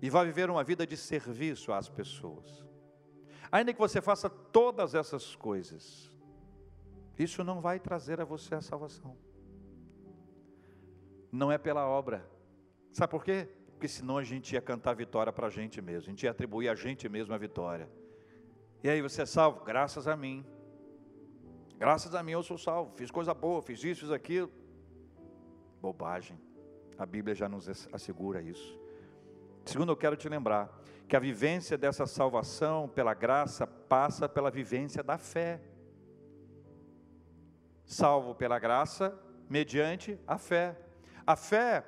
e 0.00 0.10
vá 0.10 0.24
viver 0.24 0.50
uma 0.50 0.64
vida 0.64 0.84
de 0.84 0.96
serviço 0.96 1.72
às 1.72 1.88
pessoas, 1.88 2.64
ainda 3.50 3.72
que 3.72 3.78
você 3.78 4.00
faça 4.00 4.28
todas 4.28 4.94
essas 4.94 5.36
coisas, 5.36 6.12
isso 7.18 7.44
não 7.44 7.60
vai 7.60 7.78
trazer 7.78 8.20
a 8.20 8.24
você 8.24 8.54
a 8.54 8.60
salvação. 8.60 9.16
Não 11.30 11.50
é 11.50 11.58
pela 11.58 11.86
obra. 11.86 12.28
Sabe 12.92 13.10
por 13.10 13.24
quê? 13.24 13.48
Porque 13.72 13.88
senão 13.88 14.18
a 14.18 14.24
gente 14.24 14.52
ia 14.52 14.60
cantar 14.60 14.94
vitória 14.94 15.32
para 15.32 15.46
a 15.46 15.50
gente 15.50 15.80
mesmo, 15.80 16.08
a 16.08 16.10
gente 16.10 16.24
ia 16.24 16.30
atribuir 16.30 16.68
a 16.68 16.74
gente 16.74 17.08
mesmo 17.08 17.34
a 17.34 17.38
vitória. 17.38 17.88
E 18.82 18.88
aí 18.88 19.00
você 19.00 19.22
é 19.22 19.26
salvo? 19.26 19.64
Graças 19.64 20.06
a 20.06 20.16
mim. 20.16 20.44
Graças 21.78 22.14
a 22.14 22.22
mim 22.22 22.32
eu 22.32 22.42
sou 22.42 22.58
salvo. 22.58 22.92
Fiz 22.96 23.10
coisa 23.10 23.34
boa, 23.34 23.62
fiz 23.62 23.82
isso, 23.82 24.02
fiz 24.02 24.10
aquilo. 24.10 24.50
Bobagem. 25.80 26.38
A 26.98 27.06
Bíblia 27.06 27.34
já 27.34 27.48
nos 27.48 27.68
assegura 27.92 28.40
isso. 28.40 28.78
Segundo, 29.64 29.92
eu 29.92 29.96
quero 29.96 30.16
te 30.16 30.28
lembrar 30.28 30.70
que 31.08 31.16
a 31.16 31.20
vivência 31.20 31.76
dessa 31.78 32.06
salvação 32.06 32.88
pela 32.88 33.14
graça 33.14 33.66
passa 33.66 34.28
pela 34.28 34.50
vivência 34.50 35.02
da 35.02 35.18
fé 35.18 35.60
salvo 37.92 38.34
pela 38.34 38.58
graça, 38.58 39.16
mediante 39.48 40.18
a 40.26 40.38
fé. 40.38 40.76
A 41.26 41.36
fé 41.36 41.84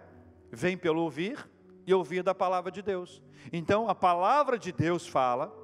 vem 0.55 0.77
pelo 0.77 1.03
ouvir 1.03 1.49
e 1.87 1.93
ouvir 1.93 2.23
da 2.23 2.35
palavra 2.35 2.71
de 2.71 2.81
Deus. 2.81 3.23
Então, 3.53 3.89
a 3.89 3.95
palavra 3.95 4.59
de 4.59 4.73
Deus 4.73 5.07
fala, 5.07 5.55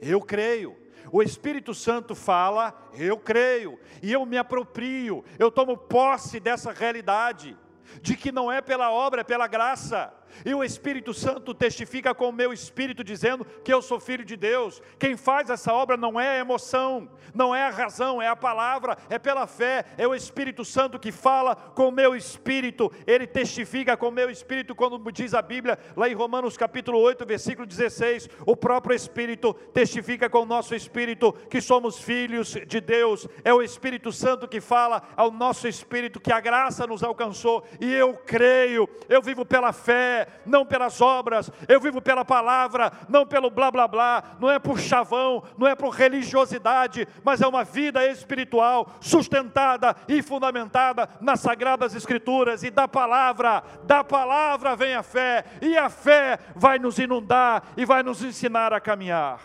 eu 0.00 0.20
creio. 0.20 0.76
O 1.12 1.22
Espírito 1.22 1.72
Santo 1.72 2.14
fala, 2.14 2.74
eu 2.94 3.16
creio. 3.16 3.78
E 4.02 4.12
eu 4.12 4.26
me 4.26 4.36
aproprio, 4.36 5.24
eu 5.38 5.50
tomo 5.50 5.76
posse 5.76 6.40
dessa 6.40 6.72
realidade, 6.72 7.56
de 8.02 8.16
que 8.16 8.32
não 8.32 8.50
é 8.50 8.60
pela 8.60 8.90
obra, 8.90 9.20
é 9.20 9.24
pela 9.24 9.46
graça. 9.46 10.12
E 10.44 10.54
o 10.54 10.64
Espírito 10.64 11.12
Santo 11.14 11.54
testifica 11.54 12.14
com 12.14 12.28
o 12.28 12.32
meu 12.32 12.52
espírito, 12.52 13.02
dizendo 13.02 13.44
que 13.64 13.72
eu 13.72 13.80
sou 13.82 14.00
filho 14.00 14.24
de 14.24 14.36
Deus. 14.36 14.82
Quem 14.98 15.16
faz 15.16 15.50
essa 15.50 15.72
obra 15.72 15.96
não 15.96 16.18
é 16.20 16.30
a 16.30 16.38
emoção, 16.38 17.08
não 17.34 17.54
é 17.54 17.62
a 17.64 17.70
razão, 17.70 18.20
é 18.20 18.28
a 18.28 18.36
palavra, 18.36 18.96
é 19.08 19.18
pela 19.18 19.46
fé. 19.46 19.84
É 19.96 20.06
o 20.06 20.14
Espírito 20.14 20.64
Santo 20.64 20.98
que 20.98 21.12
fala 21.12 21.54
com 21.54 21.88
o 21.88 21.92
meu 21.92 22.14
espírito. 22.14 22.90
Ele 23.06 23.26
testifica 23.26 23.96
com 23.96 24.08
o 24.08 24.12
meu 24.12 24.30
espírito, 24.30 24.74
quando 24.74 24.98
diz 25.12 25.34
a 25.34 25.42
Bíblia, 25.42 25.78
lá 25.96 26.08
em 26.08 26.14
Romanos 26.14 26.56
capítulo 26.56 26.98
8, 27.00 27.26
versículo 27.26 27.66
16: 27.66 28.28
o 28.46 28.56
próprio 28.56 28.94
Espírito 28.94 29.54
testifica 29.72 30.28
com 30.28 30.40
o 30.40 30.46
nosso 30.46 30.74
espírito 30.74 31.32
que 31.50 31.60
somos 31.60 31.98
filhos 31.98 32.56
de 32.66 32.80
Deus. 32.80 33.26
É 33.44 33.52
o 33.52 33.62
Espírito 33.62 34.12
Santo 34.12 34.48
que 34.48 34.60
fala 34.60 35.02
ao 35.16 35.30
nosso 35.30 35.68
espírito 35.68 36.20
que 36.20 36.32
a 36.32 36.40
graça 36.40 36.86
nos 36.86 37.02
alcançou. 37.02 37.64
E 37.80 37.92
eu 37.92 38.14
creio, 38.14 38.88
eu 39.08 39.20
vivo 39.20 39.44
pela 39.44 39.72
fé 39.72 40.15
não 40.44 40.64
pelas 40.64 41.00
obras, 41.00 41.50
eu 41.68 41.80
vivo 41.80 42.00
pela 42.00 42.24
palavra, 42.24 42.92
não 43.08 43.26
pelo 43.26 43.50
blá 43.50 43.70
blá 43.70 43.88
blá, 43.88 44.36
não 44.38 44.50
é 44.50 44.58
por 44.58 44.78
chavão, 44.78 45.42
não 45.58 45.66
é 45.66 45.74
por 45.74 45.90
religiosidade, 45.90 47.06
mas 47.24 47.40
é 47.40 47.46
uma 47.46 47.64
vida 47.64 48.06
espiritual 48.06 48.88
sustentada 49.00 49.96
e 50.08 50.22
fundamentada 50.22 51.08
nas 51.20 51.40
sagradas 51.40 51.94
escrituras 51.94 52.62
e 52.62 52.70
da 52.70 52.86
palavra, 52.86 53.62
da 53.84 54.04
palavra 54.04 54.76
vem 54.76 54.94
a 54.94 55.02
fé, 55.02 55.44
e 55.60 55.76
a 55.76 55.88
fé 55.88 56.38
vai 56.54 56.78
nos 56.78 56.98
inundar 56.98 57.62
e 57.76 57.84
vai 57.84 58.02
nos 58.02 58.22
ensinar 58.22 58.72
a 58.72 58.80
caminhar. 58.80 59.40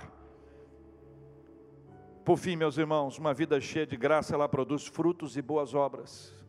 Por 2.24 2.38
fim, 2.38 2.56
meus 2.56 2.78
irmãos, 2.78 3.18
uma 3.18 3.34
vida 3.34 3.60
cheia 3.60 3.86
de 3.86 3.98
graça, 3.98 4.36
ela 4.36 4.48
produz 4.48 4.86
frutos 4.86 5.36
e 5.36 5.42
boas 5.42 5.74
obras. 5.74 6.41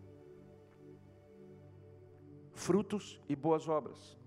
Frutos 2.52 3.20
e 3.28 3.34
boas 3.34 3.68
obras. 3.68 4.18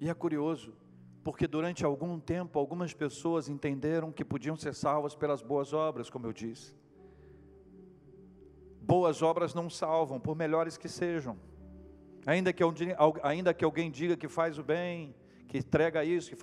E 0.00 0.08
é 0.08 0.14
curioso, 0.14 0.74
porque 1.22 1.46
durante 1.46 1.84
algum 1.84 2.18
tempo 2.20 2.58
algumas 2.58 2.92
pessoas 2.92 3.48
entenderam 3.48 4.12
que 4.12 4.24
podiam 4.24 4.56
ser 4.56 4.74
salvas 4.74 5.14
pelas 5.14 5.42
boas 5.42 5.72
obras, 5.72 6.10
como 6.10 6.26
eu 6.26 6.32
disse. 6.32 6.76
Boas 8.80 9.22
obras 9.22 9.54
não 9.54 9.70
salvam, 9.70 10.20
por 10.20 10.36
melhores 10.36 10.76
que 10.76 10.88
sejam. 10.88 11.38
Ainda 12.26 12.52
que, 12.52 12.62
ainda 13.22 13.54
que 13.54 13.64
alguém 13.64 13.90
diga 13.90 14.16
que 14.16 14.28
faz 14.28 14.58
o 14.58 14.62
bem, 14.62 15.14
que 15.48 15.58
entrega 15.58 16.04
isso, 16.04 16.30
que 16.30 16.36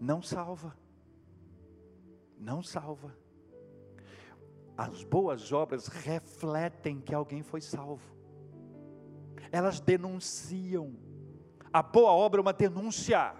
não 0.00 0.22
salva. 0.22 0.76
Não 2.38 2.62
salva. 2.62 3.16
As 4.76 5.04
boas 5.04 5.52
obras 5.52 5.86
refletem 5.86 7.00
que 7.00 7.14
alguém 7.14 7.42
foi 7.42 7.60
salvo. 7.60 8.14
Elas 9.54 9.78
denunciam 9.80 10.92
a 11.74 11.82
boa 11.82 12.12
obra 12.12 12.38
é 12.38 12.42
uma 12.42 12.52
denúncia. 12.52 13.32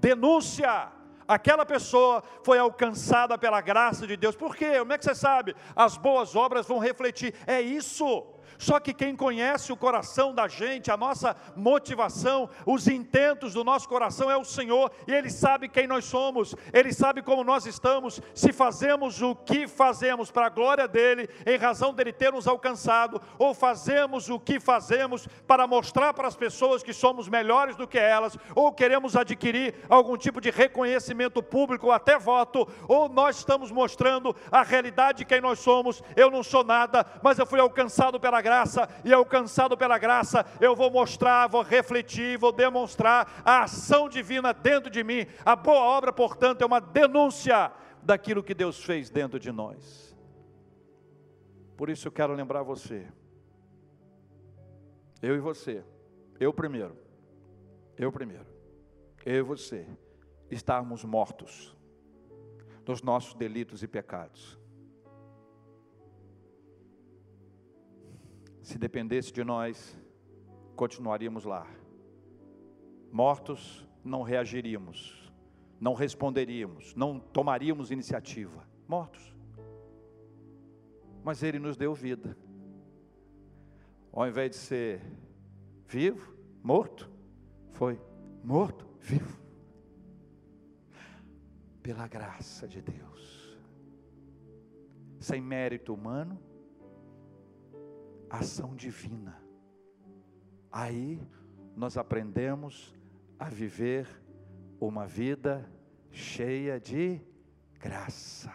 Denúncia. 0.00 0.88
Aquela 1.28 1.64
pessoa 1.64 2.20
foi 2.42 2.58
alcançada 2.58 3.38
pela 3.38 3.60
graça 3.60 4.04
de 4.04 4.16
Deus. 4.16 4.34
Por 4.34 4.56
quê? 4.56 4.80
Como 4.80 4.92
é 4.92 4.98
que 4.98 5.04
você 5.04 5.14
sabe? 5.14 5.54
As 5.76 5.96
boas 5.96 6.34
obras 6.34 6.66
vão 6.66 6.80
refletir. 6.80 7.32
É 7.46 7.60
isso. 7.60 8.26
Só 8.62 8.78
que 8.78 8.94
quem 8.94 9.16
conhece 9.16 9.72
o 9.72 9.76
coração 9.76 10.32
da 10.32 10.46
gente, 10.46 10.88
a 10.88 10.96
nossa 10.96 11.34
motivação, 11.56 12.48
os 12.64 12.86
intentos 12.86 13.54
do 13.54 13.64
nosso 13.64 13.88
coração 13.88 14.30
é 14.30 14.36
o 14.36 14.44
Senhor, 14.44 14.88
e 15.08 15.12
Ele 15.12 15.30
sabe 15.30 15.68
quem 15.68 15.88
nós 15.88 16.04
somos, 16.04 16.54
Ele 16.72 16.92
sabe 16.92 17.22
como 17.22 17.42
nós 17.42 17.66
estamos, 17.66 18.20
se 18.32 18.52
fazemos 18.52 19.20
o 19.20 19.34
que 19.34 19.66
fazemos 19.66 20.30
para 20.30 20.46
a 20.46 20.48
glória 20.48 20.86
dEle, 20.86 21.28
em 21.44 21.56
razão 21.56 21.92
dEle 21.92 22.12
ter 22.12 22.32
nos 22.32 22.46
alcançado, 22.46 23.20
ou 23.36 23.52
fazemos 23.52 24.30
o 24.30 24.38
que 24.38 24.60
fazemos 24.60 25.26
para 25.44 25.66
mostrar 25.66 26.14
para 26.14 26.28
as 26.28 26.36
pessoas 26.36 26.84
que 26.84 26.92
somos 26.92 27.28
melhores 27.28 27.74
do 27.74 27.88
que 27.88 27.98
elas, 27.98 28.38
ou 28.54 28.70
queremos 28.70 29.16
adquirir 29.16 29.74
algum 29.88 30.16
tipo 30.16 30.40
de 30.40 30.50
reconhecimento 30.50 31.42
público, 31.42 31.86
ou 31.86 31.92
até 31.92 32.16
voto, 32.16 32.68
ou 32.86 33.08
nós 33.08 33.38
estamos 33.38 33.72
mostrando 33.72 34.36
a 34.52 34.62
realidade 34.62 35.18
de 35.18 35.24
quem 35.24 35.40
nós 35.40 35.58
somos. 35.58 36.00
Eu 36.14 36.30
não 36.30 36.44
sou 36.44 36.62
nada, 36.62 37.04
mas 37.24 37.40
eu 37.40 37.46
fui 37.46 37.58
alcançado 37.58 38.20
pela 38.20 38.40
graça 38.40 38.51
e 39.04 39.12
alcançado 39.12 39.76
pela 39.76 39.98
graça, 39.98 40.44
eu 40.60 40.76
vou 40.76 40.90
mostrar, 40.90 41.48
vou 41.48 41.62
refletir, 41.62 42.38
vou 42.38 42.52
demonstrar 42.52 43.42
a 43.44 43.62
ação 43.64 44.08
divina 44.08 44.52
dentro 44.52 44.90
de 44.90 45.02
mim. 45.02 45.26
A 45.44 45.56
boa 45.56 45.80
obra, 45.80 46.12
portanto, 46.12 46.62
é 46.62 46.66
uma 46.66 46.80
denúncia 46.80 47.72
daquilo 48.02 48.42
que 48.42 48.54
Deus 48.54 48.82
fez 48.82 49.10
dentro 49.10 49.38
de 49.38 49.50
nós. 49.50 50.16
Por 51.76 51.88
isso 51.88 52.06
eu 52.06 52.12
quero 52.12 52.32
lembrar 52.32 52.62
você, 52.62 53.06
eu 55.20 55.34
e 55.34 55.40
você, 55.40 55.84
eu 56.38 56.52
primeiro, 56.52 56.96
eu 57.96 58.12
primeiro, 58.12 58.46
eu 59.24 59.36
e 59.36 59.42
você, 59.42 59.86
estarmos 60.50 61.04
mortos 61.04 61.76
dos 62.84 63.02
nossos 63.02 63.34
delitos 63.34 63.82
e 63.82 63.88
pecados. 63.88 64.58
Se 68.62 68.78
dependesse 68.78 69.32
de 69.32 69.42
nós, 69.42 69.98
continuaríamos 70.76 71.44
lá. 71.44 71.66
Mortos, 73.10 73.86
não 74.04 74.22
reagiríamos, 74.22 75.32
não 75.80 75.94
responderíamos, 75.94 76.94
não 76.94 77.18
tomaríamos 77.18 77.90
iniciativa. 77.90 78.66
Mortos. 78.86 79.34
Mas 81.24 81.42
Ele 81.42 81.58
nos 81.58 81.76
deu 81.76 81.92
vida. 81.92 82.36
Ao 84.12 84.26
invés 84.26 84.50
de 84.50 84.56
ser 84.56 85.02
vivo, 85.86 86.34
morto, 86.62 87.10
foi 87.72 88.00
morto, 88.44 88.86
vivo 89.00 89.42
pela 91.82 92.06
graça 92.06 92.68
de 92.68 92.80
Deus, 92.80 93.58
sem 95.18 95.40
mérito 95.40 95.92
humano, 95.92 96.38
ação 98.38 98.74
divina. 98.74 99.40
Aí 100.70 101.20
nós 101.76 101.96
aprendemos 101.96 102.94
a 103.38 103.48
viver 103.48 104.08
uma 104.80 105.06
vida 105.06 105.70
cheia 106.10 106.80
de 106.80 107.20
graça. 107.78 108.52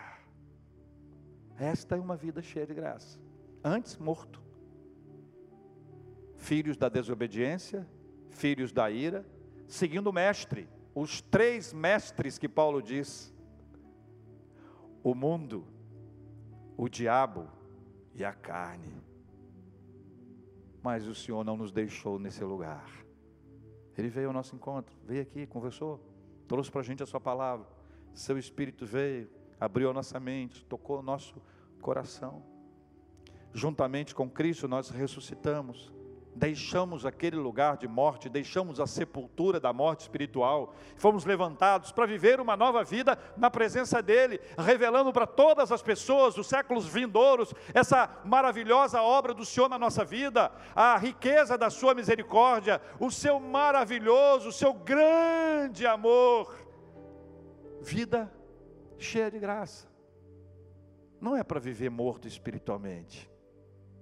Esta 1.58 1.96
é 1.96 2.00
uma 2.00 2.16
vida 2.16 2.42
cheia 2.42 2.66
de 2.66 2.74
graça. 2.74 3.20
Antes 3.64 3.98
morto. 3.98 4.42
Filhos 6.36 6.78
da 6.78 6.90
desobediência, 6.90 7.88
filhos 8.30 8.72
da 8.72 8.90
ira, 8.92 9.26
seguindo 9.68 10.08
o 10.08 10.14
mestre 10.14 10.70
os 11.00 11.22
três 11.22 11.74
mestres 11.74 12.40
que 12.40 12.50
Paulo 12.50 12.82
diz: 12.82 13.32
o 15.04 15.14
mundo, 15.14 15.64
o 16.76 16.90
diabo 16.90 17.48
e 18.16 18.26
a 18.26 18.34
carne. 18.34 19.00
Mas 20.82 21.08
o 21.08 21.16
Senhor 21.16 21.44
não 21.44 21.58
nos 21.58 21.72
deixou 21.72 22.20
nesse 22.20 22.44
lugar. 22.44 22.86
Ele 23.98 24.10
veio 24.10 24.28
ao 24.28 24.34
nosso 24.34 24.56
encontro, 24.56 24.96
veio 25.04 25.22
aqui, 25.22 25.48
conversou, 25.48 26.00
trouxe 26.48 26.70
para 26.70 26.82
a 26.82 26.84
gente 26.84 27.02
a 27.02 27.06
Sua 27.06 27.20
palavra. 27.20 27.68
Seu 28.14 28.38
Espírito 28.38 28.86
veio, 28.86 29.30
abriu 29.60 29.90
a 29.90 29.94
nossa 29.94 30.20
mente, 30.20 30.64
tocou 30.66 31.00
o 31.00 31.04
nosso 31.04 31.42
coração. 31.82 32.44
Juntamente 33.54 34.14
com 34.14 34.30
Cristo 34.30 34.68
nós 34.68 34.90
ressuscitamos 34.90 35.92
deixamos 36.38 37.06
aquele 37.06 37.36
lugar 37.36 37.78
de 37.78 37.88
morte, 37.88 38.30
deixamos 38.30 38.80
a 38.80 38.86
sepultura 38.86 39.60
da 39.60 39.74
morte 39.74 40.02
espiritual, 40.02 40.74
fomos 40.96 41.26
levantados 41.26 41.92
para 41.92 42.06
viver 42.06 42.40
uma 42.40 42.56
nova 42.56 42.84
vida 42.84 43.18
na 43.36 43.50
presença 43.50 44.02
dEle, 44.02 44.40
revelando 44.58 45.12
para 45.12 45.26
todas 45.26 45.72
as 45.72 45.82
pessoas 45.82 46.36
dos 46.36 46.48
séculos 46.48 46.86
vindouros 46.86 47.54
essa 47.74 48.22
maravilhosa 48.24 49.02
obra 49.02 49.34
do 49.34 49.44
Senhor 49.44 49.68
na 49.68 49.80
nossa 49.80 50.06
vida, 50.06 50.52
a 50.76 50.96
riqueza 50.98 51.58
da 51.58 51.70
Sua 51.70 51.96
misericórdia, 51.96 52.80
o 53.00 53.10
Seu 53.10 53.40
maravilhoso, 53.40 54.50
o 54.50 54.54
Seu 54.54 54.74
grande 54.74 55.88
amor. 55.88 56.56
Vida 57.82 58.32
cheia 59.00 59.32
de 59.32 59.40
graça. 59.40 59.88
Não 61.20 61.36
é 61.36 61.44
para 61.44 61.60
viver 61.60 61.90
morto 61.90 62.28
espiritualmente, 62.28 63.28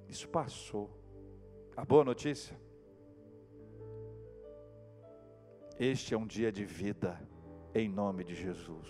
isso 0.09 0.27
passou. 0.27 1.04
A 1.75 1.83
boa 1.83 2.05
notícia: 2.05 2.57
este 5.77 6.13
é 6.13 6.17
um 6.17 6.25
dia 6.25 6.51
de 6.51 6.63
vida, 6.63 7.21
em 7.73 7.89
nome 7.89 8.23
de 8.23 8.33
Jesus. 8.33 8.89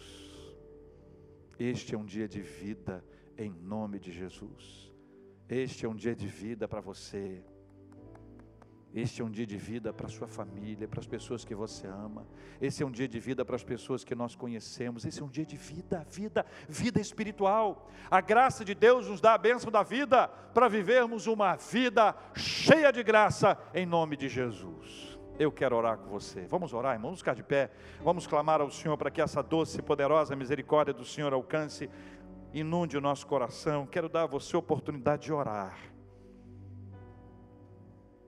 Este 1.57 1.95
é 1.95 1.97
um 1.97 2.05
dia 2.05 2.27
de 2.27 2.41
vida, 2.41 3.03
em 3.37 3.49
nome 3.49 3.99
de 3.99 4.11
Jesus. 4.11 4.93
Este 5.49 5.85
é 5.85 5.89
um 5.89 5.95
dia 5.95 6.15
de 6.15 6.27
vida 6.27 6.67
para 6.67 6.81
você. 6.81 7.43
Este 8.95 9.21
é 9.21 9.25
um 9.25 9.29
dia 9.29 9.45
de 9.45 9.57
vida 9.57 9.91
para 9.91 10.05
a 10.05 10.09
sua 10.09 10.25
família, 10.25 10.87
para 10.87 11.01
as 11.01 11.05
pessoas 11.05 11.43
que 11.43 11.53
você 11.53 11.85
ama. 11.85 12.25
Esse 12.61 12.81
é 12.81 12.85
um 12.85 12.89
dia 12.89 13.09
de 13.09 13.19
vida 13.19 13.43
para 13.43 13.57
as 13.57 13.63
pessoas 13.63 14.05
que 14.05 14.15
nós 14.15 14.37
conhecemos. 14.37 15.03
Esse 15.03 15.21
é 15.21 15.25
um 15.25 15.27
dia 15.27 15.45
de 15.45 15.57
vida, 15.57 16.07
vida, 16.09 16.45
vida 16.69 17.01
espiritual. 17.01 17.89
A 18.09 18.21
graça 18.21 18.63
de 18.63 18.73
Deus 18.73 19.09
nos 19.09 19.19
dá 19.19 19.33
a 19.33 19.37
bênção 19.37 19.69
da 19.69 19.83
vida 19.83 20.29
para 20.29 20.69
vivermos 20.69 21.27
uma 21.27 21.57
vida 21.57 22.15
cheia 22.35 22.89
de 22.89 23.03
graça 23.03 23.57
em 23.73 23.85
nome 23.85 24.15
de 24.15 24.29
Jesus. 24.29 25.19
Eu 25.37 25.51
quero 25.51 25.75
orar 25.75 25.97
com 25.97 26.09
você. 26.09 26.47
Vamos 26.47 26.73
orar, 26.73 26.93
irmãos, 26.93 27.09
vamos 27.09 27.19
ficar 27.19 27.35
de 27.35 27.43
pé. 27.43 27.71
Vamos 28.01 28.25
clamar 28.25 28.61
ao 28.61 28.71
Senhor 28.71 28.95
para 28.95 29.11
que 29.11 29.21
essa 29.21 29.43
doce 29.43 29.79
e 29.79 29.81
poderosa 29.81 30.37
misericórdia 30.37 30.93
do 30.93 31.03
Senhor 31.03 31.33
alcance, 31.33 31.89
inunde 32.53 32.97
o 32.97 33.01
nosso 33.01 33.27
coração. 33.27 33.85
Quero 33.85 34.07
dar 34.07 34.23
a 34.23 34.27
você 34.27 34.55
a 34.55 34.59
oportunidade 34.59 35.23
de 35.23 35.33
orar 35.33 35.94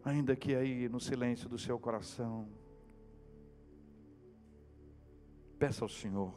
ainda 0.07 0.35
que 0.37 0.55
aí 0.55 0.87
no 0.87 0.99
silêncio 0.99 1.49
do 1.49 1.59
seu 1.59 1.77
coração, 1.77 2.47
peça 5.59 5.83
ao 5.83 5.89
Senhor 5.89 6.33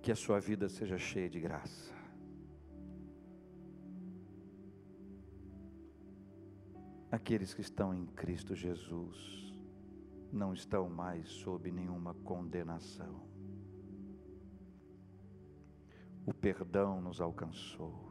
que 0.00 0.12
a 0.12 0.16
sua 0.16 0.38
vida 0.38 0.68
seja 0.68 0.96
cheia 0.96 1.28
de 1.28 1.40
graça. 1.40 1.92
Aqueles 7.10 7.52
que 7.52 7.62
estão 7.62 7.92
em 7.92 8.06
Cristo 8.06 8.54
Jesus 8.54 9.52
não 10.32 10.52
estão 10.54 10.88
mais 10.88 11.28
sob 11.28 11.72
nenhuma 11.72 12.14
condenação. 12.14 13.26
O 16.24 16.32
perdão 16.32 17.00
nos 17.00 17.20
alcançou. 17.20 18.07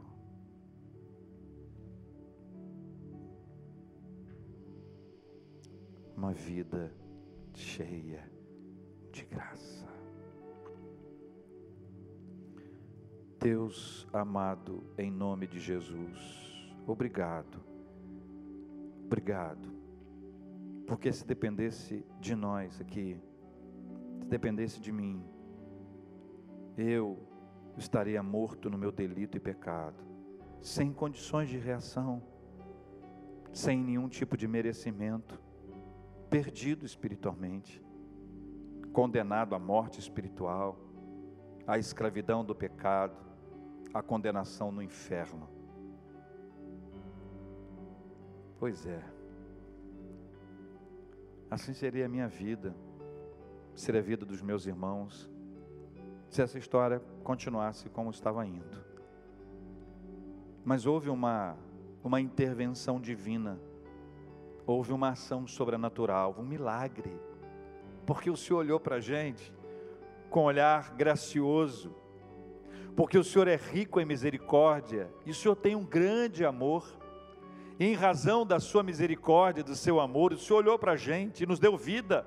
Uma 6.18 6.32
vida 6.32 6.92
cheia 7.54 8.28
de 9.12 9.24
graça. 9.24 9.86
Deus 13.38 14.04
amado, 14.12 14.82
em 14.98 15.12
nome 15.12 15.46
de 15.46 15.60
Jesus, 15.60 16.74
obrigado, 16.88 17.62
obrigado, 19.04 19.72
porque 20.88 21.12
se 21.12 21.24
dependesse 21.24 22.04
de 22.18 22.34
nós 22.34 22.80
aqui, 22.80 23.16
se 24.20 24.26
dependesse 24.26 24.80
de 24.80 24.90
mim, 24.90 25.24
eu 26.76 27.16
estaria 27.76 28.20
morto 28.24 28.68
no 28.68 28.76
meu 28.76 28.90
delito 28.90 29.36
e 29.36 29.40
pecado, 29.40 30.02
sem 30.60 30.92
condições 30.92 31.48
de 31.48 31.58
reação, 31.58 32.20
sem 33.52 33.80
nenhum 33.80 34.08
tipo 34.08 34.36
de 34.36 34.48
merecimento 34.48 35.46
perdido 36.30 36.84
espiritualmente, 36.84 37.82
condenado 38.92 39.54
à 39.54 39.58
morte 39.58 39.98
espiritual, 39.98 40.78
à 41.66 41.78
escravidão 41.78 42.44
do 42.44 42.54
pecado, 42.54 43.16
à 43.92 44.02
condenação 44.02 44.70
no 44.70 44.82
inferno. 44.82 45.48
Pois 48.58 48.86
é, 48.86 49.02
assim 51.50 51.72
seria 51.72 52.06
a 52.06 52.08
minha 52.08 52.28
vida, 52.28 52.74
seria 53.74 54.00
a 54.00 54.04
vida 54.04 54.26
dos 54.26 54.42
meus 54.42 54.66
irmãos, 54.66 55.30
se 56.28 56.42
essa 56.42 56.58
história 56.58 57.00
continuasse 57.22 57.88
como 57.88 58.10
estava 58.10 58.44
indo. 58.44 58.84
Mas 60.64 60.84
houve 60.84 61.08
uma, 61.08 61.56
uma 62.02 62.20
intervenção 62.20 63.00
divina 63.00 63.58
houve 64.68 64.92
uma 64.92 65.08
ação 65.08 65.46
sobrenatural, 65.46 66.36
um 66.38 66.42
milagre, 66.42 67.18
porque 68.04 68.28
o 68.28 68.36
Senhor 68.36 68.58
olhou 68.58 68.78
para 68.78 68.96
a 68.96 69.00
gente 69.00 69.50
com 70.28 70.42
um 70.42 70.44
olhar 70.44 70.94
gracioso, 70.94 71.94
porque 72.94 73.16
o 73.16 73.24
Senhor 73.24 73.48
é 73.48 73.56
rico 73.56 73.98
em 73.98 74.04
misericórdia 74.04 75.10
e 75.24 75.30
o 75.30 75.34
Senhor 75.34 75.56
tem 75.56 75.74
um 75.74 75.86
grande 75.86 76.44
amor. 76.44 76.84
E 77.80 77.86
em 77.86 77.94
razão 77.94 78.44
da 78.44 78.60
sua 78.60 78.82
misericórdia, 78.82 79.64
do 79.64 79.74
seu 79.74 80.00
amor, 80.00 80.34
o 80.34 80.38
Senhor 80.38 80.58
olhou 80.58 80.78
para 80.78 80.92
a 80.92 80.96
gente 80.96 81.44
e 81.44 81.46
nos 81.46 81.58
deu 81.58 81.74
vida. 81.74 82.26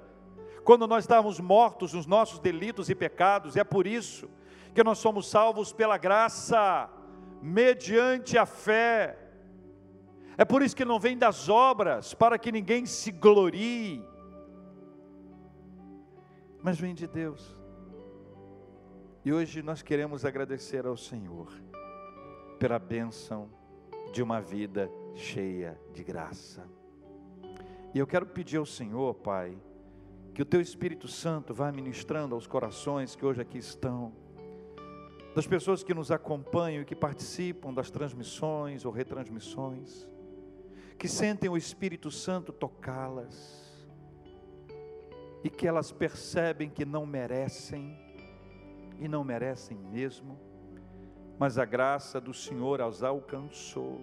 Quando 0.63 0.87
nós 0.87 1.03
estávamos 1.03 1.39
mortos 1.39 1.93
nos 1.93 2.07
nossos 2.07 2.39
delitos 2.39 2.89
e 2.89 2.95
pecados, 2.95 3.55
é 3.55 3.63
por 3.63 3.85
isso 3.85 4.27
que 4.73 4.83
nós 4.83 4.97
somos 4.97 5.29
salvos 5.29 5.71
pela 5.71 5.97
graça, 5.97 6.89
mediante 7.39 8.35
a 8.35 8.47
fé 8.47 9.20
É 10.41 10.45
por 10.51 10.63
isso 10.63 10.75
que 10.75 10.83
não 10.83 10.99
vem 10.99 11.15
das 11.15 11.49
obras, 11.49 12.15
para 12.15 12.35
que 12.35 12.51
ninguém 12.51 12.83
se 12.83 13.11
glorie, 13.11 14.03
mas 16.63 16.79
vem 16.79 16.95
de 16.95 17.05
Deus. 17.05 17.55
E 19.23 19.31
hoje 19.31 19.61
nós 19.61 19.83
queremos 19.83 20.25
agradecer 20.25 20.87
ao 20.87 20.97
Senhor 20.97 21.53
pela 22.57 22.79
bênção 22.79 23.51
de 24.11 24.23
uma 24.23 24.41
vida 24.41 24.91
cheia 25.13 25.79
de 25.93 26.03
graça. 26.03 26.67
E 27.93 27.99
eu 27.99 28.07
quero 28.07 28.25
pedir 28.25 28.57
ao 28.57 28.65
Senhor, 28.65 29.13
Pai, 29.13 29.55
que 30.33 30.41
o 30.41 30.45
Teu 30.45 30.59
Espírito 30.59 31.07
Santo 31.07 31.53
vá 31.53 31.71
ministrando 31.71 32.33
aos 32.33 32.47
corações 32.47 33.15
que 33.15 33.23
hoje 33.23 33.41
aqui 33.41 33.59
estão, 33.59 34.11
das 35.35 35.45
pessoas 35.45 35.83
que 35.83 35.93
nos 35.93 36.09
acompanham 36.09 36.81
e 36.81 36.85
que 36.85 36.95
participam 36.95 37.71
das 37.71 37.91
transmissões 37.91 38.85
ou 38.85 38.91
retransmissões, 38.91 40.09
que 41.01 41.07
sentem 41.07 41.49
o 41.49 41.57
Espírito 41.57 42.11
Santo 42.11 42.53
tocá-las 42.53 43.75
e 45.43 45.49
que 45.49 45.67
elas 45.67 45.91
percebem 45.91 46.69
que 46.69 46.85
não 46.85 47.07
merecem, 47.07 47.97
e 48.99 49.07
não 49.07 49.23
merecem 49.23 49.75
mesmo, 49.75 50.39
mas 51.39 51.57
a 51.57 51.65
graça 51.65 52.21
do 52.21 52.35
Senhor 52.35 52.81
as 52.81 53.01
alcançou 53.01 53.99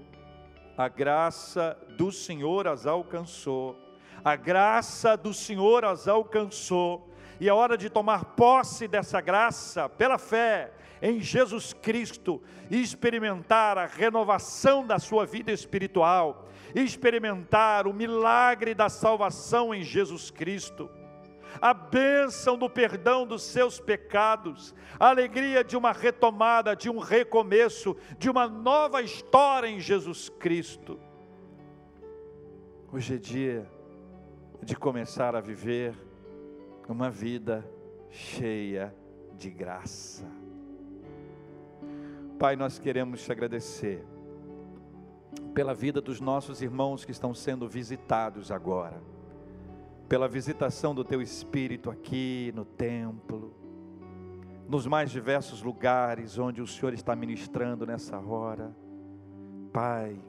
a 0.79 0.87
graça 0.87 1.77
do 1.97 2.13
Senhor 2.13 2.69
as 2.69 2.87
alcançou. 2.87 3.77
A 4.25 4.37
graça 4.37 5.17
do 5.17 5.35
Senhor 5.35 5.85
as 5.85 6.07
alcançou. 6.07 7.13
E 7.41 7.49
é 7.49 7.53
hora 7.53 7.77
de 7.77 7.91
tomar 7.91 8.25
posse 8.37 8.87
dessa 8.87 9.21
graça 9.21 9.89
pela 9.89 10.19
fé 10.19 10.73
em 11.03 11.19
Jesus 11.19 11.73
Cristo 11.73 12.41
e 12.71 12.81
experimentar 12.81 13.77
a 13.77 13.87
renovação 13.87 14.87
da 14.87 15.01
sua 15.01 15.27
vida 15.27 15.51
espiritual, 15.51 16.47
experimentar 16.75 17.87
o 17.87 17.93
milagre 17.93 18.75
da 18.75 18.89
salvação 18.89 19.75
em 19.75 19.83
Jesus 19.83 20.31
Cristo 20.31 20.91
a 21.61 21.73
bênção 21.73 22.57
do 22.57 22.69
perdão 22.69 23.27
dos 23.27 23.43
seus 23.43 23.81
pecados, 23.81 24.75
a 24.99 25.09
alegria 25.09 25.65
de 25.65 25.77
uma 25.77 25.93
retomada, 25.93 26.77
de 26.77 26.91
um 26.91 26.99
recomeço, 26.99 27.97
de 28.19 28.31
uma 28.31 28.47
nova 28.49 29.03
história 29.03 29.67
em 29.67 29.81
Jesus 29.81 30.29
Cristo. 30.29 31.01
Hoje 32.93 33.15
é 33.15 33.19
dia 33.19 33.71
de 34.63 34.77
começar 34.77 35.35
a 35.35 35.41
viver 35.41 35.95
uma 36.89 37.11
vida 37.11 37.69
cheia 38.11 38.95
de 39.35 39.51
graça. 39.51 40.25
Pai, 42.39 42.57
nós 42.57 42.79
queremos 42.79 43.23
te 43.25 43.31
agradecer 43.31 44.05
pela 45.59 45.75
vida 45.75 46.01
dos 46.01 46.21
nossos 46.21 46.63
irmãos 46.63 47.05
que 47.05 47.11
estão 47.11 47.35
sendo 47.35 47.69
visitados 47.69 48.53
agora 48.53 49.03
pela 50.09 50.29
visitação 50.29 50.95
do 50.95 51.03
teu 51.05 51.21
Espírito 51.21 51.91
aqui 51.91 52.53
no 52.55 52.65
templo, 52.65 53.53
nos 54.69 54.87
mais 54.87 55.11
diversos 55.11 55.61
lugares 55.61 56.39
onde 56.39 56.63
o 56.63 56.67
Senhor 56.69 56.95
está 56.95 57.17
ministrando 57.17 57.85
nessa 57.85 58.21
hora. 58.21 58.73
Pai, 59.73 60.25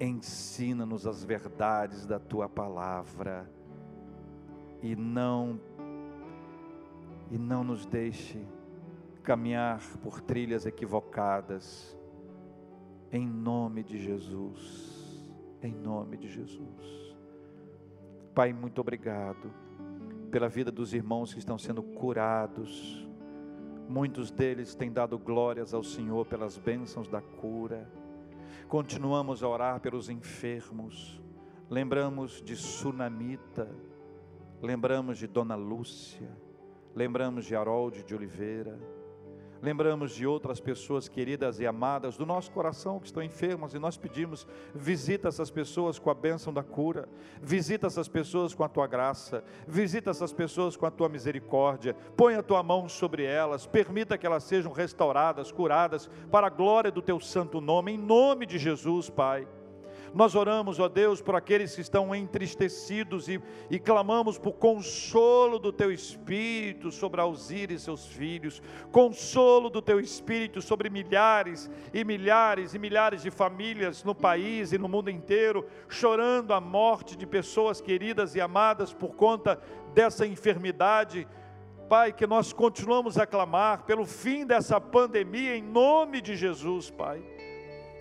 ensina-nos 0.00 1.06
as 1.06 1.22
verdades 1.22 2.04
da 2.04 2.18
tua 2.18 2.48
palavra 2.48 3.48
e 4.82 4.96
não 4.96 5.60
e 7.30 7.38
não 7.38 7.62
nos 7.62 7.86
deixe 7.86 8.44
caminhar 9.22 9.80
por 10.02 10.20
trilhas 10.20 10.66
equivocadas. 10.66 11.96
Em 13.12 13.28
nome 13.28 13.82
de 13.82 13.98
Jesus. 13.98 15.30
Em 15.62 15.74
nome 15.74 16.16
de 16.16 16.28
Jesus. 16.28 17.14
Pai, 18.34 18.54
muito 18.54 18.80
obrigado 18.80 19.52
pela 20.30 20.48
vida 20.48 20.72
dos 20.72 20.94
irmãos 20.94 21.34
que 21.34 21.38
estão 21.38 21.58
sendo 21.58 21.82
curados. 21.82 23.06
Muitos 23.86 24.30
deles 24.30 24.74
têm 24.74 24.90
dado 24.90 25.18
glórias 25.18 25.74
ao 25.74 25.82
Senhor 25.82 26.24
pelas 26.24 26.56
bênçãos 26.56 27.06
da 27.06 27.20
cura. 27.20 27.86
Continuamos 28.66 29.42
a 29.42 29.48
orar 29.48 29.80
pelos 29.80 30.08
enfermos. 30.08 31.22
Lembramos 31.68 32.40
de 32.40 32.56
Sunamita, 32.56 33.68
lembramos 34.62 35.18
de 35.18 35.26
Dona 35.26 35.54
Lúcia, 35.54 36.30
lembramos 36.94 37.44
de 37.44 37.54
Harold 37.54 38.04
de 38.04 38.14
Oliveira 38.14 39.01
lembramos 39.62 40.12
de 40.12 40.26
outras 40.26 40.60
pessoas 40.60 41.08
queridas 41.08 41.60
e 41.60 41.66
amadas 41.66 42.16
do 42.16 42.26
nosso 42.26 42.50
coração 42.50 42.98
que 42.98 43.06
estão 43.06 43.22
enfermas 43.22 43.72
e 43.72 43.78
nós 43.78 43.96
pedimos: 43.96 44.46
visita 44.74 45.28
essas 45.28 45.50
pessoas 45.50 45.98
com 45.98 46.10
a 46.10 46.14
bênção 46.14 46.52
da 46.52 46.62
cura, 46.62 47.08
visita 47.40 47.86
essas 47.86 48.08
pessoas 48.08 48.52
com 48.52 48.64
a 48.64 48.68
tua 48.68 48.86
graça, 48.86 49.44
visita 49.66 50.10
essas 50.10 50.32
pessoas 50.32 50.76
com 50.76 50.84
a 50.84 50.90
tua 50.90 51.08
misericórdia, 51.08 51.94
põe 52.16 52.34
a 52.34 52.42
tua 52.42 52.62
mão 52.62 52.88
sobre 52.88 53.24
elas, 53.24 53.66
permita 53.66 54.18
que 54.18 54.26
elas 54.26 54.42
sejam 54.42 54.72
restauradas, 54.72 55.52
curadas, 55.52 56.10
para 56.30 56.48
a 56.48 56.50
glória 56.50 56.90
do 56.90 57.00
teu 57.00 57.20
santo 57.20 57.60
nome, 57.60 57.92
em 57.92 57.98
nome 57.98 58.44
de 58.44 58.58
Jesus, 58.58 59.08
Pai. 59.08 59.46
Nós 60.14 60.34
oramos, 60.34 60.78
ó 60.78 60.88
Deus, 60.88 61.22
por 61.22 61.34
aqueles 61.34 61.74
que 61.74 61.80
estão 61.80 62.14
entristecidos 62.14 63.28
e, 63.28 63.40
e 63.70 63.78
clamamos 63.78 64.38
por 64.38 64.52
consolo 64.52 65.58
do 65.58 65.72
Teu 65.72 65.90
Espírito 65.90 66.90
sobre 66.90 67.20
Alzira 67.20 67.72
e 67.72 67.78
seus 67.78 68.06
filhos, 68.06 68.62
consolo 68.90 69.70
do 69.70 69.80
Teu 69.80 69.98
Espírito 69.98 70.60
sobre 70.60 70.90
milhares 70.90 71.70
e 71.94 72.04
milhares 72.04 72.74
e 72.74 72.78
milhares 72.78 73.22
de 73.22 73.30
famílias 73.30 74.04
no 74.04 74.14
país 74.14 74.72
e 74.72 74.78
no 74.78 74.88
mundo 74.88 75.10
inteiro, 75.10 75.66
chorando 75.88 76.52
a 76.52 76.60
morte 76.60 77.16
de 77.16 77.26
pessoas 77.26 77.80
queridas 77.80 78.34
e 78.34 78.40
amadas 78.40 78.92
por 78.92 79.14
conta 79.14 79.58
dessa 79.94 80.26
enfermidade. 80.26 81.26
Pai, 81.88 82.12
que 82.12 82.26
nós 82.26 82.52
continuamos 82.52 83.16
a 83.16 83.26
clamar 83.26 83.84
pelo 83.84 84.04
fim 84.04 84.44
dessa 84.44 84.78
pandemia 84.78 85.56
em 85.56 85.62
nome 85.62 86.20
de 86.20 86.36
Jesus, 86.36 86.90
Pai. 86.90 87.22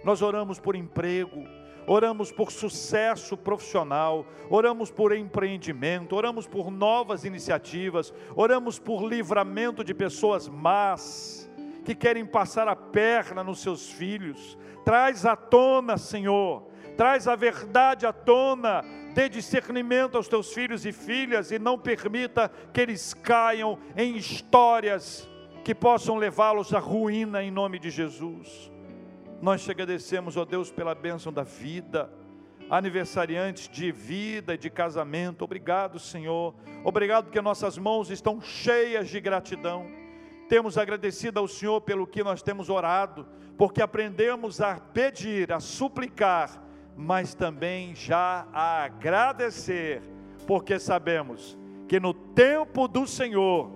Nós 0.03 0.22
oramos 0.22 0.59
por 0.59 0.76
emprego, 0.76 1.43
oramos 1.88 2.32
por 2.32 2.51
sucesso 2.51 3.36
profissional, 3.36 4.25
oramos 4.49 4.91
por 4.91 5.15
empreendimento, 5.15 6.15
oramos 6.15 6.47
por 6.47 6.71
novas 6.71 7.25
iniciativas, 7.25 8.13
oramos 8.36 8.79
por 8.79 9.03
livramento 9.03 9.84
de 9.84 9.93
pessoas 9.93 10.47
más 10.47 11.49
que 11.84 11.95
querem 11.95 12.25
passar 12.25 12.67
a 12.67 12.75
perna 12.75 13.43
nos 13.43 13.61
seus 13.61 13.89
filhos. 13.89 14.57
Traz 14.86 15.25
à 15.25 15.36
tona, 15.36 15.97
Senhor, 15.97 16.63
traz 16.95 17.27
a 17.27 17.36
verdade 17.36 18.05
à 18.05 18.13
tona, 18.13 18.84
dê 19.13 19.27
discernimento 19.27 20.17
aos 20.17 20.27
teus 20.27 20.53
filhos 20.53 20.86
e 20.86 20.91
filhas 20.91 21.51
e 21.51 21.59
não 21.59 21.77
permita 21.77 22.49
que 22.73 22.82
eles 22.82 23.13
caiam 23.13 23.77
em 23.95 24.15
histórias 24.15 25.27
que 25.63 25.75
possam 25.75 26.15
levá-los 26.15 26.73
à 26.73 26.79
ruína 26.79 27.43
em 27.43 27.51
nome 27.51 27.77
de 27.79 27.89
Jesus. 27.89 28.70
Nós 29.41 29.63
te 29.63 29.71
agradecemos, 29.71 30.37
ó 30.37 30.45
Deus, 30.45 30.71
pela 30.71 30.93
bênção 30.93 31.33
da 31.33 31.41
vida, 31.41 32.13
aniversariantes 32.69 33.67
de 33.67 33.91
vida 33.91 34.53
e 34.53 34.57
de 34.57 34.69
casamento. 34.69 35.43
Obrigado, 35.43 35.97
Senhor. 35.97 36.53
Obrigado 36.83 37.23
porque 37.25 37.41
nossas 37.41 37.75
mãos 37.75 38.11
estão 38.11 38.39
cheias 38.39 39.09
de 39.09 39.19
gratidão. 39.19 39.87
Temos 40.47 40.77
agradecido 40.77 41.39
ao 41.39 41.47
Senhor 41.47 41.81
pelo 41.81 42.05
que 42.05 42.23
nós 42.23 42.43
temos 42.43 42.69
orado, 42.69 43.27
porque 43.57 43.81
aprendemos 43.81 44.61
a 44.61 44.79
pedir, 44.79 45.51
a 45.51 45.59
suplicar, 45.59 46.63
mas 46.95 47.33
também 47.33 47.95
já 47.95 48.47
a 48.53 48.83
agradecer, 48.83 50.03
porque 50.45 50.77
sabemos 50.77 51.57
que 51.87 51.99
no 51.99 52.13
tempo 52.13 52.87
do 52.87 53.07
Senhor 53.07 53.71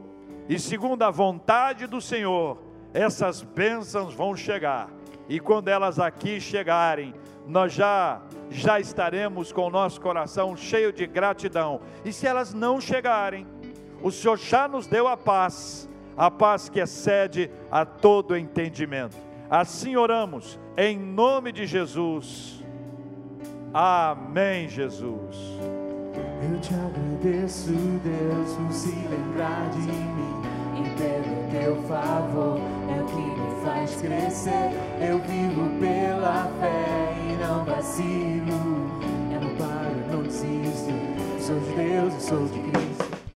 e 0.47 0.59
segundo 0.59 1.01
a 1.01 1.09
vontade 1.09 1.87
do 1.87 1.99
Senhor, 1.99 2.61
essas 2.93 3.41
bênçãos 3.41 4.13
vão 4.13 4.35
chegar 4.35 4.94
e 5.27 5.39
quando 5.39 5.67
elas 5.67 5.99
aqui 5.99 6.39
chegarem, 6.39 7.13
nós 7.47 7.73
já 7.73 8.21
já 8.49 8.79
estaremos 8.79 9.51
com 9.51 9.67
o 9.67 9.69
nosso 9.69 9.99
coração 9.99 10.55
cheio 10.55 10.93
de 10.93 11.05
gratidão. 11.07 11.81
E 12.03 12.13
se 12.13 12.27
elas 12.27 12.53
não 12.53 12.79
chegarem, 12.79 13.47
o 14.01 14.11
Senhor 14.11 14.37
já 14.37 14.67
nos 14.67 14.87
deu 14.87 15.07
a 15.07 15.17
paz, 15.17 15.89
a 16.15 16.29
paz 16.29 16.69
que 16.69 16.79
excede 16.79 17.49
a 17.71 17.85
todo 17.85 18.37
entendimento. 18.37 19.17
Assim 19.49 19.95
oramos 19.95 20.59
em 20.77 20.97
nome 20.97 21.51
de 21.51 21.65
Jesus. 21.65 22.63
Amém, 23.73 24.69
Jesus. 24.69 25.35
Eu 26.41 26.59
te 26.61 26.73
agradeço, 26.73 27.71
Deus, 27.71 28.53
por 28.53 28.71
se 28.71 28.95
lembrar 29.07 29.69
de 29.71 29.79
mim 29.79 30.54
pelo 30.97 31.51
teu 31.51 31.75
favor 31.87 32.59
é 32.89 33.01
o 33.01 33.05
que 33.05 33.15
me 33.15 33.65
faz 33.65 33.95
crescer. 33.95 34.71
Eu 34.99 35.19
vivo 35.19 35.69
pela 35.79 36.49
fé 36.59 37.13
e 37.29 37.35
não 37.43 37.63
vacilo. 37.65 38.89
Eu 39.31 39.41
não 39.41 39.55
paro, 39.55 40.11
não 40.11 40.23
desisto. 40.23 40.93
Sou 41.39 41.59
de 41.59 41.75
Deus 41.75 42.13
e 42.13 42.21
sou 42.21 42.45
de 42.47 42.59
Cristo. 42.59 43.04